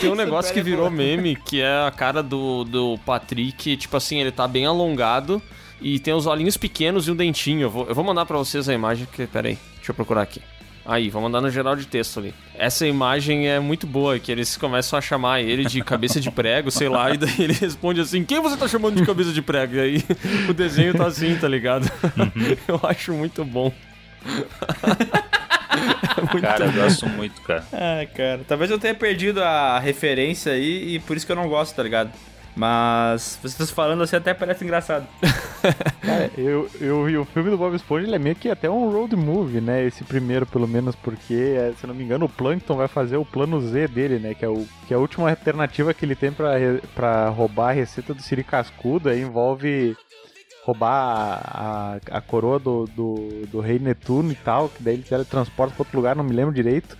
Tem 0.00 0.10
um 0.10 0.14
negócio 0.16 0.52
que 0.52 0.60
virou 0.60 0.90
meme, 0.90 1.36
que 1.36 1.60
é 1.62 1.86
a 1.86 1.90
cara 1.90 2.22
do, 2.22 2.64
do 2.64 2.98
Patrick, 3.06 3.76
tipo 3.76 3.96
assim, 3.96 4.20
ele 4.20 4.32
tá 4.32 4.46
bem 4.48 4.66
alongado 4.66 5.40
e 5.80 5.98
tem 6.00 6.12
os 6.12 6.26
olhinhos 6.26 6.56
pequenos 6.56 7.06
e 7.06 7.10
um 7.12 7.16
dentinho. 7.16 7.62
Eu 7.62 7.70
vou, 7.70 7.86
eu 7.86 7.94
vou 7.94 8.04
mandar 8.04 8.26
pra 8.26 8.36
vocês 8.36 8.68
a 8.68 8.74
imagem, 8.74 9.06
que, 9.12 9.26
peraí, 9.26 9.56
deixa 9.76 9.92
eu 9.92 9.94
procurar 9.94 10.22
aqui. 10.22 10.42
Aí, 10.88 11.10
vou 11.10 11.20
mandar 11.20 11.42
no 11.42 11.50
geral 11.50 11.76
de 11.76 11.86
texto 11.86 12.18
ali. 12.18 12.34
Essa 12.54 12.86
imagem 12.86 13.46
é 13.46 13.60
muito 13.60 13.86
boa, 13.86 14.18
que 14.18 14.32
eles 14.32 14.56
começam 14.56 14.98
a 14.98 15.02
chamar 15.02 15.42
ele 15.42 15.66
de 15.66 15.84
cabeça 15.84 16.18
de 16.18 16.30
prego, 16.30 16.70
sei 16.70 16.88
lá, 16.88 17.10
e 17.12 17.18
daí 17.18 17.34
ele 17.38 17.52
responde 17.52 18.00
assim, 18.00 18.24
quem 18.24 18.40
você 18.40 18.56
tá 18.56 18.66
chamando 18.66 18.96
de 18.96 19.04
cabeça 19.04 19.30
de 19.30 19.42
prego? 19.42 19.74
E 19.74 19.80
aí 19.80 20.04
o 20.48 20.54
desenho 20.54 20.94
tá 20.94 21.06
assim, 21.06 21.36
tá 21.36 21.46
ligado? 21.46 21.92
Eu 22.66 22.80
acho 22.82 23.12
muito 23.12 23.44
bom. 23.44 23.70
É 26.16 26.20
muito 26.22 26.40
Cara, 26.40 26.64
eu 26.64 26.72
gosto 26.72 27.06
muito, 27.06 27.42
cara. 27.42 27.64
Ah, 27.70 28.06
cara. 28.16 28.40
Talvez 28.48 28.70
eu 28.70 28.78
tenha 28.78 28.94
perdido 28.94 29.42
a 29.42 29.78
referência 29.78 30.52
aí 30.52 30.94
e 30.94 30.98
por 31.00 31.18
isso 31.18 31.26
que 31.26 31.32
eu 31.32 31.36
não 31.36 31.48
gosto, 31.48 31.76
tá 31.76 31.82
ligado? 31.82 32.10
Mas 32.56 33.38
vocês 33.40 33.70
falando 33.70 34.02
assim 34.02 34.16
até 34.16 34.34
parece 34.34 34.64
engraçado. 34.64 35.06
Eu, 36.36 36.70
eu 36.80 37.22
o 37.22 37.24
filme 37.24 37.50
do 37.50 37.58
Bob 37.58 37.74
Esponja, 37.74 38.06
ele 38.06 38.16
é 38.16 38.18
meio 38.18 38.34
que 38.34 38.48
até 38.48 38.70
um 38.70 38.90
road 38.90 39.14
movie, 39.14 39.60
né? 39.60 39.84
Esse 39.84 40.04
primeiro, 40.04 40.46
pelo 40.46 40.66
menos, 40.66 40.94
porque, 40.94 41.34
é, 41.34 41.72
se 41.78 41.86
não 41.86 41.94
me 41.94 42.02
engano, 42.04 42.24
o 42.24 42.28
Plankton 42.28 42.76
vai 42.76 42.88
fazer 42.88 43.16
o 43.16 43.24
plano 43.24 43.60
Z 43.60 43.88
dele, 43.88 44.18
né? 44.18 44.34
Que 44.34 44.44
é, 44.44 44.48
o, 44.48 44.66
que 44.86 44.94
é 44.94 44.96
a 44.96 45.00
última 45.00 45.28
alternativa 45.28 45.92
que 45.92 46.04
ele 46.04 46.14
tem 46.14 46.32
pra 46.32 47.28
roubar 47.28 47.70
a 47.70 47.72
receita 47.72 48.14
do 48.14 48.22
Siri 48.22 48.44
Cascudo. 48.44 49.08
Aí 49.08 49.20
envolve 49.20 49.96
roubar 50.64 50.92
a, 50.92 51.98
a, 52.12 52.18
a 52.18 52.20
coroa 52.20 52.58
do, 52.58 52.84
do, 52.94 53.46
do 53.50 53.60
rei 53.60 53.78
Netuno 53.78 54.30
e 54.32 54.36
tal, 54.36 54.68
que 54.68 54.82
daí 54.82 54.94
ele 54.94 55.02
teletransporta 55.02 55.74
pra 55.74 55.82
outro 55.82 55.96
lugar, 55.96 56.14
não 56.14 56.24
me 56.24 56.34
lembro 56.34 56.54
direito. 56.54 56.96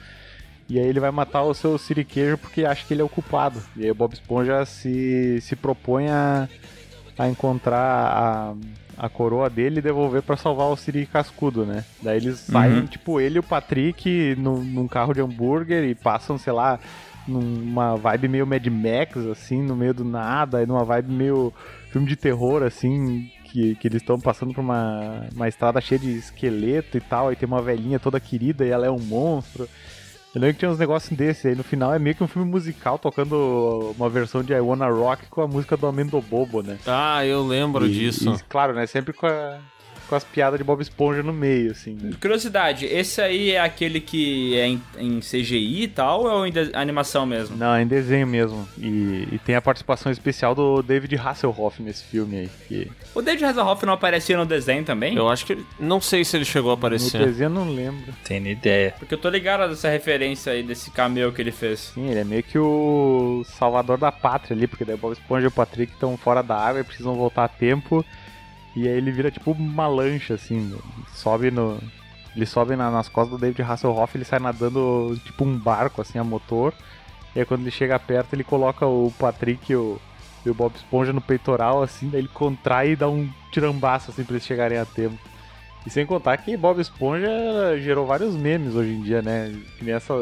E 0.68 0.78
aí 0.78 0.86
ele 0.86 1.00
vai 1.00 1.10
matar 1.10 1.42
o 1.42 1.54
seu 1.54 1.78
siriquejo 1.78 2.36
porque 2.36 2.64
acha 2.64 2.84
que 2.86 2.92
ele 2.92 3.00
é 3.00 3.04
o 3.04 3.08
culpado. 3.08 3.62
E 3.74 3.84
aí 3.84 3.90
o 3.90 3.94
Bob 3.94 4.12
Esponja 4.12 4.64
se, 4.66 5.40
se 5.40 5.56
propõe 5.56 6.08
a, 6.08 6.48
a 7.18 7.28
encontrar 7.28 7.78
a, 7.78 8.54
a 8.98 9.08
coroa 9.08 9.48
dele 9.48 9.78
e 9.78 9.82
devolver 9.82 10.22
pra 10.22 10.36
salvar 10.36 10.66
o 10.66 10.76
Siri 10.76 11.06
Cascudo, 11.06 11.64
né? 11.64 11.84
Daí 12.02 12.18
eles 12.18 12.38
saem, 12.38 12.84
tipo, 12.86 13.18
ele 13.18 13.36
e 13.36 13.38
o 13.38 13.42
Patrick 13.42 14.34
num, 14.36 14.62
num 14.62 14.86
carro 14.86 15.14
de 15.14 15.20
hambúrguer 15.22 15.84
e 15.84 15.94
passam, 15.94 16.36
sei 16.36 16.52
lá, 16.52 16.78
numa 17.26 17.96
vibe 17.96 18.28
meio 18.28 18.46
Mad 18.46 18.66
Max, 18.66 19.16
assim, 19.26 19.62
no 19.62 19.76
meio 19.76 19.94
do 19.94 20.04
nada, 20.04 20.62
e 20.62 20.66
numa 20.66 20.84
vibe 20.84 21.12
meio 21.12 21.52
filme 21.90 22.06
de 22.06 22.16
terror, 22.16 22.62
assim, 22.62 23.30
que, 23.44 23.74
que 23.76 23.88
eles 23.88 24.02
estão 24.02 24.18
passando 24.18 24.52
por 24.52 24.60
uma, 24.60 25.26
uma 25.34 25.48
estrada 25.48 25.80
cheia 25.80 25.98
de 25.98 26.16
esqueleto 26.16 26.96
e 26.96 27.00
tal, 27.00 27.28
aí 27.28 27.36
tem 27.36 27.46
uma 27.46 27.62
velhinha 27.62 27.98
toda 27.98 28.20
querida 28.20 28.64
e 28.64 28.70
ela 28.70 28.86
é 28.86 28.90
um 28.90 28.98
monstro. 28.98 29.68
Eu 30.34 30.40
lembro 30.42 30.54
que 30.54 30.58
tinha 30.60 30.70
uns 30.70 30.78
negócios 30.78 31.16
desses, 31.16 31.46
aí 31.46 31.54
no 31.54 31.64
final 31.64 31.92
é 31.94 31.98
meio 31.98 32.14
que 32.14 32.22
um 32.22 32.28
filme 32.28 32.48
musical 32.48 32.98
tocando 32.98 33.94
uma 33.96 34.08
versão 34.10 34.42
de 34.42 34.52
I 34.52 34.60
Wanna 34.60 34.88
Rock 34.88 35.26
com 35.28 35.40
a 35.40 35.48
música 35.48 35.76
do 35.76 35.86
Amendo 35.86 36.20
Bobo, 36.20 36.62
né? 36.62 36.78
Ah, 36.86 37.24
eu 37.24 37.42
lembro 37.46 37.86
E- 37.86 37.90
disso. 37.92 38.30
e, 38.34 38.42
claro, 38.44 38.74
né? 38.74 38.86
Sempre 38.86 39.12
com, 39.14 39.26
a- 39.26 39.58
com 40.08 40.14
as 40.14 40.24
piadas 40.24 40.58
de 40.58 40.64
Bob 40.64 40.80
Esponja 40.80 41.22
no 41.22 41.32
meio, 41.32 41.72
assim. 41.72 41.96
né? 42.00 42.12
Curiosidade, 42.20 42.86
esse 42.86 43.20
aí 43.20 43.52
é 43.52 43.60
aquele 43.60 44.00
que 44.00 44.56
é 44.56 44.66
em, 44.66 44.82
em 44.98 45.20
CGI 45.20 45.82
e 45.82 45.88
tal 45.88 46.22
ou 46.24 46.44
é 46.44 46.48
em 46.48 46.52
animação 46.74 47.26
mesmo? 47.26 47.56
Não, 47.56 47.74
é 47.74 47.82
em 47.82 47.86
desenho 47.86 48.26
mesmo. 48.26 48.68
E, 48.78 49.28
e 49.32 49.40
tem 49.44 49.54
a 49.54 49.62
participação 49.62 50.10
especial 50.10 50.54
do 50.54 50.82
David 50.82 51.14
Hasselhoff 51.16 51.82
nesse 51.82 52.04
filme 52.04 52.36
aí. 52.38 52.50
Que 52.68 52.90
O 53.14 53.22
David 53.22 53.44
Hasselhoff 53.44 53.84
não 53.84 53.92
aparecia 53.92 54.36
no 54.36 54.46
desenho 54.46 54.84
também? 54.84 55.14
Eu 55.16 55.28
acho 55.28 55.44
que. 55.44 55.58
Não 55.78 56.00
sei 56.00 56.24
se 56.24 56.36
ele 56.36 56.44
chegou 56.44 56.70
a 56.70 56.74
no 56.74 56.78
aparecer. 56.78 57.18
desenho 57.24 57.46
eu 57.46 57.50
não 57.50 57.70
lembro. 57.74 58.12
Tem 58.24 58.46
ideia. 58.48 58.94
Porque 58.98 59.14
eu 59.14 59.18
tô 59.18 59.28
ligado 59.28 59.68
dessa 59.68 59.88
referência 59.88 60.52
aí, 60.52 60.62
desse 60.62 60.90
cameo 60.90 61.32
que 61.32 61.40
ele 61.42 61.52
fez. 61.52 61.92
Sim, 61.94 62.08
ele 62.10 62.20
é 62.20 62.24
meio 62.24 62.42
que 62.42 62.58
o 62.58 63.44
salvador 63.58 63.98
da 63.98 64.10
pátria 64.10 64.56
ali, 64.56 64.66
porque 64.66 64.84
daí 64.84 64.94
o 64.94 64.98
Bob 64.98 65.12
Esponja 65.12 65.44
e 65.44 65.48
o 65.48 65.52
Patrick 65.52 65.92
estão 65.92 66.16
fora 66.16 66.42
da 66.42 66.56
água 66.56 66.80
e 66.80 66.84
precisam 66.84 67.14
voltar 67.14 67.44
a 67.44 67.48
tempo. 67.48 68.04
E 68.82 68.88
aí 68.88 68.96
ele 68.96 69.10
vira 69.10 69.30
tipo 69.30 69.52
uma 69.52 69.86
lancha, 69.86 70.34
assim. 70.34 70.76
Sobe 71.14 71.50
no. 71.50 71.78
Ele 72.36 72.46
sobe 72.46 72.76
na- 72.76 72.90
nas 72.90 73.08
costas 73.08 73.38
do 73.38 73.40
David 73.40 73.62
Hasselhoff 73.62 74.16
ele 74.16 74.24
sai 74.24 74.38
nadando 74.38 75.18
tipo 75.24 75.44
um 75.44 75.56
barco, 75.58 76.00
assim, 76.00 76.18
a 76.18 76.24
motor. 76.24 76.72
E 77.34 77.40
aí 77.40 77.44
quando 77.46 77.62
ele 77.62 77.70
chega 77.70 77.98
perto, 77.98 78.34
ele 78.34 78.44
coloca 78.44 78.86
o 78.86 79.12
Patrick 79.18 79.72
e 79.72 79.76
o, 79.76 79.98
e 80.46 80.50
o 80.50 80.54
Bob 80.54 80.74
Esponja 80.76 81.12
no 81.12 81.20
peitoral, 81.20 81.82
assim, 81.82 82.08
daí 82.08 82.20
ele 82.20 82.28
contrai 82.28 82.92
e 82.92 82.96
dá 82.96 83.08
um 83.08 83.28
tirambaço, 83.52 84.10
assim, 84.10 84.22
pra 84.24 84.34
eles 84.34 84.46
chegarem 84.46 84.78
a 84.78 84.84
tempo. 84.84 85.18
E 85.86 85.90
sem 85.90 86.06
contar 86.06 86.36
que 86.36 86.56
Bob 86.56 86.80
Esponja 86.80 87.28
gerou 87.80 88.06
vários 88.06 88.34
memes 88.34 88.74
hoje 88.74 88.90
em 88.92 89.02
dia, 89.02 89.20
né? 89.22 89.52
Que 89.78 89.84
nem 89.84 89.94
essa, 89.94 90.14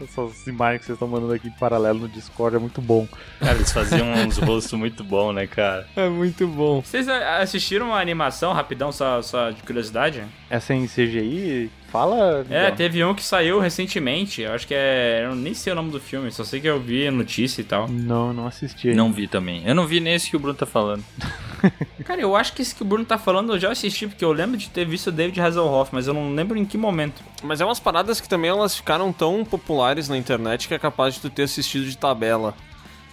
essas 0.00 0.46
imagens 0.46 0.80
que 0.80 0.86
vocês 0.86 0.96
estão 0.96 1.08
mandando 1.08 1.32
aqui 1.32 1.48
em 1.48 1.52
paralelo 1.52 2.00
no 2.00 2.08
Discord, 2.08 2.56
é 2.56 2.58
muito 2.58 2.80
bom. 2.80 3.06
Cara, 3.40 3.54
eles 3.56 3.72
faziam 3.72 4.12
uns 4.26 4.36
rostos 4.38 4.72
muito 4.78 5.02
bons, 5.04 5.32
né, 5.32 5.46
cara? 5.46 5.86
É 5.96 6.08
muito 6.08 6.46
bom. 6.46 6.80
Vocês 6.82 7.08
a- 7.08 7.38
assistiram 7.38 7.92
a 7.94 8.00
animação, 8.00 8.52
rapidão, 8.52 8.92
só, 8.92 9.22
só 9.22 9.50
de 9.50 9.62
curiosidade? 9.62 10.22
Essa 10.50 10.74
em 10.74 10.86
CGI, 10.86 11.70
fala. 11.90 12.44
É, 12.50 12.70
teve 12.70 13.02
um 13.04 13.14
que 13.14 13.22
saiu 13.22 13.58
recentemente. 13.58 14.42
Eu 14.42 14.52
acho 14.52 14.66
que 14.66 14.74
é. 14.74 15.22
Eu 15.24 15.34
nem 15.34 15.54
sei 15.54 15.72
o 15.72 15.76
nome 15.76 15.90
do 15.90 16.00
filme, 16.00 16.30
só 16.30 16.44
sei 16.44 16.60
que 16.60 16.68
eu 16.68 16.80
vi 16.80 17.06
a 17.06 17.10
notícia 17.12 17.60
e 17.60 17.64
tal. 17.64 17.88
Não, 17.88 18.32
não 18.32 18.46
assisti. 18.46 18.88
ainda. 18.88 19.02
Não 19.02 19.12
vi 19.12 19.26
também. 19.26 19.62
Eu 19.66 19.74
não 19.74 19.86
vi 19.86 19.98
nem 20.00 20.14
esse 20.14 20.28
que 20.30 20.36
o 20.36 20.40
Bruno 20.40 20.56
tá 20.56 20.66
falando. 20.66 21.02
Cara, 22.04 22.20
eu 22.20 22.36
acho 22.36 22.52
que 22.52 22.62
esse 22.62 22.74
que 22.74 22.82
o 22.82 22.84
Bruno 22.84 23.04
tá 23.04 23.18
falando 23.18 23.54
eu 23.54 23.58
já 23.58 23.70
assisti, 23.70 24.06
porque 24.06 24.24
eu 24.24 24.32
lembro 24.32 24.56
de 24.56 24.68
ter 24.68 24.84
visto 24.86 25.08
o 25.08 25.12
David 25.12 25.40
Hasselhoff, 25.40 25.90
mas 25.92 26.06
eu 26.06 26.14
não 26.14 26.34
lembro 26.34 26.56
em 26.56 26.64
que 26.64 26.78
momento. 26.78 27.22
Mas 27.42 27.60
é 27.60 27.64
umas 27.64 27.80
paradas 27.80 28.20
que 28.20 28.28
também 28.28 28.50
elas 28.50 28.76
ficaram 28.76 29.12
tão 29.12 29.44
populares 29.44 30.08
na 30.08 30.16
internet 30.16 30.68
que 30.68 30.74
é 30.74 30.78
capaz 30.78 31.14
de 31.14 31.20
tu 31.20 31.30
ter 31.30 31.42
assistido 31.42 31.84
de 31.84 31.96
tabela. 31.96 32.54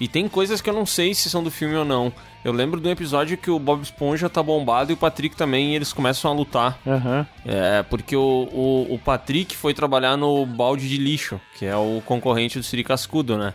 E 0.03 0.07
tem 0.09 0.27
coisas 0.27 0.59
que 0.59 0.69
eu 0.69 0.73
não 0.73 0.85
sei 0.85 1.13
se 1.13 1.29
são 1.29 1.41
do 1.41 1.49
filme 1.49 1.77
ou 1.77 1.85
não. 1.85 2.11
Eu 2.43 2.51
lembro 2.51 2.81
de 2.81 2.85
um 2.89 2.91
episódio 2.91 3.37
que 3.37 3.49
o 3.49 3.57
Bob 3.57 3.81
Esponja 3.81 4.27
tá 4.27 4.43
bombado 4.43 4.91
e 4.91 4.95
o 4.95 4.97
Patrick 4.97 5.33
também, 5.33 5.71
e 5.71 5.75
eles 5.77 5.93
começam 5.93 6.29
a 6.29 6.33
lutar. 6.33 6.77
Aham. 6.85 7.25
É, 7.45 7.83
porque 7.83 8.13
o, 8.13 8.49
o, 8.51 8.95
o 8.95 8.99
Patrick 8.99 9.55
foi 9.55 9.73
trabalhar 9.73 10.17
no 10.17 10.45
balde 10.45 10.89
de 10.89 10.97
lixo, 10.97 11.39
que 11.57 11.65
é 11.65 11.77
o 11.77 12.01
concorrente 12.05 12.59
do 12.59 12.65
Siri 12.65 12.83
Cascudo, 12.83 13.37
né? 13.37 13.53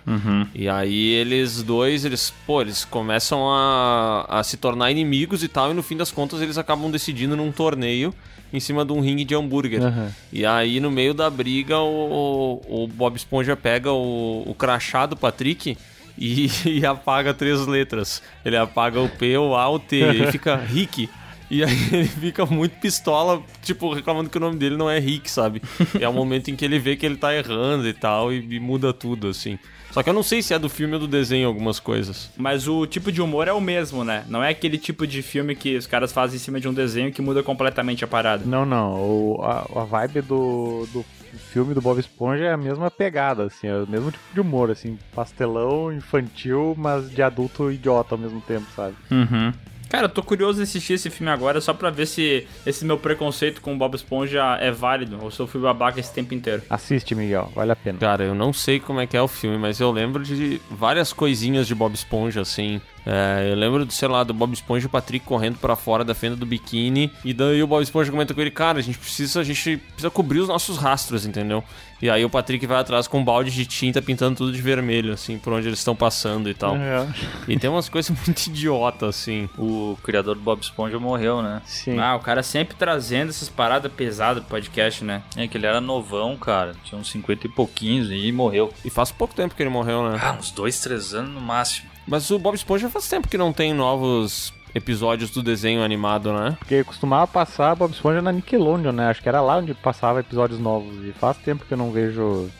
E 0.55 0.71
aí 0.71 1.11
eles 1.11 1.63
dois, 1.63 2.07
eles, 2.07 2.33
pô, 2.47 2.63
eles 2.63 2.83
começam 2.83 3.47
a, 3.51 4.25
a 4.27 4.43
se 4.43 4.57
tornar 4.57 4.91
inimigos 4.91 5.45
e 5.45 5.49
tal, 5.49 5.71
e 5.71 5.75
no 5.75 5.83
fim 5.83 5.99
das 5.99 6.11
contas 6.11 6.41
eles 6.41 6.57
acabam 6.57 6.91
decidindo 6.91 7.37
num 7.37 7.53
torneio 7.53 8.15
em 8.51 8.59
cima 8.59 8.87
de 8.87 8.93
um 8.95 9.01
ringue 9.01 9.27
de 9.27 9.35
hambúrguer. 9.35 9.83
Aham. 9.83 10.11
E 10.33 10.47
aí 10.47 10.81
no 10.81 10.91
meio 10.91 11.13
da 11.13 11.29
briga 11.29 11.79
o, 11.79 12.63
o 12.67 12.89
Bob 12.89 13.17
Esponja 13.17 13.55
pega 13.55 13.93
o, 13.93 14.45
o 14.47 14.55
crachá 14.55 15.05
do 15.05 15.15
Patrick 15.15 15.77
e, 16.19 16.51
e 16.81 16.87
apaga 16.87 17.33
três 17.33 17.67
letras. 17.67 18.23
Ele 18.45 18.57
apaga 18.57 19.01
o 19.01 19.09
P, 19.09 19.37
o 19.39 19.55
A, 19.55 19.69
o 19.69 19.79
T, 19.79 19.97
e 19.97 20.27
fica 20.33 20.57
Rick. 20.57 21.09
E 21.51 21.65
aí 21.65 21.77
ele 21.93 22.09
fica 22.09 22.45
muito 22.45 22.79
pistola, 22.79 23.43
tipo, 23.63 23.93
reclamando 23.93 24.29
que 24.29 24.37
o 24.37 24.41
nome 24.41 24.57
dele 24.57 24.77
não 24.77 24.91
é 24.91 24.99
Rick, 24.99 25.31
sabe? 25.31 25.63
E 25.99 26.05
é 26.05 26.09
o 26.09 26.13
momento 26.13 26.51
em 26.51 26.57
que 26.57 26.65
ele 26.65 26.79
vê 26.79 26.97
que 26.97 27.07
ele 27.07 27.17
tá 27.17 27.35
errando 27.35 27.89
e 27.89 27.93
tal, 27.93 28.33
e, 28.33 28.57
e 28.57 28.61
muda 28.61 28.93
tudo, 28.93 29.29
assim. 29.29 29.59
Só 29.91 30.03
que 30.03 30.09
eu 30.09 30.15
não 30.15 30.23
sei 30.23 30.43
se 30.43 30.53
é 30.55 30.59
do 30.59 30.69
filme 30.69 30.95
ou 30.95 31.01
do 31.01 31.09
desenho 31.09 31.49
algumas 31.49 31.81
coisas. 31.81 32.31
Mas 32.37 32.69
o 32.69 32.87
tipo 32.87 33.11
de 33.11 33.23
humor 33.23 33.49
é 33.49 33.53
o 33.53 33.61
mesmo, 33.61 34.05
né? 34.05 34.25
Não 34.29 34.43
é 34.43 34.51
aquele 34.51 34.79
tipo 34.79 35.07
de 35.07 35.23
filme 35.23 35.57
que 35.57 35.77
os 35.77 35.87
caras 35.87 36.13
fazem 36.13 36.37
em 36.37 36.41
cima 36.41 36.61
de 36.61 36.69
um 36.69 36.75
desenho 36.75 37.13
que 37.13 37.23
muda 37.23 37.43
completamente 37.43 38.05
a 38.05 38.07
parada. 38.07 38.45
Não, 38.45 38.67
não. 38.67 38.95
O, 38.95 39.41
a, 39.43 39.81
a 39.81 39.85
vibe 39.85 40.21
do, 40.23 40.87
do 40.93 41.05
filme 41.39 41.75
do 41.75 41.81
Bob 41.81 41.99
Esponja 41.99 42.45
é 42.45 42.53
a 42.53 42.57
mesma 42.57 42.91
pegada, 42.91 43.45
assim, 43.45 43.67
é 43.67 43.77
o 43.77 43.87
mesmo 43.87 44.11
tipo 44.11 44.25
de 44.33 44.41
humor, 44.41 44.71
assim, 44.71 44.99
pastelão, 45.15 45.93
infantil, 45.93 46.75
mas 46.77 47.11
de 47.11 47.23
adulto 47.23 47.71
idiota 47.71 48.15
ao 48.15 48.19
mesmo 48.19 48.41
tempo, 48.41 48.67
sabe? 48.75 48.95
Uhum. 49.11 49.53
Cara, 49.89 50.05
eu 50.05 50.09
tô 50.09 50.23
curioso 50.23 50.59
de 50.59 50.65
assistir 50.65 50.95
esse 50.95 51.09
filme 51.09 51.31
agora 51.31 51.61
só 51.61 51.73
pra 51.73 51.91
ver 51.91 52.07
se 52.07 52.47
esse 52.67 52.85
meu 52.85 52.99
preconceito 52.99 53.61
com 53.61 53.75
o 53.75 53.79
Bob 53.79 53.95
Esponja 53.95 54.57
é 54.61 54.71
válido 54.71 55.19
ou 55.23 55.31
se 55.31 55.41
eu 55.41 55.47
fui 55.47 55.61
babaca 55.61 55.99
esse 55.99 56.13
tempo 56.13 56.35
inteiro. 56.35 56.63
Assiste, 56.69 57.15
Miguel, 57.15 57.51
vale 57.55 57.73
a 57.73 57.77
pena. 57.77 57.99
Cara, 57.99 58.25
eu 58.25 58.35
não 58.35 58.53
sei 58.53 58.79
como 58.79 59.01
é 59.01 59.07
que 59.07 59.17
é 59.17 59.23
o 59.23 59.29
filme, 59.29 59.57
mas 59.57 59.81
eu 59.81 59.91
lembro 59.91 60.23
de 60.23 60.61
várias 60.71 61.13
coisinhas 61.13 61.67
de 61.67 61.75
Bob 61.75 61.95
Esponja, 61.95 62.43
assim. 62.43 62.81
É, 63.07 63.49
eu 63.51 63.57
lembro, 63.57 63.87
de, 63.87 63.95
sei 63.95 64.07
lá, 64.07 64.23
do 64.23 64.35
Bob 64.35 64.53
Esponja 64.53 64.85
e 64.85 64.87
o 64.87 64.91
Patrick 64.91 65.25
correndo 65.25 65.57
pra 65.59 65.75
fora 65.75 66.05
da 66.05 66.15
fenda 66.15 66.37
do 66.37 66.45
biquíni. 66.45 67.11
E 67.25 67.33
daí 67.33 67.63
o 67.63 67.67
Bob 67.67 67.83
Esponja 67.83 68.11
comenta 68.11 68.35
com 68.35 68.41
ele, 68.43 68.51
cara, 68.51 68.79
a 68.79 68.83
gente 68.83 68.99
precisa, 68.99 69.41
a 69.41 69.45
gente 69.45 69.79
precisa 69.79 70.11
cobrir 70.11 70.41
os 70.41 70.49
nossos 70.49 70.77
rastros, 70.77 71.25
entendeu? 71.25 71.65
E 72.01 72.09
aí 72.09 72.25
o 72.25 72.31
Patrick 72.31 72.65
vai 72.67 72.79
atrás 72.79 73.09
com 73.09 73.19
um 73.19 73.25
balde 73.25 73.51
de 73.51 73.67
tinta 73.67 74.01
pintando 74.01 74.37
tudo 74.37 74.53
de 74.53 74.63
vermelho, 74.63 75.13
assim, 75.13 75.39
por 75.39 75.53
onde 75.53 75.67
eles 75.67 75.81
estão 75.81 75.97
passando 75.97 76.49
e 76.49 76.55
tal. 76.55 76.77
É. 76.77 77.07
E 77.49 77.59
tem 77.59 77.69
umas 77.69 77.89
coisas 77.89 78.15
muito 78.25 78.47
idiotas, 78.47 79.09
assim. 79.09 79.49
O 79.59 79.99
criador 80.03 80.37
do 80.37 80.41
Bob 80.41 80.61
Esponja 80.61 80.99
morreu, 80.99 81.43
né? 81.43 81.61
Sim. 81.65 81.99
Ah, 81.99 82.15
o 82.17 82.21
cara 82.21 82.43
sempre 82.43 82.77
trazendo 82.77 83.31
essas 83.31 83.49
paradas 83.49 83.91
pesadas 83.93 84.43
pro 84.45 84.51
podcast, 84.51 85.05
né? 85.05 85.23
É 85.37 85.49
que 85.49 85.57
ele 85.57 85.67
era 85.67 85.81
novão, 85.81 86.37
cara. 86.37 86.75
Tinha 86.85 87.01
uns 87.01 87.11
50 87.11 87.47
e 87.47 87.51
pouquinhos 87.51 88.11
e 88.11 88.31
morreu. 88.31 88.73
E 88.85 88.91
faz 88.91 89.11
pouco 89.11 89.35
tempo 89.35 89.55
que 89.55 89.63
ele 89.63 89.71
morreu, 89.71 90.09
né? 90.09 90.19
Ah, 90.23 90.37
uns 90.39 90.51
dois, 90.51 90.81
três 90.81 91.15
anos 91.15 91.33
no 91.33 91.41
máximo. 91.41 91.89
Mas 92.07 92.31
o 92.31 92.39
Bob 92.39 92.55
Esponja 92.55 92.89
faz 92.89 93.07
tempo 93.07 93.29
que 93.29 93.37
não 93.37 93.53
tem 93.53 93.75
novos 93.75 94.53
episódios 94.75 95.31
do 95.31 95.43
desenho 95.43 95.83
animado, 95.83 96.33
né? 96.33 96.57
Porque 96.59 96.85
costumava 96.85 97.27
passar 97.27 97.75
Bob 97.75 97.93
Esponja 97.93 98.23
na 98.23 98.33
Nickelodeon, 98.33 98.93
né? 98.93 99.09
Acho 99.09 99.23
que 99.23 99.29
era 99.29 99.41
lá 99.41 99.59
onde 99.59 99.75
passava 99.75 100.21
episódios 100.21 100.59
novos. 100.59 101.05
E 101.05 101.13
faz 101.13 101.37
tempo 101.39 101.65
que 101.65 101.75
eu 101.75 101.79
não 101.79 101.91
vejo 101.91 102.51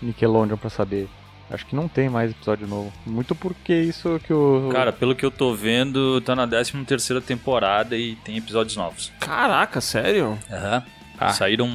Nickelodeon 0.00 0.56
pra 0.56 0.70
saber. 0.70 1.08
Acho 1.50 1.66
que 1.66 1.76
não 1.76 1.86
tem 1.86 2.08
mais 2.08 2.30
episódio 2.30 2.66
novo. 2.66 2.92
Muito 3.04 3.34
porque 3.34 3.74
isso 3.74 4.18
que 4.24 4.32
o. 4.32 4.70
Cara, 4.72 4.92
pelo 4.92 5.14
que 5.14 5.24
eu 5.24 5.30
tô 5.30 5.54
vendo, 5.54 6.20
tá 6.22 6.34
na 6.34 6.46
13 6.46 6.84
terceira 6.84 7.20
temporada 7.20 7.96
e 7.96 8.16
tem 8.16 8.36
episódios 8.36 8.76
novos. 8.76 9.12
Caraca, 9.20 9.80
sério? 9.80 10.38
Aham. 10.50 10.82
Ah. 11.18 11.32
Saíram 11.32 11.70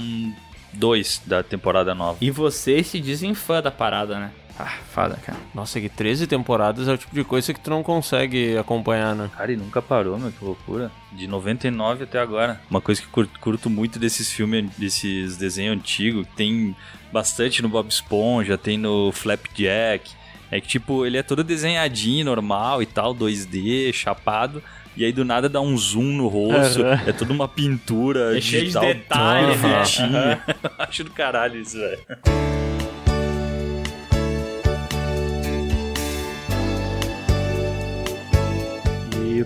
dois 0.73 1.21
da 1.25 1.43
temporada 1.43 1.93
nova. 1.93 2.17
E 2.19 2.31
vocês 2.31 2.87
se 2.87 2.99
dizem 2.99 3.33
fã 3.33 3.61
da 3.61 3.71
parada, 3.71 4.19
né? 4.19 4.31
Ah, 4.61 4.73
foda, 4.93 5.15
cara. 5.25 5.37
Nossa, 5.55 5.79
que 5.79 5.87
13 5.87 6.27
temporadas 6.27 6.87
é 6.89 6.93
o 6.93 6.97
tipo 6.97 7.15
de 7.15 7.23
coisa 7.23 7.53
que 7.53 7.59
tu 7.61 7.69
não 7.69 7.81
consegue 7.81 8.57
acompanhar, 8.57 9.15
né? 9.15 9.29
Cara, 9.35 9.53
e 9.53 9.55
nunca 9.55 9.81
parou, 9.81 10.19
meu, 10.19 10.31
que 10.33 10.43
loucura. 10.43 10.91
De 11.13 11.27
99 11.27 12.03
até 12.03 12.19
agora. 12.19 12.59
Uma 12.69 12.81
coisa 12.81 13.01
que 13.01 13.07
curto, 13.07 13.39
curto 13.39 13.69
muito 13.69 13.97
desses 13.97 14.29
filmes, 14.29 14.69
desses 14.77 15.37
desenhos 15.37 15.77
antigos, 15.77 16.27
que 16.27 16.35
tem 16.35 16.75
bastante 17.11 17.61
no 17.61 17.69
Bob 17.69 17.89
Esponja, 17.89 18.57
tem 18.57 18.77
no 18.77 19.13
Flapjack. 19.13 20.11
É 20.51 20.59
que, 20.59 20.67
tipo, 20.67 21.05
ele 21.05 21.17
é 21.17 21.23
todo 21.23 21.41
desenhadinho, 21.43 22.25
normal 22.25 22.81
e 22.81 22.85
tal, 22.85 23.15
2D, 23.15 23.93
chapado. 23.93 24.61
E 24.97 25.05
aí 25.05 25.13
do 25.13 25.23
nada 25.23 25.47
dá 25.47 25.61
um 25.61 25.77
zoom 25.77 26.17
no 26.17 26.27
rosto, 26.27 26.81
Aham. 26.83 27.01
é 27.07 27.13
toda 27.13 27.31
uma 27.31 27.47
pintura 27.47 28.37
É 28.37 28.41
cheio 28.41 28.63
de 28.63 28.67
digital, 28.67 28.83
detalhe, 28.83 29.55
toda 29.55 29.67
né? 29.67 29.75
bonitinha. 29.75 30.43
Acho 30.79 31.03
do 31.05 31.11
caralho 31.11 31.61
isso, 31.61 31.77
velho. 31.77 31.99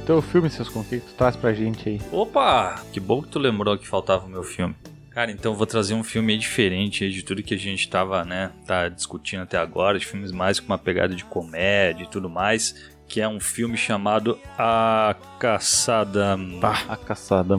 Teu 0.03 0.21
filme, 0.21 0.49
seus 0.49 0.69
tu 0.69 1.13
traz 1.17 1.35
pra 1.35 1.53
gente 1.53 1.89
aí? 1.89 2.01
Opa! 2.11 2.81
Que 2.91 2.99
bom 2.99 3.21
que 3.21 3.29
tu 3.29 3.39
lembrou 3.39 3.77
que 3.77 3.87
faltava 3.87 4.25
o 4.25 4.29
meu 4.29 4.43
filme. 4.43 4.75
Cara, 5.09 5.31
então 5.31 5.51
eu 5.51 5.57
vou 5.57 5.67
trazer 5.67 5.93
um 5.93 6.03
filme 6.03 6.33
aí 6.33 6.39
diferente 6.39 7.03
aí 7.03 7.11
de 7.11 7.23
tudo 7.23 7.43
que 7.43 7.53
a 7.53 7.57
gente 7.57 7.87
tava, 7.87 8.23
né, 8.25 8.51
tá 8.65 8.89
discutindo 8.89 9.43
até 9.43 9.57
agora, 9.57 9.99
de 9.99 10.05
filmes 10.05 10.31
mais 10.31 10.59
com 10.59 10.65
uma 10.65 10.77
pegada 10.77 11.15
de 11.15 11.23
comédia 11.23 12.03
e 12.03 12.07
tudo 12.07 12.27
mais, 12.27 12.91
que 13.07 13.21
é 13.21 13.27
um 13.27 13.39
filme 13.39 13.77
chamado 13.77 14.39
A 14.57 15.15
Caçada. 15.39 16.35
A 16.89 16.97
caçada. 16.97 17.55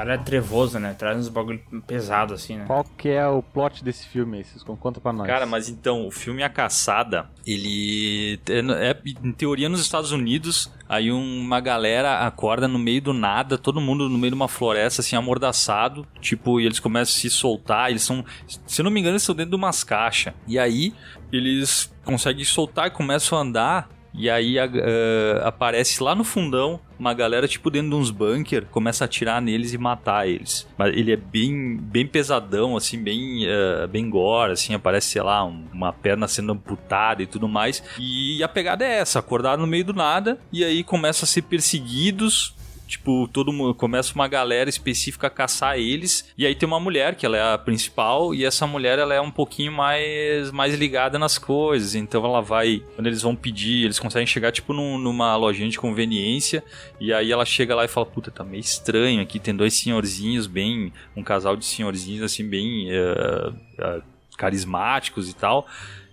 Cara 0.00 0.14
é 0.14 0.18
trevoso, 0.18 0.78
né? 0.78 0.94
Traz 0.94 1.18
uns 1.18 1.28
bagulho 1.28 1.60
pesado 1.86 2.32
assim, 2.32 2.56
né? 2.56 2.64
Qual 2.66 2.84
que 2.96 3.08
é 3.08 3.26
o 3.26 3.42
plot 3.42 3.84
desse 3.84 4.06
filme 4.06 4.38
aí, 4.38 4.44
Cisco? 4.44 4.76
Conta 4.76 5.00
pra 5.00 5.12
nós. 5.12 5.26
Cara, 5.26 5.44
mas 5.44 5.68
então, 5.68 6.06
o 6.06 6.10
filme 6.10 6.42
A 6.42 6.48
Caçada, 6.48 7.28
ele 7.46 8.40
é, 8.48 8.96
em 9.22 9.32
teoria 9.32 9.68
nos 9.68 9.80
Estados 9.80 10.10
Unidos, 10.10 10.70
aí 10.88 11.12
uma 11.12 11.60
galera 11.60 12.26
acorda 12.26 12.66
no 12.66 12.78
meio 12.78 13.02
do 13.02 13.12
nada, 13.12 13.58
todo 13.58 13.80
mundo 13.80 14.08
no 14.08 14.16
meio 14.16 14.30
de 14.30 14.36
uma 14.36 14.48
floresta, 14.48 15.02
assim, 15.02 15.16
amordaçado, 15.16 16.06
tipo, 16.20 16.58
e 16.60 16.66
eles 16.66 16.80
começam 16.80 17.14
a 17.14 17.20
se 17.20 17.30
soltar, 17.30 17.90
eles 17.90 18.02
são, 18.02 18.24
se 18.66 18.80
eu 18.80 18.84
não 18.84 18.90
me 18.90 19.00
engano, 19.00 19.12
eles 19.12 19.22
estão 19.22 19.34
dentro 19.34 19.50
de 19.50 19.56
umas 19.56 19.84
caixas, 19.84 20.32
e 20.46 20.58
aí 20.58 20.94
eles 21.30 21.92
conseguem 22.04 22.44
soltar 22.44 22.88
e 22.88 22.90
começam 22.90 23.38
a 23.38 23.42
andar, 23.42 23.88
e 24.14 24.28
aí 24.28 24.56
eh, 24.58 25.40
aparece 25.44 26.02
lá 26.02 26.14
no 26.14 26.24
fundão 26.24 26.80
uma 26.98 27.14
galera, 27.14 27.48
tipo, 27.48 27.70
dentro 27.70 27.90
de 27.90 27.94
uns 27.96 28.10
bunker, 28.10 28.66
começa 28.66 29.04
a 29.04 29.06
atirar 29.06 29.40
neles 29.40 29.72
e 29.72 29.78
matar 29.78 30.28
eles. 30.28 30.68
Mas 30.76 30.94
ele 30.94 31.12
é 31.12 31.16
bem, 31.16 31.78
bem 31.78 32.06
pesadão, 32.06 32.76
assim, 32.76 33.02
bem, 33.02 33.46
eh, 33.46 33.86
bem 33.86 34.10
gore, 34.10 34.52
assim, 34.52 34.74
aparece, 34.74 35.08
sei 35.08 35.22
lá, 35.22 35.42
um- 35.44 35.64
uma 35.72 35.92
perna 35.92 36.28
sendo 36.28 36.52
amputada 36.52 37.22
e 37.22 37.26
tudo 37.26 37.48
mais. 37.48 37.82
E 37.98 38.42
a 38.42 38.48
pegada 38.48 38.84
é 38.84 38.98
essa, 38.98 39.18
acordar 39.18 39.56
no 39.56 39.66
meio 39.66 39.84
do 39.84 39.94
nada, 39.94 40.38
e 40.52 40.62
aí 40.62 40.84
começa 40.84 41.24
a 41.24 41.28
ser 41.28 41.42
perseguidos, 41.42 42.54
Tipo, 42.90 43.28
todo 43.32 43.52
mundo 43.52 43.72
começa 43.72 44.12
uma 44.14 44.26
galera 44.26 44.68
específica 44.68 45.28
a 45.28 45.30
caçar 45.30 45.78
eles. 45.78 46.28
E 46.36 46.44
aí 46.44 46.54
tem 46.56 46.66
uma 46.66 46.80
mulher, 46.80 47.14
que 47.14 47.24
ela 47.24 47.36
é 47.36 47.54
a 47.54 47.56
principal, 47.56 48.34
e 48.34 48.44
essa 48.44 48.66
mulher 48.66 48.98
ela 48.98 49.14
é 49.14 49.20
um 49.20 49.30
pouquinho 49.30 49.70
mais, 49.70 50.50
mais 50.50 50.74
ligada 50.74 51.16
nas 51.18 51.38
coisas. 51.38 51.94
Então 51.94 52.24
ela 52.24 52.42
vai. 52.42 52.82
Quando 52.96 53.06
eles 53.06 53.22
vão 53.22 53.36
pedir, 53.36 53.84
eles 53.84 53.98
conseguem 54.00 54.26
chegar, 54.26 54.50
tipo, 54.50 54.72
num- 54.72 54.98
numa 54.98 55.36
lojinha 55.36 55.68
de 55.68 55.78
conveniência. 55.78 56.64
E 57.00 57.12
aí 57.12 57.30
ela 57.30 57.44
chega 57.44 57.74
lá 57.76 57.84
e 57.84 57.88
fala: 57.88 58.06
Puta, 58.06 58.30
tá 58.30 58.42
meio 58.42 58.60
estranho 58.60 59.22
aqui. 59.22 59.38
Tem 59.38 59.54
dois 59.54 59.74
senhorzinhos, 59.74 60.46
bem. 60.48 60.92
Um 61.16 61.22
casal 61.22 61.56
de 61.56 61.64
senhorzinhos, 61.64 62.24
assim, 62.24 62.48
bem. 62.48 62.90
eh, 62.90 63.52
eh, 63.78 64.00
carismáticos 64.36 65.28
e 65.28 65.34
tal. 65.34 65.66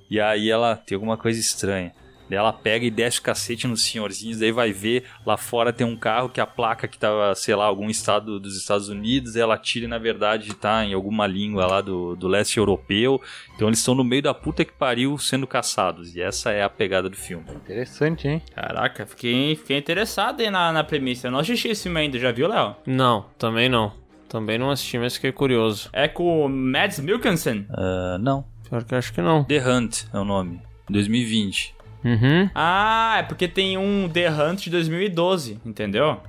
E 0.10 0.20
aí 0.20 0.50
ela 0.50 0.76
tem 0.76 0.96
alguma 0.96 1.18
coisa 1.18 1.40
estranha. 1.40 1.92
Daí 2.30 2.38
ela 2.38 2.52
pega 2.54 2.86
e 2.86 2.92
desce 2.92 3.20
o 3.20 3.22
cacete 3.22 3.68
nos 3.68 3.84
senhorzinhos, 3.84 4.40
daí 4.40 4.52
vai 4.52 4.72
ver 4.72 5.04
lá 5.26 5.38
fora 5.38 5.72
tem 5.72 5.86
um 5.86 5.96
carro 5.96 6.30
que 6.30 6.42
a 6.42 6.48
placa 6.48 6.88
que 6.88 6.98
tava, 6.98 7.34
sei 7.36 7.56
lá, 7.56 7.66
algum 7.66 7.90
estado 7.90 8.40
dos 8.40 8.58
Estados 8.58 8.90
Unidos, 8.90 9.36
ela 9.36 9.58
tira 9.58 9.86
e 9.86 9.88
na 9.88 9.98
verdade 9.98 10.54
tá 10.54 10.84
em 10.86 10.94
alguma 10.94 11.26
língua 11.28 11.66
lá 11.66 11.82
do, 11.82 12.16
do 12.16 12.28
leste 12.28 12.58
europeu. 12.58 13.22
Então 13.56 13.68
eles 13.68 13.80
estão 13.80 13.96
no 13.96 14.04
meio 14.04 14.22
da 14.22 14.34
puta 14.34 14.66
que 14.66 14.74
pariu 14.74 15.18
sendo 15.18 15.48
caçados. 15.48 16.16
E 16.16 16.22
essa 16.22 16.52
é 16.52 16.64
a 16.64 16.70
pegada 16.70 17.10
do 17.10 17.16
filme. 17.16 17.46
Interessante, 17.56 18.28
hein? 18.28 18.42
Caraca, 18.54 19.06
fiquei, 19.06 19.56
fiquei 19.56 19.78
interessado 19.78 20.42
aí 20.42 20.50
na, 20.50 20.72
na 20.72 20.84
premissa. 20.84 21.28
Eu 21.28 21.32
não 21.32 21.40
assisti 21.40 21.70
esse 21.70 21.84
filme 21.84 22.00
ainda, 22.00 22.20
já 22.20 22.32
viu, 22.32 22.48
Léo? 22.48 22.76
Não, 22.86 23.26
também 23.38 23.70
não. 23.70 23.92
Também 24.30 24.58
não 24.58 24.70
assisti, 24.70 24.98
mas 24.98 25.16
fiquei 25.16 25.32
curioso. 25.32 25.90
É 25.94 26.08
com 26.08 26.46
o 26.46 26.50
Mads 26.50 27.00
Mikkelsen? 27.00 27.66
Ah, 27.70 28.18
não. 28.20 28.46
Pior 28.70 28.84
que 28.84 28.94
eu 28.94 28.98
acho 28.98 29.14
que 29.14 29.22
não. 29.22 29.46
The 29.46 29.66
Hunt 29.66 30.04
é 30.14 30.20
o 30.20 30.26
nome. 30.26 30.62
2020. 30.90 31.77
Uhum. 32.04 32.50
Ah, 32.54 33.18
é 33.20 33.24
porque 33.24 33.48
tem 33.48 33.78
um 33.78 34.08
The 34.10 34.30
Hunt 34.30 34.64
de 34.64 34.70
2012, 34.70 35.60
entendeu? 35.66 36.22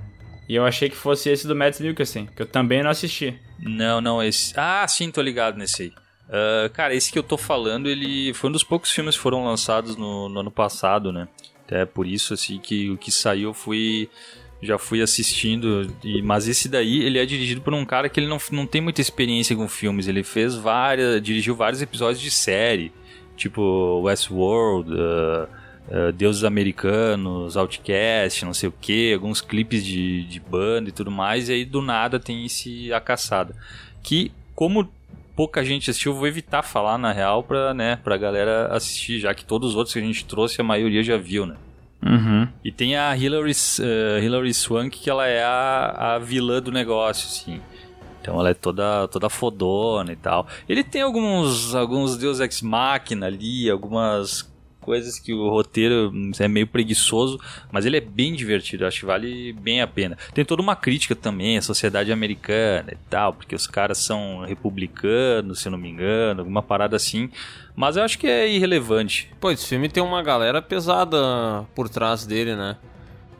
E 0.47 0.55
eu 0.55 0.65
achei 0.65 0.89
que 0.89 0.95
fosse 0.95 1.29
esse 1.29 1.47
do 1.47 1.55
Mads 1.55 1.79
Mikkelsen, 1.79 2.27
que 2.35 2.41
eu 2.41 2.47
também 2.47 2.81
não 2.81 2.89
assisti. 2.89 3.39
Não, 3.59 4.01
não, 4.01 4.21
esse. 4.21 4.53
Ah, 4.57 4.87
sim, 4.87 5.11
tô 5.11 5.21
ligado 5.21 5.57
nesse 5.57 5.83
aí. 5.83 5.93
Ah, 6.29 6.69
cara, 6.69 6.93
esse 6.93 7.11
que 7.11 7.17
eu 7.17 7.23
tô 7.23 7.37
falando, 7.37 7.89
ele 7.89 8.33
foi 8.33 8.49
um 8.49 8.53
dos 8.53 8.63
poucos 8.63 8.91
filmes 8.91 9.15
que 9.15 9.21
foram 9.21 9.43
lançados 9.43 9.95
no, 9.95 10.29
no 10.29 10.39
ano 10.39 10.51
passado, 10.51 11.11
né? 11.11 11.27
Até 11.65 11.85
por 11.85 12.07
isso, 12.07 12.33
assim, 12.33 12.59
que 12.59 12.89
o 12.89 12.97
que 12.97 13.11
saiu 13.11 13.49
eu 13.49 13.53
fui. 13.53 14.09
Já 14.61 14.77
fui 14.77 15.01
assistindo, 15.01 15.89
e, 16.03 16.21
mas 16.21 16.45
esse 16.45 16.67
daí 16.67 17.01
ele 17.03 17.17
é 17.17 17.25
dirigido 17.25 17.61
por 17.61 17.73
um 17.73 17.85
cara 17.85 18.09
que 18.09 18.19
ele 18.19 18.27
não, 18.27 18.37
não 18.51 18.67
tem 18.67 18.81
muita 18.81 18.99
experiência 18.99 19.55
com 19.55 19.69
filmes. 19.69 20.05
Ele 20.07 20.21
fez 20.21 20.53
várias. 20.53 21.21
dirigiu 21.21 21.55
vários 21.55 21.81
episódios 21.81 22.19
de 22.19 22.29
série, 22.29 22.91
tipo 23.37 24.01
Westworld, 24.01 24.91
uh, 24.91 25.47
uh, 25.89 26.11
Deuses 26.13 26.43
Americanos, 26.43 27.57
Outcast, 27.57 28.45
não 28.45 28.53
sei 28.53 28.69
o 28.69 28.73
que, 28.73 29.13
alguns 29.13 29.41
clipes 29.41 29.83
de, 29.85 30.23
de 30.25 30.39
banda 30.39 30.89
e 30.89 30.91
tudo 30.91 31.11
mais, 31.11 31.49
e 31.49 31.53
aí 31.53 31.65
do 31.65 31.81
nada 31.81 32.19
tem 32.19 32.45
esse 32.45 32.93
A 32.93 32.99
Caçada. 32.99 33.55
Que, 34.01 34.31
como 34.55 34.89
pouca 35.35 35.63
gente 35.63 35.89
assistiu, 35.89 36.11
eu 36.11 36.17
vou 36.17 36.27
evitar 36.27 36.63
falar 36.63 36.97
na 36.97 37.11
real 37.11 37.43
pra, 37.43 37.73
né, 37.73 37.97
pra 38.03 38.17
galera 38.17 38.67
assistir, 38.67 39.19
já 39.19 39.33
que 39.33 39.45
todos 39.45 39.71
os 39.71 39.75
outros 39.75 39.93
que 39.93 39.99
a 39.99 40.03
gente 40.03 40.25
trouxe, 40.25 40.59
a 40.59 40.63
maioria 40.63 41.03
já 41.03 41.17
viu, 41.17 41.45
né? 41.45 41.55
Uhum. 42.01 42.47
E 42.63 42.71
tem 42.71 42.95
a 42.95 43.15
Hilary, 43.15 43.51
uh, 43.51 44.23
Hilary 44.23 44.53
Swank, 44.53 44.97
que 44.97 45.09
ela 45.09 45.27
é 45.27 45.43
a, 45.43 46.15
a 46.15 46.19
vilã 46.19 46.61
do 46.61 46.71
negócio, 46.71 47.27
assim. 47.27 47.61
Então 48.21 48.39
ela 48.39 48.49
é 48.49 48.53
toda, 48.53 49.07
toda 49.07 49.29
fodona 49.29 50.11
e 50.11 50.15
tal. 50.15 50.47
Ele 50.67 50.83
tem 50.83 51.01
alguns, 51.01 51.73
alguns 51.73 52.17
Deus 52.17 52.39
Ex 52.39 52.61
Machina 52.61 53.27
ali, 53.27 53.69
algumas 53.69 54.49
coisas 54.81 55.19
que 55.19 55.33
o 55.33 55.49
roteiro 55.49 56.11
é 56.39 56.47
meio 56.47 56.67
preguiçoso, 56.67 57.39
mas 57.71 57.85
ele 57.85 57.97
é 57.97 58.01
bem 58.01 58.33
divertido, 58.33 58.85
acho 58.85 59.01
que 59.01 59.05
vale 59.05 59.53
bem 59.53 59.81
a 59.81 59.87
pena. 59.87 60.17
Tem 60.33 60.43
toda 60.45 60.61
uma 60.61 60.75
crítica 60.75 61.15
também 61.15 61.57
à 61.57 61.61
sociedade 61.61 62.11
americana 62.11 62.91
e 62.91 62.97
tal, 63.09 63.33
porque 63.33 63.55
os 63.55 63.67
caras 63.67 63.97
são 63.99 64.45
republicanos, 64.47 65.59
se 65.59 65.69
não 65.69 65.77
me 65.77 65.89
engano, 65.89 66.41
alguma 66.41 66.61
parada 66.61 66.95
assim. 66.95 67.29
Mas 67.75 67.97
eu 67.97 68.03
acho 68.03 68.17
que 68.17 68.27
é 68.27 68.49
irrelevante. 68.49 69.31
Pô, 69.39 69.51
esse 69.51 69.65
filme 69.67 69.89
tem 69.89 70.03
uma 70.03 70.23
galera 70.23 70.61
pesada 70.61 71.65
por 71.75 71.87
trás 71.87 72.25
dele, 72.25 72.55
né? 72.55 72.77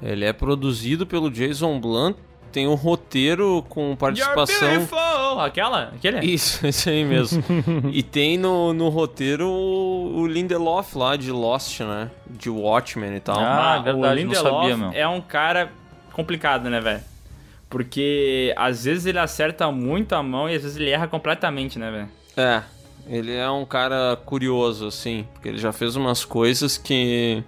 Ele 0.01 0.23
é 0.23 0.31
produzido 0.31 1.05
pelo 1.05 1.29
Jason 1.29 1.79
Blum, 1.79 2.13
tem 2.51 2.67
um 2.67 2.75
roteiro 2.75 3.63
com 3.69 3.95
participação. 3.95 5.39
Aquela? 5.39 5.91
Aquele? 5.95 6.25
Isso, 6.25 6.65
esse 6.67 6.89
aí 6.89 7.03
mesmo. 7.05 7.43
e 7.91 8.03
tem 8.03 8.37
no, 8.37 8.73
no 8.73 8.89
roteiro 8.89 9.47
o 9.49 10.27
Lindelof 10.27 10.95
lá 10.97 11.15
de 11.15 11.31
Lost, 11.31 11.79
né? 11.81 12.09
De 12.29 12.49
Watchmen 12.49 13.15
e 13.15 13.19
tal. 13.19 13.39
Ah, 13.39 13.75
Ah, 13.75 13.79
verdade, 13.79 13.97
o 13.97 14.25
não 14.25 14.33
Lindelof 14.33 14.61
sabia, 14.69 14.77
meu. 14.77 14.91
é 14.93 15.07
um 15.07 15.21
cara 15.21 15.71
complicado, 16.13 16.69
né, 16.69 16.79
velho? 16.81 17.01
Porque 17.69 18.53
às 18.57 18.85
vezes 18.85 19.05
ele 19.05 19.19
acerta 19.19 19.71
muito 19.71 20.13
a 20.13 20.23
mão 20.23 20.49
e 20.49 20.55
às 20.55 20.63
vezes 20.63 20.77
ele 20.77 20.89
erra 20.89 21.07
completamente, 21.07 21.77
né, 21.77 21.91
velho? 21.91 22.09
É, 22.35 22.63
ele 23.07 23.35
é 23.35 23.49
um 23.49 23.63
cara 23.65 24.17
curioso, 24.25 24.87
assim, 24.87 25.27
porque 25.33 25.49
ele 25.49 25.57
já 25.59 25.71
fez 25.71 25.95
umas 25.95 26.25
coisas 26.25 26.77
que 26.77 27.43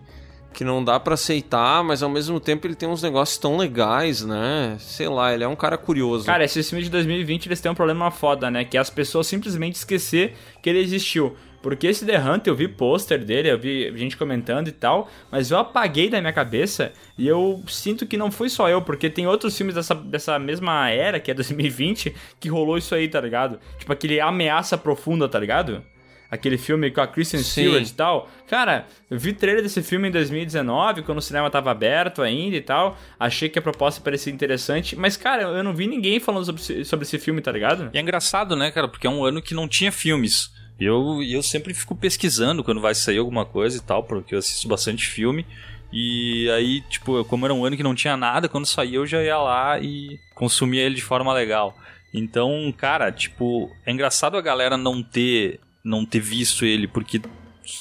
que 0.53 0.63
não 0.63 0.83
dá 0.83 0.99
pra 0.99 1.13
aceitar, 1.13 1.83
mas 1.83 2.03
ao 2.03 2.09
mesmo 2.09 2.39
tempo 2.39 2.67
ele 2.67 2.75
tem 2.75 2.87
uns 2.87 3.01
negócios 3.01 3.37
tão 3.37 3.57
legais, 3.57 4.23
né? 4.23 4.75
Sei 4.79 5.07
lá, 5.07 5.33
ele 5.33 5.43
é 5.43 5.47
um 5.47 5.55
cara 5.55 5.77
curioso. 5.77 6.25
Cara, 6.25 6.43
esses 6.43 6.69
filmes 6.69 6.85
de 6.85 6.91
2020 6.91 7.47
eles 7.47 7.61
têm 7.61 7.71
um 7.71 7.75
problema 7.75 8.11
foda, 8.11 8.51
né? 8.51 8.65
Que 8.65 8.77
é 8.77 8.79
as 8.79 8.89
pessoas 8.89 9.27
simplesmente 9.27 9.75
esquecer 9.75 10.33
que 10.61 10.69
ele 10.69 10.79
existiu. 10.79 11.35
Porque 11.61 11.87
esse 11.87 12.05
The 12.05 12.17
Hunter, 12.19 12.51
eu 12.51 12.55
vi 12.55 12.67
pôster 12.67 13.23
dele, 13.23 13.51
eu 13.51 13.57
vi 13.57 13.95
gente 13.95 14.17
comentando 14.17 14.67
e 14.67 14.71
tal, 14.71 15.07
mas 15.31 15.51
eu 15.51 15.59
apaguei 15.59 16.09
da 16.09 16.19
minha 16.19 16.33
cabeça 16.33 16.91
e 17.17 17.27
eu 17.27 17.63
sinto 17.67 18.05
que 18.07 18.17
não 18.17 18.31
fui 18.31 18.49
só 18.49 18.67
eu, 18.67 18.81
porque 18.81 19.09
tem 19.09 19.27
outros 19.27 19.55
filmes 19.55 19.75
dessa, 19.75 19.93
dessa 19.93 20.39
mesma 20.39 20.89
era, 20.89 21.19
que 21.19 21.29
é 21.29 21.33
2020, 21.33 22.15
que 22.39 22.49
rolou 22.49 22.77
isso 22.77 22.95
aí, 22.95 23.07
tá 23.07 23.21
ligado? 23.21 23.59
Tipo 23.77 23.93
aquele 23.93 24.19
Ameaça 24.19 24.75
Profunda, 24.77 25.29
tá 25.29 25.39
ligado? 25.39 25.83
Aquele 26.31 26.57
filme 26.57 26.89
com 26.89 27.01
a 27.01 27.07
Kristen. 27.07 27.43
Stewart 27.43 27.87
e 27.89 27.93
tal. 27.93 28.29
Cara, 28.47 28.87
eu 29.09 29.19
vi 29.19 29.33
trailer 29.33 29.61
desse 29.61 29.83
filme 29.83 30.07
em 30.07 30.11
2019, 30.11 31.01
quando 31.03 31.17
o 31.17 31.21
cinema 31.21 31.49
tava 31.49 31.69
aberto 31.71 32.21
ainda 32.21 32.55
e 32.55 32.61
tal. 32.61 32.97
Achei 33.19 33.49
que 33.49 33.59
a 33.59 33.61
proposta 33.61 33.99
parecia 34.01 34.31
interessante. 34.31 34.95
Mas, 34.95 35.17
cara, 35.17 35.43
eu 35.43 35.61
não 35.63 35.75
vi 35.75 35.87
ninguém 35.87 36.21
falando 36.21 36.45
sobre, 36.45 36.61
esse- 36.61 36.85
sobre 36.85 37.03
esse 37.05 37.19
filme, 37.19 37.41
tá 37.41 37.51
ligado? 37.51 37.89
E 37.93 37.97
é 37.97 38.01
engraçado, 38.01 38.55
né, 38.55 38.71
cara? 38.71 38.87
Porque 38.87 39.05
é 39.05 39.09
um 39.09 39.25
ano 39.25 39.41
que 39.41 39.53
não 39.53 39.67
tinha 39.67 39.91
filmes. 39.91 40.49
E 40.79 40.85
Eu, 40.85 41.21
eu 41.21 41.43
sempre 41.43 41.73
fico 41.73 41.95
pesquisando 41.95 42.63
quando 42.63 42.79
vai 42.79 42.95
sair 42.95 43.17
alguma 43.17 43.45
coisa 43.45 43.77
e 43.77 43.81
tal, 43.81 44.01
porque 44.03 44.33
eu 44.33 44.39
assisto 44.39 44.67
bastante 44.69 45.05
filme. 45.05 45.45
E 45.93 46.49
aí, 46.51 46.79
tipo, 46.89 47.25
como 47.25 47.45
era 47.45 47.53
um 47.53 47.65
ano 47.65 47.75
que 47.75 47.83
não 47.83 47.93
tinha 47.93 48.15
nada, 48.15 48.47
quando 48.47 48.65
saía 48.65 48.95
eu 48.95 49.05
já 49.05 49.21
ia 49.21 49.37
lá 49.37 49.77
e 49.79 50.17
consumia 50.33 50.81
ele 50.83 50.95
de 50.95 51.03
forma 51.03 51.33
legal. 51.33 51.75
Então, 52.13 52.73
cara, 52.77 53.11
tipo, 53.11 53.69
é 53.85 53.91
engraçado 53.91 54.37
a 54.37 54.41
galera 54.41 54.77
não 54.77 55.03
ter 55.03 55.59
não 55.83 56.05
ter 56.05 56.19
visto 56.19 56.65
ele, 56.65 56.87
porque 56.87 57.21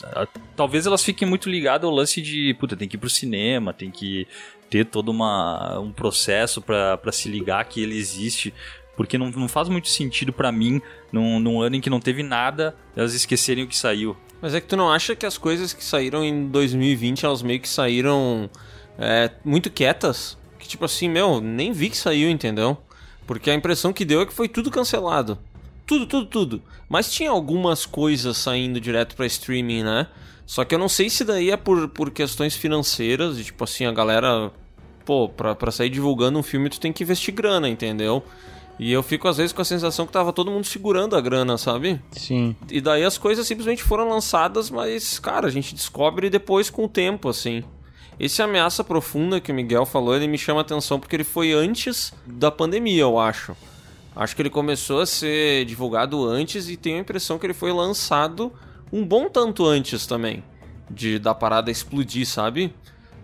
ah, 0.04 0.26
talvez 0.56 0.86
elas 0.86 1.02
fiquem 1.02 1.26
muito 1.26 1.48
ligadas 1.48 1.84
ao 1.84 1.94
lance 1.94 2.20
de, 2.20 2.54
puta, 2.54 2.76
tem 2.76 2.88
que 2.88 2.96
ir 2.96 3.00
pro 3.00 3.10
cinema, 3.10 3.72
tem 3.72 3.90
que 3.90 4.26
ter 4.68 4.86
todo 4.86 5.08
uma, 5.08 5.78
um 5.80 5.92
processo 5.92 6.62
pra 6.62 7.12
se 7.12 7.28
ligar 7.28 7.64
que 7.64 7.82
ele 7.82 7.96
existe. 7.96 8.54
Porque 8.96 9.16
não, 9.16 9.30
não 9.30 9.48
faz 9.48 9.68
muito 9.68 9.88
sentido 9.88 10.32
pra 10.32 10.52
mim, 10.52 10.80
num, 11.10 11.40
num 11.40 11.60
ano 11.62 11.76
em 11.76 11.80
que 11.80 11.88
não 11.88 12.00
teve 12.00 12.22
nada, 12.22 12.76
elas 12.94 13.14
esquecerem 13.14 13.64
o 13.64 13.66
que 13.66 13.76
saiu. 13.76 14.16
Mas 14.42 14.54
é 14.54 14.60
que 14.60 14.66
tu 14.66 14.76
não 14.76 14.90
acha 14.90 15.16
que 15.16 15.24
as 15.24 15.38
coisas 15.38 15.72
que 15.72 15.82
saíram 15.82 16.24
em 16.24 16.48
2020, 16.48 17.24
elas 17.24 17.42
meio 17.42 17.60
que 17.60 17.68
saíram 17.68 18.50
é, 18.98 19.30
muito 19.44 19.70
quietas? 19.70 20.38
Que 20.58 20.68
tipo 20.68 20.84
assim, 20.84 21.08
meu, 21.08 21.40
nem 21.40 21.72
vi 21.72 21.90
que 21.90 21.96
saiu, 21.96 22.28
entendeu? 22.30 22.76
Porque 23.26 23.50
a 23.50 23.54
impressão 23.54 23.92
que 23.92 24.04
deu 24.04 24.20
é 24.20 24.26
que 24.26 24.32
foi 24.32 24.48
tudo 24.48 24.70
cancelado. 24.70 25.38
Tudo, 25.90 26.06
tudo, 26.06 26.26
tudo. 26.26 26.62
Mas 26.88 27.10
tinha 27.10 27.32
algumas 27.32 27.84
coisas 27.84 28.36
saindo 28.36 28.80
direto 28.80 29.16
pra 29.16 29.26
streaming, 29.26 29.82
né? 29.82 30.06
Só 30.46 30.64
que 30.64 30.72
eu 30.72 30.78
não 30.78 30.88
sei 30.88 31.10
se 31.10 31.24
daí 31.24 31.50
é 31.50 31.56
por, 31.56 31.88
por 31.88 32.12
questões 32.12 32.54
financeiras, 32.54 33.40
e 33.40 33.42
tipo 33.42 33.64
assim, 33.64 33.86
a 33.86 33.90
galera, 33.90 34.52
pô, 35.04 35.28
pra, 35.28 35.52
pra 35.56 35.72
sair 35.72 35.90
divulgando 35.90 36.38
um 36.38 36.44
filme 36.44 36.70
tu 36.70 36.78
tem 36.78 36.92
que 36.92 37.02
investir 37.02 37.34
grana, 37.34 37.68
entendeu? 37.68 38.22
E 38.78 38.92
eu 38.92 39.02
fico 39.02 39.26
às 39.26 39.38
vezes 39.38 39.52
com 39.52 39.62
a 39.62 39.64
sensação 39.64 40.06
que 40.06 40.12
tava 40.12 40.32
todo 40.32 40.48
mundo 40.48 40.64
segurando 40.64 41.16
a 41.16 41.20
grana, 41.20 41.58
sabe? 41.58 42.00
Sim. 42.12 42.54
E 42.70 42.80
daí 42.80 43.02
as 43.02 43.18
coisas 43.18 43.44
simplesmente 43.44 43.82
foram 43.82 44.08
lançadas, 44.08 44.70
mas, 44.70 45.18
cara, 45.18 45.48
a 45.48 45.50
gente 45.50 45.74
descobre 45.74 46.30
depois 46.30 46.70
com 46.70 46.84
o 46.84 46.88
tempo, 46.88 47.28
assim. 47.28 47.64
Esse 48.16 48.40
ameaça 48.40 48.84
profunda 48.84 49.40
que 49.40 49.50
o 49.50 49.54
Miguel 49.56 49.84
falou, 49.84 50.14
ele 50.14 50.28
me 50.28 50.38
chama 50.38 50.60
a 50.60 50.62
atenção 50.62 51.00
porque 51.00 51.16
ele 51.16 51.24
foi 51.24 51.50
antes 51.50 52.12
da 52.24 52.48
pandemia, 52.48 53.02
eu 53.02 53.18
acho. 53.18 53.56
Acho 54.20 54.36
que 54.36 54.42
ele 54.42 54.50
começou 54.50 55.00
a 55.00 55.06
ser 55.06 55.64
divulgado 55.64 56.28
antes 56.28 56.68
e 56.68 56.76
tenho 56.76 56.98
a 56.98 57.00
impressão 57.00 57.38
que 57.38 57.46
ele 57.46 57.54
foi 57.54 57.72
lançado 57.72 58.52
um 58.92 59.02
bom 59.02 59.30
tanto 59.30 59.64
antes 59.64 60.06
também. 60.06 60.44
De 60.90 61.18
da 61.18 61.34
parada 61.34 61.70
explodir, 61.70 62.26
sabe? 62.26 62.70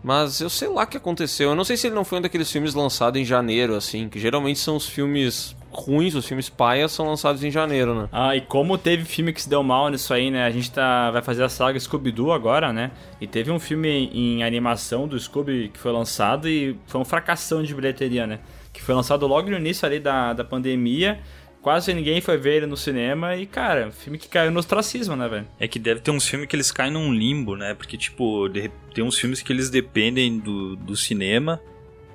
Mas 0.02 0.40
eu 0.40 0.48
sei 0.48 0.68
lá 0.68 0.84
o 0.84 0.86
que 0.86 0.96
aconteceu. 0.96 1.50
Eu 1.50 1.54
não 1.54 1.64
sei 1.64 1.76
se 1.76 1.88
ele 1.88 1.94
não 1.94 2.02
foi 2.02 2.18
um 2.18 2.22
daqueles 2.22 2.50
filmes 2.50 2.72
lançados 2.72 3.20
em 3.20 3.26
janeiro, 3.26 3.74
assim, 3.74 4.08
que 4.08 4.18
geralmente 4.18 4.58
são 4.58 4.74
os 4.74 4.86
filmes 4.86 5.54
ruins, 5.70 6.14
os 6.14 6.26
filmes 6.26 6.48
paias 6.48 6.92
são 6.92 7.04
lançados 7.06 7.44
em 7.44 7.50
janeiro, 7.50 7.94
né? 7.94 8.08
Ah, 8.10 8.34
e 8.34 8.40
como 8.40 8.78
teve 8.78 9.04
filme 9.04 9.34
que 9.34 9.42
se 9.42 9.50
deu 9.50 9.62
mal 9.62 9.90
nisso 9.90 10.14
aí, 10.14 10.30
né? 10.30 10.46
A 10.46 10.50
gente 10.50 10.70
tá, 10.70 11.10
vai 11.10 11.20
fazer 11.20 11.44
a 11.44 11.50
saga 11.50 11.78
Scooby-Doo 11.78 12.32
agora, 12.32 12.72
né? 12.72 12.90
E 13.20 13.26
teve 13.26 13.50
um 13.50 13.58
filme 13.58 14.10
em 14.14 14.42
animação 14.42 15.06
do 15.06 15.20
Scooby 15.20 15.68
que 15.74 15.78
foi 15.78 15.92
lançado 15.92 16.48
e 16.48 16.74
foi 16.86 16.98
um 17.02 17.04
fracassão 17.04 17.62
de 17.62 17.74
bilheteria, 17.74 18.26
né? 18.26 18.38
Foi 18.86 18.94
lançado 18.94 19.26
logo 19.26 19.50
no 19.50 19.56
início 19.56 19.84
ali 19.84 19.98
da, 19.98 20.32
da 20.32 20.44
pandemia. 20.44 21.18
Quase 21.60 21.92
ninguém 21.92 22.20
foi 22.20 22.36
ver 22.36 22.58
ele 22.58 22.66
no 22.66 22.76
cinema 22.76 23.34
e, 23.34 23.44
cara, 23.44 23.90
filme 23.90 24.16
que 24.16 24.28
caiu 24.28 24.52
no 24.52 24.60
ostracismo, 24.60 25.16
né, 25.16 25.28
velho? 25.28 25.48
É 25.58 25.66
que 25.66 25.80
deve 25.80 26.00
ter 26.00 26.12
uns 26.12 26.24
filmes 26.28 26.48
que 26.48 26.54
eles 26.54 26.70
caem 26.70 26.92
num 26.92 27.12
limbo, 27.12 27.56
né? 27.56 27.74
Porque, 27.74 27.96
tipo, 27.96 28.48
de- 28.48 28.70
tem 28.94 29.02
uns 29.02 29.18
filmes 29.18 29.42
que 29.42 29.52
eles 29.52 29.68
dependem 29.68 30.38
do, 30.38 30.76
do 30.76 30.94
cinema, 30.96 31.60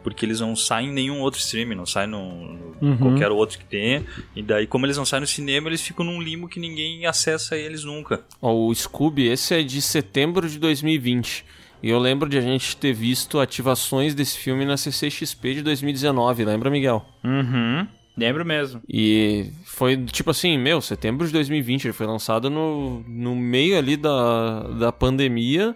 porque 0.03 0.25
eles 0.25 0.39
não 0.39 0.55
saem 0.55 0.87
em 0.87 0.93
nenhum 0.93 1.19
outro 1.19 1.41
streaming, 1.41 1.75
não 1.75 1.85
saem 1.85 2.07
no, 2.07 2.53
no- 2.53 2.71
Uhum. 2.81 2.97
qualquer 2.97 3.29
outro 3.29 3.59
que 3.59 3.65
tenha. 3.65 4.05
E 4.33 4.41
daí, 4.41 4.65
como 4.65 4.85
eles 4.85 4.95
não 4.95 5.03
saem 5.05 5.19
no 5.21 5.27
cinema, 5.27 5.67
eles 5.67 5.81
ficam 5.81 6.05
num 6.05 6.21
limbo 6.21 6.47
que 6.47 6.57
ninguém 6.59 7.05
acessa 7.05 7.57
eles 7.57 7.83
nunca. 7.83 8.23
Ó, 8.41 8.53
o 8.53 8.73
Scooby, 8.73 9.27
esse 9.27 9.53
é 9.53 9.61
de 9.61 9.81
setembro 9.81 10.47
de 10.49 10.57
2020. 10.57 11.43
E 11.83 11.89
eu 11.89 11.97
lembro 11.97 12.29
de 12.29 12.37
a 12.37 12.41
gente 12.41 12.77
ter 12.77 12.93
visto 12.93 13.39
ativações 13.39 14.13
desse 14.13 14.37
filme 14.37 14.65
na 14.65 14.77
CCXP 14.77 15.55
de 15.55 15.61
2019, 15.63 16.45
lembra, 16.45 16.69
Miguel? 16.69 17.03
Uhum. 17.23 17.87
Lembro 18.15 18.45
mesmo. 18.45 18.81
E 18.87 19.51
foi 19.65 19.97
tipo 19.97 20.29
assim, 20.29 20.57
meu, 20.57 20.81
setembro 20.81 21.25
de 21.25 21.33
2020, 21.33 21.85
ele 21.85 21.93
foi 21.93 22.05
lançado 22.05 22.49
no, 22.49 22.99
no 23.07 23.35
meio 23.35 23.77
ali 23.77 23.97
da, 23.97 24.63
da 24.63 24.91
pandemia. 24.91 25.75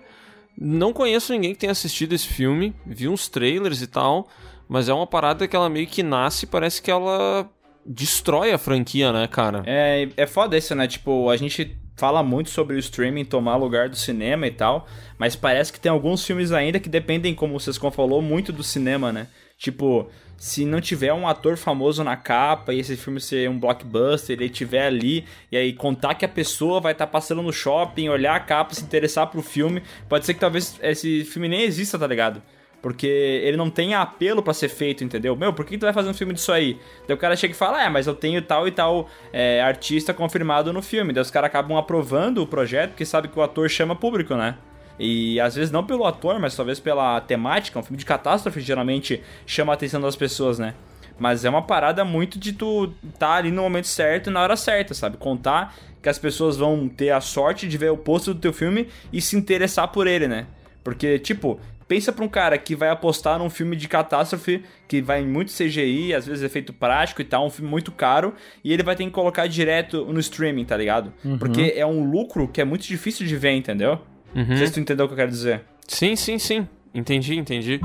Não 0.57 0.93
conheço 0.93 1.33
ninguém 1.33 1.53
que 1.53 1.59
tenha 1.59 1.71
assistido 1.71 2.13
esse 2.13 2.27
filme, 2.27 2.73
vi 2.85 3.07
uns 3.07 3.27
trailers 3.27 3.81
e 3.81 3.87
tal, 3.87 4.27
mas 4.69 4.87
é 4.87 4.93
uma 4.93 5.07
parada 5.07 5.47
que 5.47 5.55
ela 5.55 5.69
meio 5.69 5.87
que 5.87 6.03
nasce, 6.03 6.45
parece 6.45 6.81
que 6.81 6.91
ela 6.91 7.49
destrói 7.85 8.51
a 8.51 8.57
franquia, 8.57 9.11
né, 9.11 9.27
cara? 9.27 9.63
É, 9.65 10.07
é 10.15 10.27
foda 10.27 10.57
isso, 10.57 10.73
né? 10.75 10.87
Tipo, 10.87 11.29
a 11.29 11.37
gente 11.37 11.77
fala 11.95 12.21
muito 12.21 12.49
sobre 12.49 12.75
o 12.75 12.79
streaming 12.79 13.25
tomar 13.25 13.55
lugar 13.55 13.89
do 13.89 13.95
cinema 13.95 14.47
e 14.47 14.51
tal, 14.51 14.87
mas 15.17 15.35
parece 15.35 15.71
que 15.71 15.79
tem 15.79 15.91
alguns 15.91 16.25
filmes 16.25 16.51
ainda 16.51 16.79
que 16.79 16.89
dependem, 16.89 17.33
como 17.33 17.55
o 17.55 17.59
Sescon 17.59 17.91
falou, 17.91 18.21
muito 18.21 18.51
do 18.51 18.63
cinema, 18.63 19.11
né? 19.11 19.27
Tipo, 19.57 20.09
se 20.37 20.65
não 20.65 20.81
tiver 20.81 21.13
um 21.13 21.27
ator 21.27 21.55
famoso 21.55 22.03
na 22.03 22.17
capa 22.17 22.73
e 22.73 22.79
esse 22.79 22.97
filme 22.97 23.21
ser 23.21 23.49
um 23.49 23.57
blockbuster, 23.57 24.35
ele 24.35 24.49
tiver 24.49 24.85
ali 24.85 25.25
e 25.51 25.55
aí 25.55 25.73
contar 25.73 26.15
que 26.15 26.25
a 26.25 26.29
pessoa 26.29 26.81
vai 26.81 26.91
estar 26.91 27.07
passando 27.07 27.41
no 27.41 27.53
shopping, 27.53 28.09
olhar 28.09 28.35
a 28.35 28.39
capa, 28.39 28.73
se 28.73 28.83
interessar 28.83 29.27
pro 29.27 29.41
filme, 29.41 29.81
pode 30.09 30.25
ser 30.25 30.33
que 30.33 30.39
talvez 30.39 30.77
esse 30.81 31.23
filme 31.23 31.47
nem 31.47 31.61
exista, 31.61 31.97
tá 31.97 32.05
ligado? 32.05 32.41
Porque 32.85 33.07
ele 33.07 33.57
não 33.57 33.67
tem 33.67 33.95
apelo 33.95 34.43
pra 34.43 34.53
ser 34.53 34.69
feito, 34.69 35.03
entendeu? 35.03 35.35
Meu, 35.35 35.51
por 35.51 35.65
que 35.65 35.75
tu 35.75 35.87
vai 35.87 35.91
fazer 35.91 36.07
um 36.07 36.13
filme 36.13 36.35
disso 36.35 36.51
aí? 36.51 36.79
Daí 37.07 37.15
o 37.15 37.17
cara 37.17 37.35
chega 37.35 37.51
e 37.51 37.57
fala, 37.57 37.83
é, 37.83 37.89
mas 37.89 38.05
eu 38.05 38.13
tenho 38.13 38.39
tal 38.43 38.67
e 38.67 38.71
tal 38.71 39.09
é, 39.33 39.59
artista 39.59 40.13
confirmado 40.13 40.71
no 40.71 40.83
filme. 40.83 41.11
Daí 41.11 41.23
os 41.23 41.31
caras 41.31 41.47
acabam 41.47 41.75
aprovando 41.79 42.43
o 42.43 42.45
projeto 42.45 42.91
porque 42.91 43.03
sabe 43.03 43.27
que 43.27 43.39
o 43.39 43.41
ator 43.41 43.67
chama 43.71 43.95
público, 43.95 44.35
né? 44.35 44.55
E 44.99 45.39
às 45.39 45.55
vezes 45.55 45.71
não 45.71 45.83
pelo 45.83 46.05
ator, 46.05 46.39
mas 46.39 46.55
talvez 46.55 46.79
pela 46.79 47.19
temática. 47.21 47.79
Um 47.79 47.81
filme 47.81 47.97
de 47.97 48.05
catástrofe 48.05 48.61
geralmente 48.61 49.19
chama 49.47 49.73
a 49.73 49.75
atenção 49.75 49.99
das 49.99 50.15
pessoas, 50.15 50.59
né? 50.59 50.75
Mas 51.17 51.43
é 51.43 51.49
uma 51.49 51.63
parada 51.63 52.05
muito 52.05 52.37
de 52.37 52.53
tu 52.53 52.93
tá 53.17 53.33
ali 53.33 53.49
no 53.49 53.63
momento 53.63 53.87
certo 53.87 54.29
e 54.29 54.31
na 54.31 54.43
hora 54.43 54.55
certa, 54.55 54.93
sabe? 54.93 55.17
Contar 55.17 55.75
que 56.03 56.07
as 56.07 56.19
pessoas 56.19 56.55
vão 56.55 56.87
ter 56.87 57.09
a 57.09 57.19
sorte 57.19 57.67
de 57.67 57.79
ver 57.79 57.89
o 57.89 57.97
pôster 57.97 58.35
do 58.35 58.39
teu 58.39 58.53
filme 58.53 58.89
e 59.11 59.19
se 59.19 59.35
interessar 59.35 59.87
por 59.87 60.05
ele, 60.05 60.27
né? 60.27 60.45
Porque, 60.83 61.17
tipo, 61.17 61.59
pensa 61.87 62.11
pra 62.11 62.23
um 62.23 62.27
cara 62.27 62.57
que 62.57 62.75
vai 62.75 62.89
apostar 62.89 63.37
num 63.39 63.49
filme 63.49 63.75
de 63.75 63.87
catástrofe 63.87 64.63
que 64.87 65.01
vai 65.01 65.21
em 65.21 65.27
muito 65.27 65.51
CGI, 65.51 66.13
às 66.13 66.25
vezes 66.25 66.43
efeito 66.43 66.73
prático 66.73 67.21
e 67.21 67.25
tal, 67.25 67.45
um 67.45 67.49
filme 67.49 67.69
muito 67.69 67.91
caro, 67.91 68.33
e 68.63 68.73
ele 68.73 68.83
vai 68.83 68.95
ter 68.95 69.05
que 69.05 69.11
colocar 69.11 69.47
direto 69.47 70.05
no 70.05 70.19
streaming, 70.19 70.65
tá 70.65 70.77
ligado? 70.77 71.13
Uhum. 71.23 71.37
Porque 71.37 71.73
é 71.75 71.85
um 71.85 72.09
lucro 72.09 72.47
que 72.47 72.61
é 72.61 72.65
muito 72.65 72.85
difícil 72.85 73.25
de 73.25 73.35
ver, 73.35 73.51
entendeu? 73.51 73.99
Uhum. 74.35 74.45
Não 74.47 74.57
sei 74.57 74.67
se 74.67 74.73
tu 74.73 74.79
entendeu 74.79 75.05
o 75.05 75.07
que 75.07 75.13
eu 75.13 75.17
quero 75.17 75.31
dizer. 75.31 75.61
Sim, 75.87 76.15
sim, 76.15 76.37
sim. 76.37 76.67
Entendi, 76.93 77.35
entendi. 77.35 77.79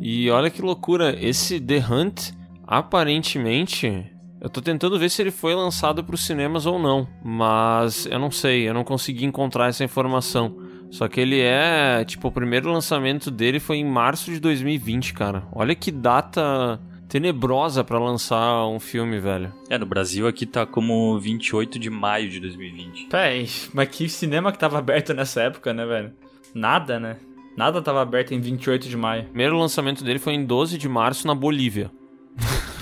E 0.00 0.30
olha 0.30 0.50
que 0.50 0.62
loucura, 0.62 1.16
esse 1.20 1.60
The 1.60 1.78
Hunt, 1.78 2.30
aparentemente, 2.66 4.06
eu 4.46 4.50
tô 4.50 4.62
tentando 4.62 4.96
ver 4.96 5.10
se 5.10 5.20
ele 5.20 5.32
foi 5.32 5.56
lançado 5.56 6.04
para 6.04 6.14
os 6.14 6.24
cinemas 6.24 6.66
ou 6.66 6.78
não, 6.78 7.08
mas 7.20 8.06
eu 8.06 8.16
não 8.16 8.30
sei, 8.30 8.68
eu 8.68 8.72
não 8.72 8.84
consegui 8.84 9.24
encontrar 9.24 9.66
essa 9.66 9.82
informação. 9.82 10.56
Só 10.88 11.08
que 11.08 11.20
ele 11.20 11.40
é, 11.40 12.04
tipo, 12.04 12.28
o 12.28 12.30
primeiro 12.30 12.70
lançamento 12.70 13.28
dele 13.28 13.58
foi 13.58 13.78
em 13.78 13.84
março 13.84 14.30
de 14.30 14.38
2020, 14.38 15.14
cara. 15.14 15.42
Olha 15.52 15.74
que 15.74 15.90
data 15.90 16.80
tenebrosa 17.08 17.82
pra 17.82 17.98
lançar 17.98 18.68
um 18.68 18.78
filme, 18.78 19.18
velho. 19.18 19.52
É, 19.68 19.76
no 19.76 19.84
Brasil 19.84 20.28
aqui 20.28 20.46
tá 20.46 20.64
como 20.64 21.18
28 21.18 21.76
de 21.76 21.90
maio 21.90 22.30
de 22.30 22.38
2020. 22.38 23.06
Peraí, 23.06 23.48
mas 23.74 23.88
que 23.88 24.08
cinema 24.08 24.52
que 24.52 24.58
tava 24.60 24.78
aberto 24.78 25.12
nessa 25.12 25.42
época, 25.42 25.74
né, 25.74 25.84
velho? 25.84 26.12
Nada, 26.54 27.00
né? 27.00 27.16
Nada 27.56 27.82
tava 27.82 28.00
aberto 28.00 28.32
em 28.32 28.40
28 28.40 28.88
de 28.88 28.96
maio. 28.96 29.22
O 29.22 29.26
primeiro 29.26 29.58
lançamento 29.58 30.04
dele 30.04 30.20
foi 30.20 30.34
em 30.34 30.44
12 30.44 30.78
de 30.78 30.88
março 30.88 31.26
na 31.26 31.34
Bolívia. 31.34 31.90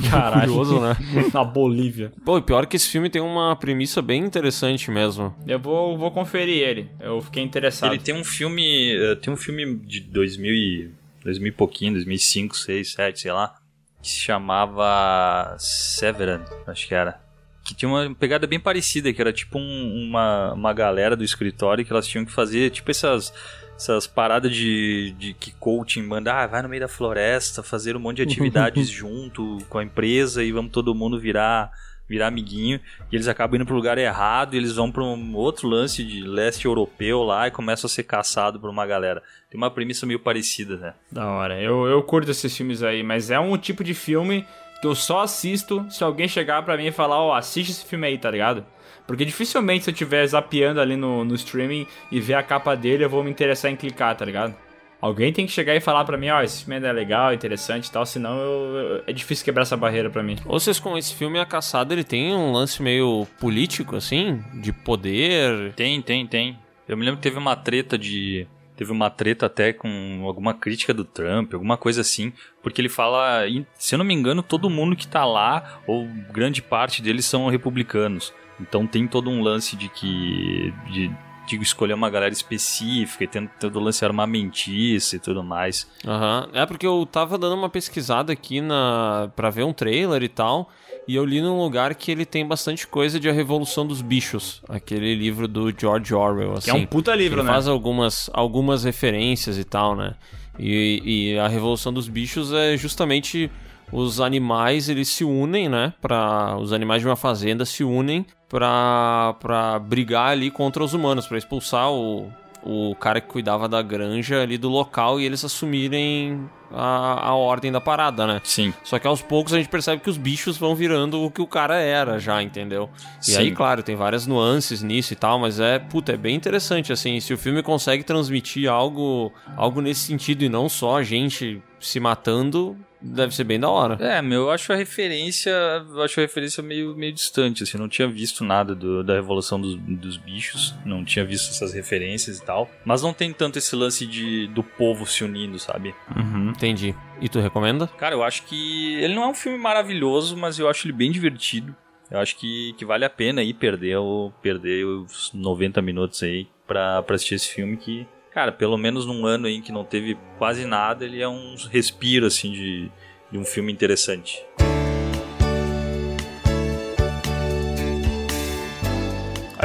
Caralho. 0.11 0.49
Curioso, 0.53 0.80
né? 0.80 0.97
Na 1.32 1.45
Bolívia. 1.45 2.12
Pô, 2.24 2.38
e 2.38 2.42
pior 2.42 2.66
que 2.66 2.76
esse 2.76 2.88
filme 2.88 3.09
tem 3.11 3.20
uma 3.22 3.55
premissa 3.57 4.01
bem 4.03 4.24
interessante 4.24 4.90
mesmo. 4.90 5.34
Eu 5.47 5.59
vou, 5.59 5.97
vou 5.99 6.11
conferir 6.11 6.66
ele. 6.66 6.90
Eu 7.01 7.20
fiquei 7.20 7.42
interessado. 7.42 7.92
Ele 7.92 8.03
tem 8.03 8.14
um 8.14 8.24
filme, 8.24 8.95
eh, 8.97 9.14
tem 9.16 9.32
um 9.32 9.36
filme 9.36 9.76
de 9.76 10.01
2000 10.01 10.53
e 10.55 10.90
2000 11.22 11.49
e 11.49 11.53
pouquinho, 11.53 11.92
2005, 11.95 12.57
6, 12.57 12.92
7, 12.92 13.20
sei 13.20 13.32
lá, 13.32 13.55
que 14.03 14.09
se 14.11 14.18
chamava 14.20 15.57
Severan, 15.59 16.45
acho 16.66 16.86
que 16.88 16.95
era. 16.95 17.20
Que 17.66 17.74
tinha 17.74 17.88
uma 17.88 18.14
pegada 18.14 18.47
bem 18.47 18.61
parecida, 18.61 19.11
que 19.11 19.20
era 19.22 19.32
tipo 19.32 19.59
um- 19.59 20.07
uma, 20.09 20.53
uma 20.53 20.72
galera 20.74 21.16
do 21.16 21.24
escritório 21.24 21.82
que 21.84 21.90
elas 21.90 22.07
tinham 22.07 22.24
que 22.24 22.30
fazer, 22.32 22.70
tipo 22.70 22.90
essas, 22.90 23.32
essas 23.77 24.07
paradas 24.07 24.55
de, 24.55 25.14
de 25.18 25.35
que 25.35 25.53
coaching 25.53 26.03
manda, 26.03 26.33
ah, 26.33 26.47
vai 26.47 26.62
no 26.62 26.68
meio 26.68 26.83
da 26.83 26.89
floresta, 26.89 27.62
fazer 27.62 27.97
um 27.97 28.01
monte 28.01 28.16
de 28.16 28.22
atividades 28.22 28.89
junto 28.91 29.59
com 29.68 29.79
a 29.79 29.85
empresa 29.85 30.43
e 30.43 30.53
vamos 30.53 30.72
todo 30.72 30.95
mundo 30.95 31.18
virar 31.18 31.70
virar 32.09 32.29
amiguinho, 32.29 32.81
e 33.11 33.16
eles 33.16 33.29
acabam 33.29 33.57
indo 33.57 33.66
pro 33.66 33.75
lugar 33.75 33.97
errado, 33.99 34.55
e 34.55 34.59
eles 34.59 34.75
vão 34.75 34.91
pra 34.91 35.03
um 35.03 35.35
outro 35.35 35.66
lance 35.68 36.05
de 36.05 36.22
leste 36.22 36.66
europeu 36.66 37.22
lá 37.22 37.49
e 37.49 37.51
começam 37.51 37.89
a 37.89 37.91
ser 37.91 38.03
caçados 38.03 38.61
por 38.61 38.68
uma 38.68 38.87
galera. 38.87 39.22
Tem 39.51 39.59
uma 39.59 39.70
premissa 39.70 40.07
meio 40.07 40.20
parecida, 40.20 40.77
né? 40.77 40.95
Da 41.11 41.27
hora. 41.27 41.61
Eu, 41.61 41.87
eu 41.87 42.03
curto 42.03 42.31
esses 42.31 42.55
filmes 42.55 42.83
aí, 42.83 43.03
mas 43.03 43.31
é 43.31 43.41
um 43.41 43.57
tipo 43.57 43.83
de 43.83 43.95
filme 43.95 44.47
que 44.81 44.87
eu 44.87 44.95
só 44.95 45.22
assisto 45.22 45.87
se 45.89 46.05
alguém 46.05 46.29
chegar 46.29 46.62
pra 46.62 46.77
mim 46.77 46.87
e 46.87 46.93
falar, 46.93 47.18
ó, 47.20 47.35
assiste 47.35 47.70
esse 47.70 47.87
filme 47.87 48.07
aí, 48.07 48.18
tá 48.18 48.31
ligado? 48.31 48.66
Porque 49.07 49.24
dificilmente 49.24 49.84
se 49.84 49.90
eu 49.90 49.92
estiver 49.92 50.26
zapeando 50.26 50.80
ali 50.80 50.96
no, 50.96 51.24
no 51.24 51.34
streaming 51.34 51.86
e 52.11 52.20
ver 52.20 52.34
a 52.34 52.42
capa 52.42 52.74
dele, 52.74 53.05
eu 53.05 53.11
vou 53.11 53.22
me 53.22 53.30
interessar 53.30 53.70
em 53.70 53.76
clicar, 53.76 54.16
tá 54.16 54.24
ligado? 54.24 54.55
Alguém 55.00 55.30
tem 55.30 55.44
que 55.44 55.52
chegar 55.52 55.74
e 55.76 55.80
falar 55.80 56.02
pra 56.07 56.16
mim, 56.16 56.30
ó, 56.30 56.40
esse 56.42 56.64
filme 56.64 56.86
é 56.86 56.90
legal, 56.92 57.34
interessante 57.34 57.88
e 57.88 57.92
tal, 57.92 58.07
senão 58.07 58.38
eu- 58.38 58.76
eu- 58.76 59.02
é 59.07 59.12
difícil 59.12 59.44
quebrar 59.44 59.62
essa 59.62 59.76
barreira 59.76 60.09
pra 60.09 60.22
mim. 60.22 60.36
Ou 60.46 60.59
vocês 60.59 60.80
com 60.80 60.96
esse 60.96 61.14
filme 61.14 61.38
A 61.38 61.44
Caçada, 61.44 61.92
ele 61.92 62.02
tem 62.05 62.32
um 62.34 62.50
lance 62.52 62.82
meio 62.82 63.26
político, 63.38 63.96
assim, 63.96 64.42
de 64.55 64.72
poder. 64.72 65.74
Tem, 65.74 66.00
tem, 66.00 66.26
tem. 66.26 66.59
Eu 66.88 66.96
me 66.96 67.05
lembro 67.05 67.18
que 67.18 67.22
teve 67.22 67.36
uma 67.38 67.55
treta 67.55 67.98
de. 67.98 68.46
Teve 68.76 68.90
uma 68.90 69.09
treta 69.11 69.46
até 69.46 69.72
com 69.72 70.22
alguma 70.24 70.52
crítica 70.55 70.92
do 70.94 71.05
Trump, 71.05 71.52
alguma 71.55 71.76
coisa 71.76 72.00
assim, 72.00 72.32
porque 72.62 72.80
ele 72.80 72.88
fala, 72.88 73.42
se 73.74 73.94
eu 73.94 73.98
não 73.98 74.05
me 74.05 74.12
engano, 74.14 74.42
todo 74.42 74.68
mundo 74.68 74.96
que 74.96 75.07
tá 75.07 75.24
lá, 75.24 75.80
ou 75.86 76.09
grande 76.32 76.61
parte 76.61 77.00
deles 77.00 77.24
são 77.24 77.46
republicanos. 77.48 78.32
Então 78.61 78.86
tem 78.86 79.07
todo 79.07 79.30
um 79.30 79.42
lance 79.42 79.76
de 79.76 79.88
que. 79.88 80.72
de, 80.90 81.11
de 81.46 81.57
escolher 81.61 81.92
uma 81.92 82.09
galera 82.09 82.32
específica, 82.32 83.24
e 83.24 83.26
tem 83.26 83.48
todo 83.61 83.76
o 83.76 83.80
lance 83.80 84.05
armamentista 84.05 85.16
e 85.16 85.18
tudo 85.18 85.42
mais. 85.42 85.86
Aham. 86.07 86.48
É 86.52 86.64
porque 86.64 86.86
eu 86.86 87.07
tava 87.07 87.36
dando 87.36 87.55
uma 87.55 87.68
pesquisada 87.68 88.32
aqui 88.32 88.61
na 88.61 89.30
para 89.36 89.50
ver 89.50 89.64
um 89.64 89.72
trailer 89.72 90.22
e 90.22 90.28
tal, 90.28 90.70
e 91.07 91.14
eu 91.14 91.24
li 91.24 91.42
num 91.42 91.59
lugar 91.59 91.94
que 91.94 92.11
ele 92.11 92.24
tem 92.24 92.46
bastante 92.46 92.86
coisa 92.86 93.20
de 93.20 93.28
A 93.28 93.32
Revolução 93.32 93.86
dos 93.86 94.00
Bichos, 94.00 94.62
aquele 94.68 95.14
livro 95.14 95.46
do 95.46 95.72
George 95.76 96.14
Orwell, 96.14 96.55
assim. 96.55 96.70
Que 96.70 96.70
é 96.70 96.74
um 96.74 96.86
puta 96.86 97.14
livro, 97.14 97.40
ele 97.40 97.46
né? 97.46 97.52
faz 97.52 97.68
algumas 97.68 98.30
algumas 98.32 98.84
referências 98.84 99.59
e 99.59 99.64
tal, 99.64 99.94
né? 99.94 100.14
E, 100.59 101.02
e 101.34 101.38
a 101.38 101.48
Revolução 101.48 101.92
dos 101.92 102.09
Bichos 102.09 102.52
é 102.52 102.76
justamente 102.76 103.50
os 103.92 104.20
animais, 104.20 104.88
eles 104.88 105.09
se 105.09 105.24
unem, 105.24 105.68
né? 105.68 105.92
Para 106.00 106.57
os 106.57 106.72
animais 106.72 107.02
de 107.02 107.09
uma 107.09 107.16
fazenda 107.16 107.64
se 107.64 107.84
unem 107.84 108.24
pra, 108.55 109.34
pra 109.40 109.80
brigar 109.80 110.28
ali 110.28 110.48
contra 110.48 110.84
os 110.84 110.94
humanos, 110.94 111.26
pra 111.26 111.36
expulsar 111.36 111.90
o, 111.90 112.32
o 112.62 112.94
cara 112.94 113.20
que 113.20 113.26
cuidava 113.26 113.68
da 113.68 113.82
granja 113.82 114.40
ali 114.40 114.57
do 114.57 114.68
local 114.68 115.20
e 115.20 115.24
eles 115.24 115.44
assumirem 115.44 116.48
a, 116.70 117.30
a 117.30 117.34
ordem 117.34 117.72
da 117.72 117.80
parada, 117.80 118.28
né? 118.28 118.40
Sim. 118.44 118.72
Só 118.84 118.96
que 119.00 119.09
aos 119.09 119.20
poucos 119.20 119.52
a 119.52 119.57
gente 119.57 119.68
percebe 119.68 120.00
que 120.00 120.09
os 120.09 120.16
bichos 120.16 120.57
vão 120.57 120.76
virando 120.76 121.20
o 121.20 121.32
que 121.32 121.42
o 121.42 121.48
cara 121.48 121.80
era 121.80 122.20
já, 122.20 122.40
entendeu? 122.40 122.88
E 123.22 123.32
Sim. 123.32 123.38
aí, 123.38 123.50
claro, 123.50 123.82
tem 123.82 123.96
várias 123.96 124.24
nuances 124.24 124.84
nisso 124.84 125.12
e 125.12 125.16
tal, 125.16 125.36
mas 125.36 125.59
é, 125.59 125.80
puta, 125.80 126.12
é 126.12 126.16
bem 126.16 126.36
interessante, 126.36 126.92
assim, 126.92 127.18
se 127.18 127.34
o 127.34 127.38
filme 127.38 127.61
consegue 127.61 128.05
transmitir 128.05 128.70
algo, 128.70 129.32
algo 129.57 129.80
nesse 129.80 130.02
sentido 130.02 130.44
e 130.44 130.48
não 130.48 130.68
só 130.68 130.98
a 130.98 131.02
gente 131.02 131.61
se 131.80 131.98
matando, 131.98 132.76
deve 133.05 133.34
ser 133.34 133.44
bem 133.44 133.61
da 133.61 133.68
hora. 133.68 133.96
É, 134.05 134.20
meu, 134.22 134.42
eu 134.42 134.50
acho 134.50 134.72
a 134.72 134.76
referência. 134.76 135.50
Eu 135.50 136.02
acho 136.02 136.18
a 136.18 136.22
referência 136.22 136.62
meio, 136.62 136.94
meio 136.96 137.12
distante, 137.12 137.62
assim. 137.62 137.76
Não 137.78 137.88
tinha 137.88 138.09
visto 138.09 138.42
nada 138.44 138.74
do- 138.74 139.05
da 139.05 139.14
Revolução 139.14 139.61
dos, 139.61 139.76
dos 139.76 140.16
Bichos. 140.16 140.74
Não 140.84 141.05
tinha 141.05 141.24
visto 141.24 141.50
essas 141.50 141.72
referências 141.74 142.38
e 142.38 142.44
tal. 142.44 142.70
Mas 142.84 143.02
não 143.02 143.12
tem 143.12 143.32
tanto 143.32 143.59
esse 143.59 143.74
lance 143.76 144.07
de, 144.07 144.46
do 144.48 144.62
povo 144.62 145.07
se 145.07 145.22
unindo, 145.24 145.59
sabe? 145.59 145.94
Uhum, 146.16 146.50
entendi. 146.50 146.94
E 147.20 147.28
tu 147.28 147.38
recomenda? 147.40 147.86
Cara, 147.86 148.14
eu 148.14 148.22
acho 148.22 148.42
que. 148.44 148.94
Ele 148.94 149.14
não 149.14 149.24
é 149.24 149.28
um 149.28 149.34
filme 149.34 149.59
maravilhoso, 149.59 150.36
mas 150.36 150.59
eu 150.59 150.68
acho 150.68 150.86
ele 150.86 150.92
bem 150.94 151.11
divertido. 151.12 151.74
Eu 152.11 152.18
acho 152.20 152.36
que, 152.36 152.74
que 152.76 152.84
vale 152.84 153.05
a 153.05 153.11
pena 153.11 153.40
aí 153.40 153.52
perder, 153.55 153.96
o, 153.96 154.30
perder 154.42 154.84
os 154.84 155.30
90 155.32 155.80
minutos 155.82 156.22
aí 156.22 156.46
pra, 156.66 157.02
pra 157.02 157.16
assistir 157.16 157.34
esse 157.34 157.48
filme 157.52 157.76
que. 157.76 158.07
Cara, 158.35 158.51
pelo 158.51 158.76
menos 158.76 159.07
num 159.07 159.24
ano 159.24 159.47
aí 159.47 159.61
que 159.61 159.70
não 159.70 159.85
teve 159.85 160.18
quase 160.39 160.64
nada, 160.66 161.05
ele 161.05 161.22
é 161.22 161.28
um 161.28 161.55
respiro, 161.70 162.26
assim, 162.26 162.51
de, 162.51 162.91
de 163.30 163.39
um 163.39 163.45
filme 163.45 163.72
interessante. 163.72 164.45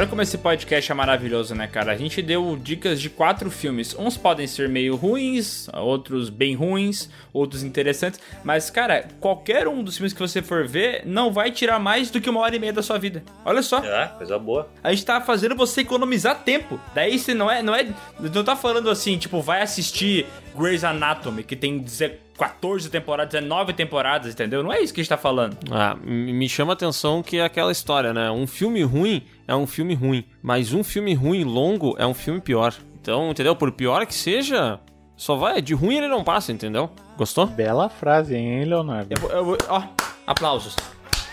Olha 0.00 0.08
como 0.08 0.22
esse 0.22 0.38
podcast 0.38 0.90
é 0.90 0.94
maravilhoso, 0.94 1.54
né, 1.54 1.66
cara? 1.66 1.92
A 1.92 1.94
gente 1.94 2.22
deu 2.22 2.56
dicas 2.56 2.98
de 2.98 3.10
quatro 3.10 3.50
filmes. 3.50 3.94
Uns 3.98 4.16
podem 4.16 4.46
ser 4.46 4.66
meio 4.66 4.96
ruins, 4.96 5.68
outros 5.74 6.30
bem 6.30 6.54
ruins, 6.54 7.10
outros 7.34 7.62
interessantes. 7.62 8.18
Mas, 8.42 8.70
cara, 8.70 9.06
qualquer 9.20 9.68
um 9.68 9.84
dos 9.84 9.98
filmes 9.98 10.14
que 10.14 10.18
você 10.18 10.40
for 10.40 10.66
ver 10.66 11.02
não 11.04 11.30
vai 11.30 11.50
tirar 11.50 11.78
mais 11.78 12.10
do 12.10 12.18
que 12.18 12.30
uma 12.30 12.40
hora 12.40 12.56
e 12.56 12.58
meia 12.58 12.72
da 12.72 12.82
sua 12.82 12.96
vida. 12.98 13.22
Olha 13.44 13.60
só. 13.60 13.84
É, 13.84 14.06
coisa 14.16 14.38
boa. 14.38 14.70
A 14.82 14.90
gente 14.90 15.04
tá 15.04 15.20
fazendo 15.20 15.54
você 15.54 15.82
economizar 15.82 16.44
tempo. 16.44 16.80
Daí 16.94 17.18
você 17.18 17.34
não 17.34 17.50
é, 17.50 17.62
não 17.62 17.74
é, 17.74 17.86
não 18.18 18.42
tá 18.42 18.56
falando 18.56 18.88
assim, 18.88 19.18
tipo, 19.18 19.42
vai 19.42 19.60
assistir 19.60 20.24
Grey's 20.56 20.82
Anatomy, 20.82 21.44
que 21.44 21.54
tem 21.54 21.76
10 21.78 21.98
14 22.40 22.88
temporadas, 22.88 23.34
19 23.34 23.74
temporadas, 23.74 24.32
entendeu? 24.32 24.62
Não 24.62 24.72
é 24.72 24.80
isso 24.80 24.94
que 24.94 25.00
a 25.00 25.04
gente 25.04 25.10
tá 25.10 25.18
falando. 25.18 25.58
Ah, 25.70 25.94
me 26.02 26.48
chama 26.48 26.72
a 26.72 26.74
atenção 26.74 27.22
que 27.22 27.36
é 27.36 27.44
aquela 27.44 27.70
história, 27.70 28.14
né? 28.14 28.30
Um 28.30 28.46
filme 28.46 28.82
ruim 28.82 29.26
é 29.46 29.54
um 29.54 29.66
filme 29.66 29.94
ruim, 29.94 30.24
mas 30.42 30.72
um 30.72 30.82
filme 30.82 31.12
ruim 31.12 31.44
longo 31.44 31.94
é 31.98 32.06
um 32.06 32.14
filme 32.14 32.40
pior. 32.40 32.72
Então, 32.98 33.30
entendeu? 33.30 33.54
Por 33.54 33.70
pior 33.72 34.06
que 34.06 34.14
seja, 34.14 34.80
só 35.18 35.36
vai, 35.36 35.60
de 35.60 35.74
ruim 35.74 35.98
ele 35.98 36.08
não 36.08 36.24
passa, 36.24 36.50
entendeu? 36.50 36.90
Gostou? 37.18 37.46
Bela 37.46 37.90
frase, 37.90 38.34
hein, 38.34 38.64
Leonardo? 38.64 39.14
Eu, 39.20 39.30
eu 39.30 39.58
ó, 39.68 39.82
aplausos. 40.26 40.76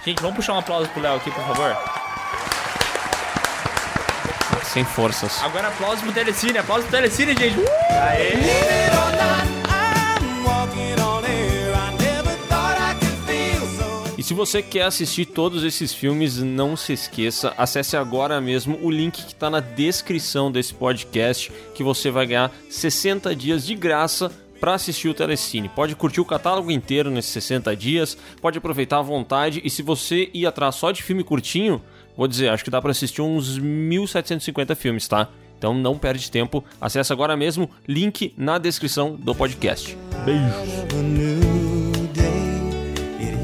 Gente, 0.03 0.21
vamos 0.21 0.35
puxar 0.35 0.55
um 0.55 0.59
aplauso 0.59 0.89
pro 0.89 1.01
Léo 1.01 1.15
aqui, 1.15 1.31
por 1.31 1.43
favor. 1.43 1.73
Sem 4.63 4.83
forças. 4.83 5.41
Agora 5.41 5.69
aplausos 5.69 6.01
pro 6.01 6.11
Telecine, 6.11 6.57
aplausos 6.57 6.85
pro 6.85 6.97
Telecine, 6.97 7.33
gente. 7.33 7.59
Aê! 7.91 9.56
Se 14.27 14.33
você 14.33 14.61
quer 14.61 14.83
assistir 14.83 15.23
todos 15.23 15.63
esses 15.63 15.93
filmes, 15.93 16.37
não 16.39 16.75
se 16.75 16.91
esqueça, 16.91 17.53
acesse 17.57 17.95
agora 17.95 18.41
mesmo 18.41 18.77
o 18.81 18.91
link 18.91 19.23
que 19.23 19.31
está 19.31 19.49
na 19.49 19.61
descrição 19.61 20.51
desse 20.51 20.73
podcast, 20.73 21.49
que 21.73 21.81
você 21.81 22.11
vai 22.11 22.25
ganhar 22.25 22.51
60 22.69 23.33
dias 23.33 23.65
de 23.65 23.73
graça 23.73 24.29
para 24.59 24.73
assistir 24.73 25.07
o 25.07 25.13
Telecine. 25.13 25.69
Pode 25.69 25.95
curtir 25.95 26.19
o 26.19 26.25
catálogo 26.25 26.69
inteiro 26.69 27.09
nesses 27.09 27.31
60 27.31 27.73
dias, 27.73 28.17
pode 28.41 28.57
aproveitar 28.57 28.97
à 28.97 29.01
vontade 29.01 29.61
e 29.63 29.69
se 29.69 29.81
você 29.81 30.29
ir 30.33 30.45
atrás 30.45 30.75
só 30.75 30.91
de 30.91 31.01
filme 31.01 31.23
curtinho, 31.23 31.81
vou 32.17 32.27
dizer, 32.27 32.49
acho 32.49 32.65
que 32.65 32.69
dá 32.69 32.81
para 32.81 32.91
assistir 32.91 33.21
uns 33.21 33.57
1750 33.57 34.75
filmes, 34.75 35.07
tá? 35.07 35.29
Então 35.57 35.73
não 35.73 35.97
perde 35.97 36.29
tempo, 36.29 36.61
acesse 36.81 37.13
agora 37.13 37.37
mesmo, 37.37 37.69
link 37.87 38.33
na 38.35 38.57
descrição 38.57 39.15
do 39.15 39.33
podcast. 39.33 39.97
of 40.27 41.96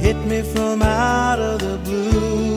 hit 0.03 0.17
me 0.25 0.41
from 0.41 0.81
out 0.81 1.39
of 1.39 1.59
the 1.61 1.77
blue. 1.85 2.52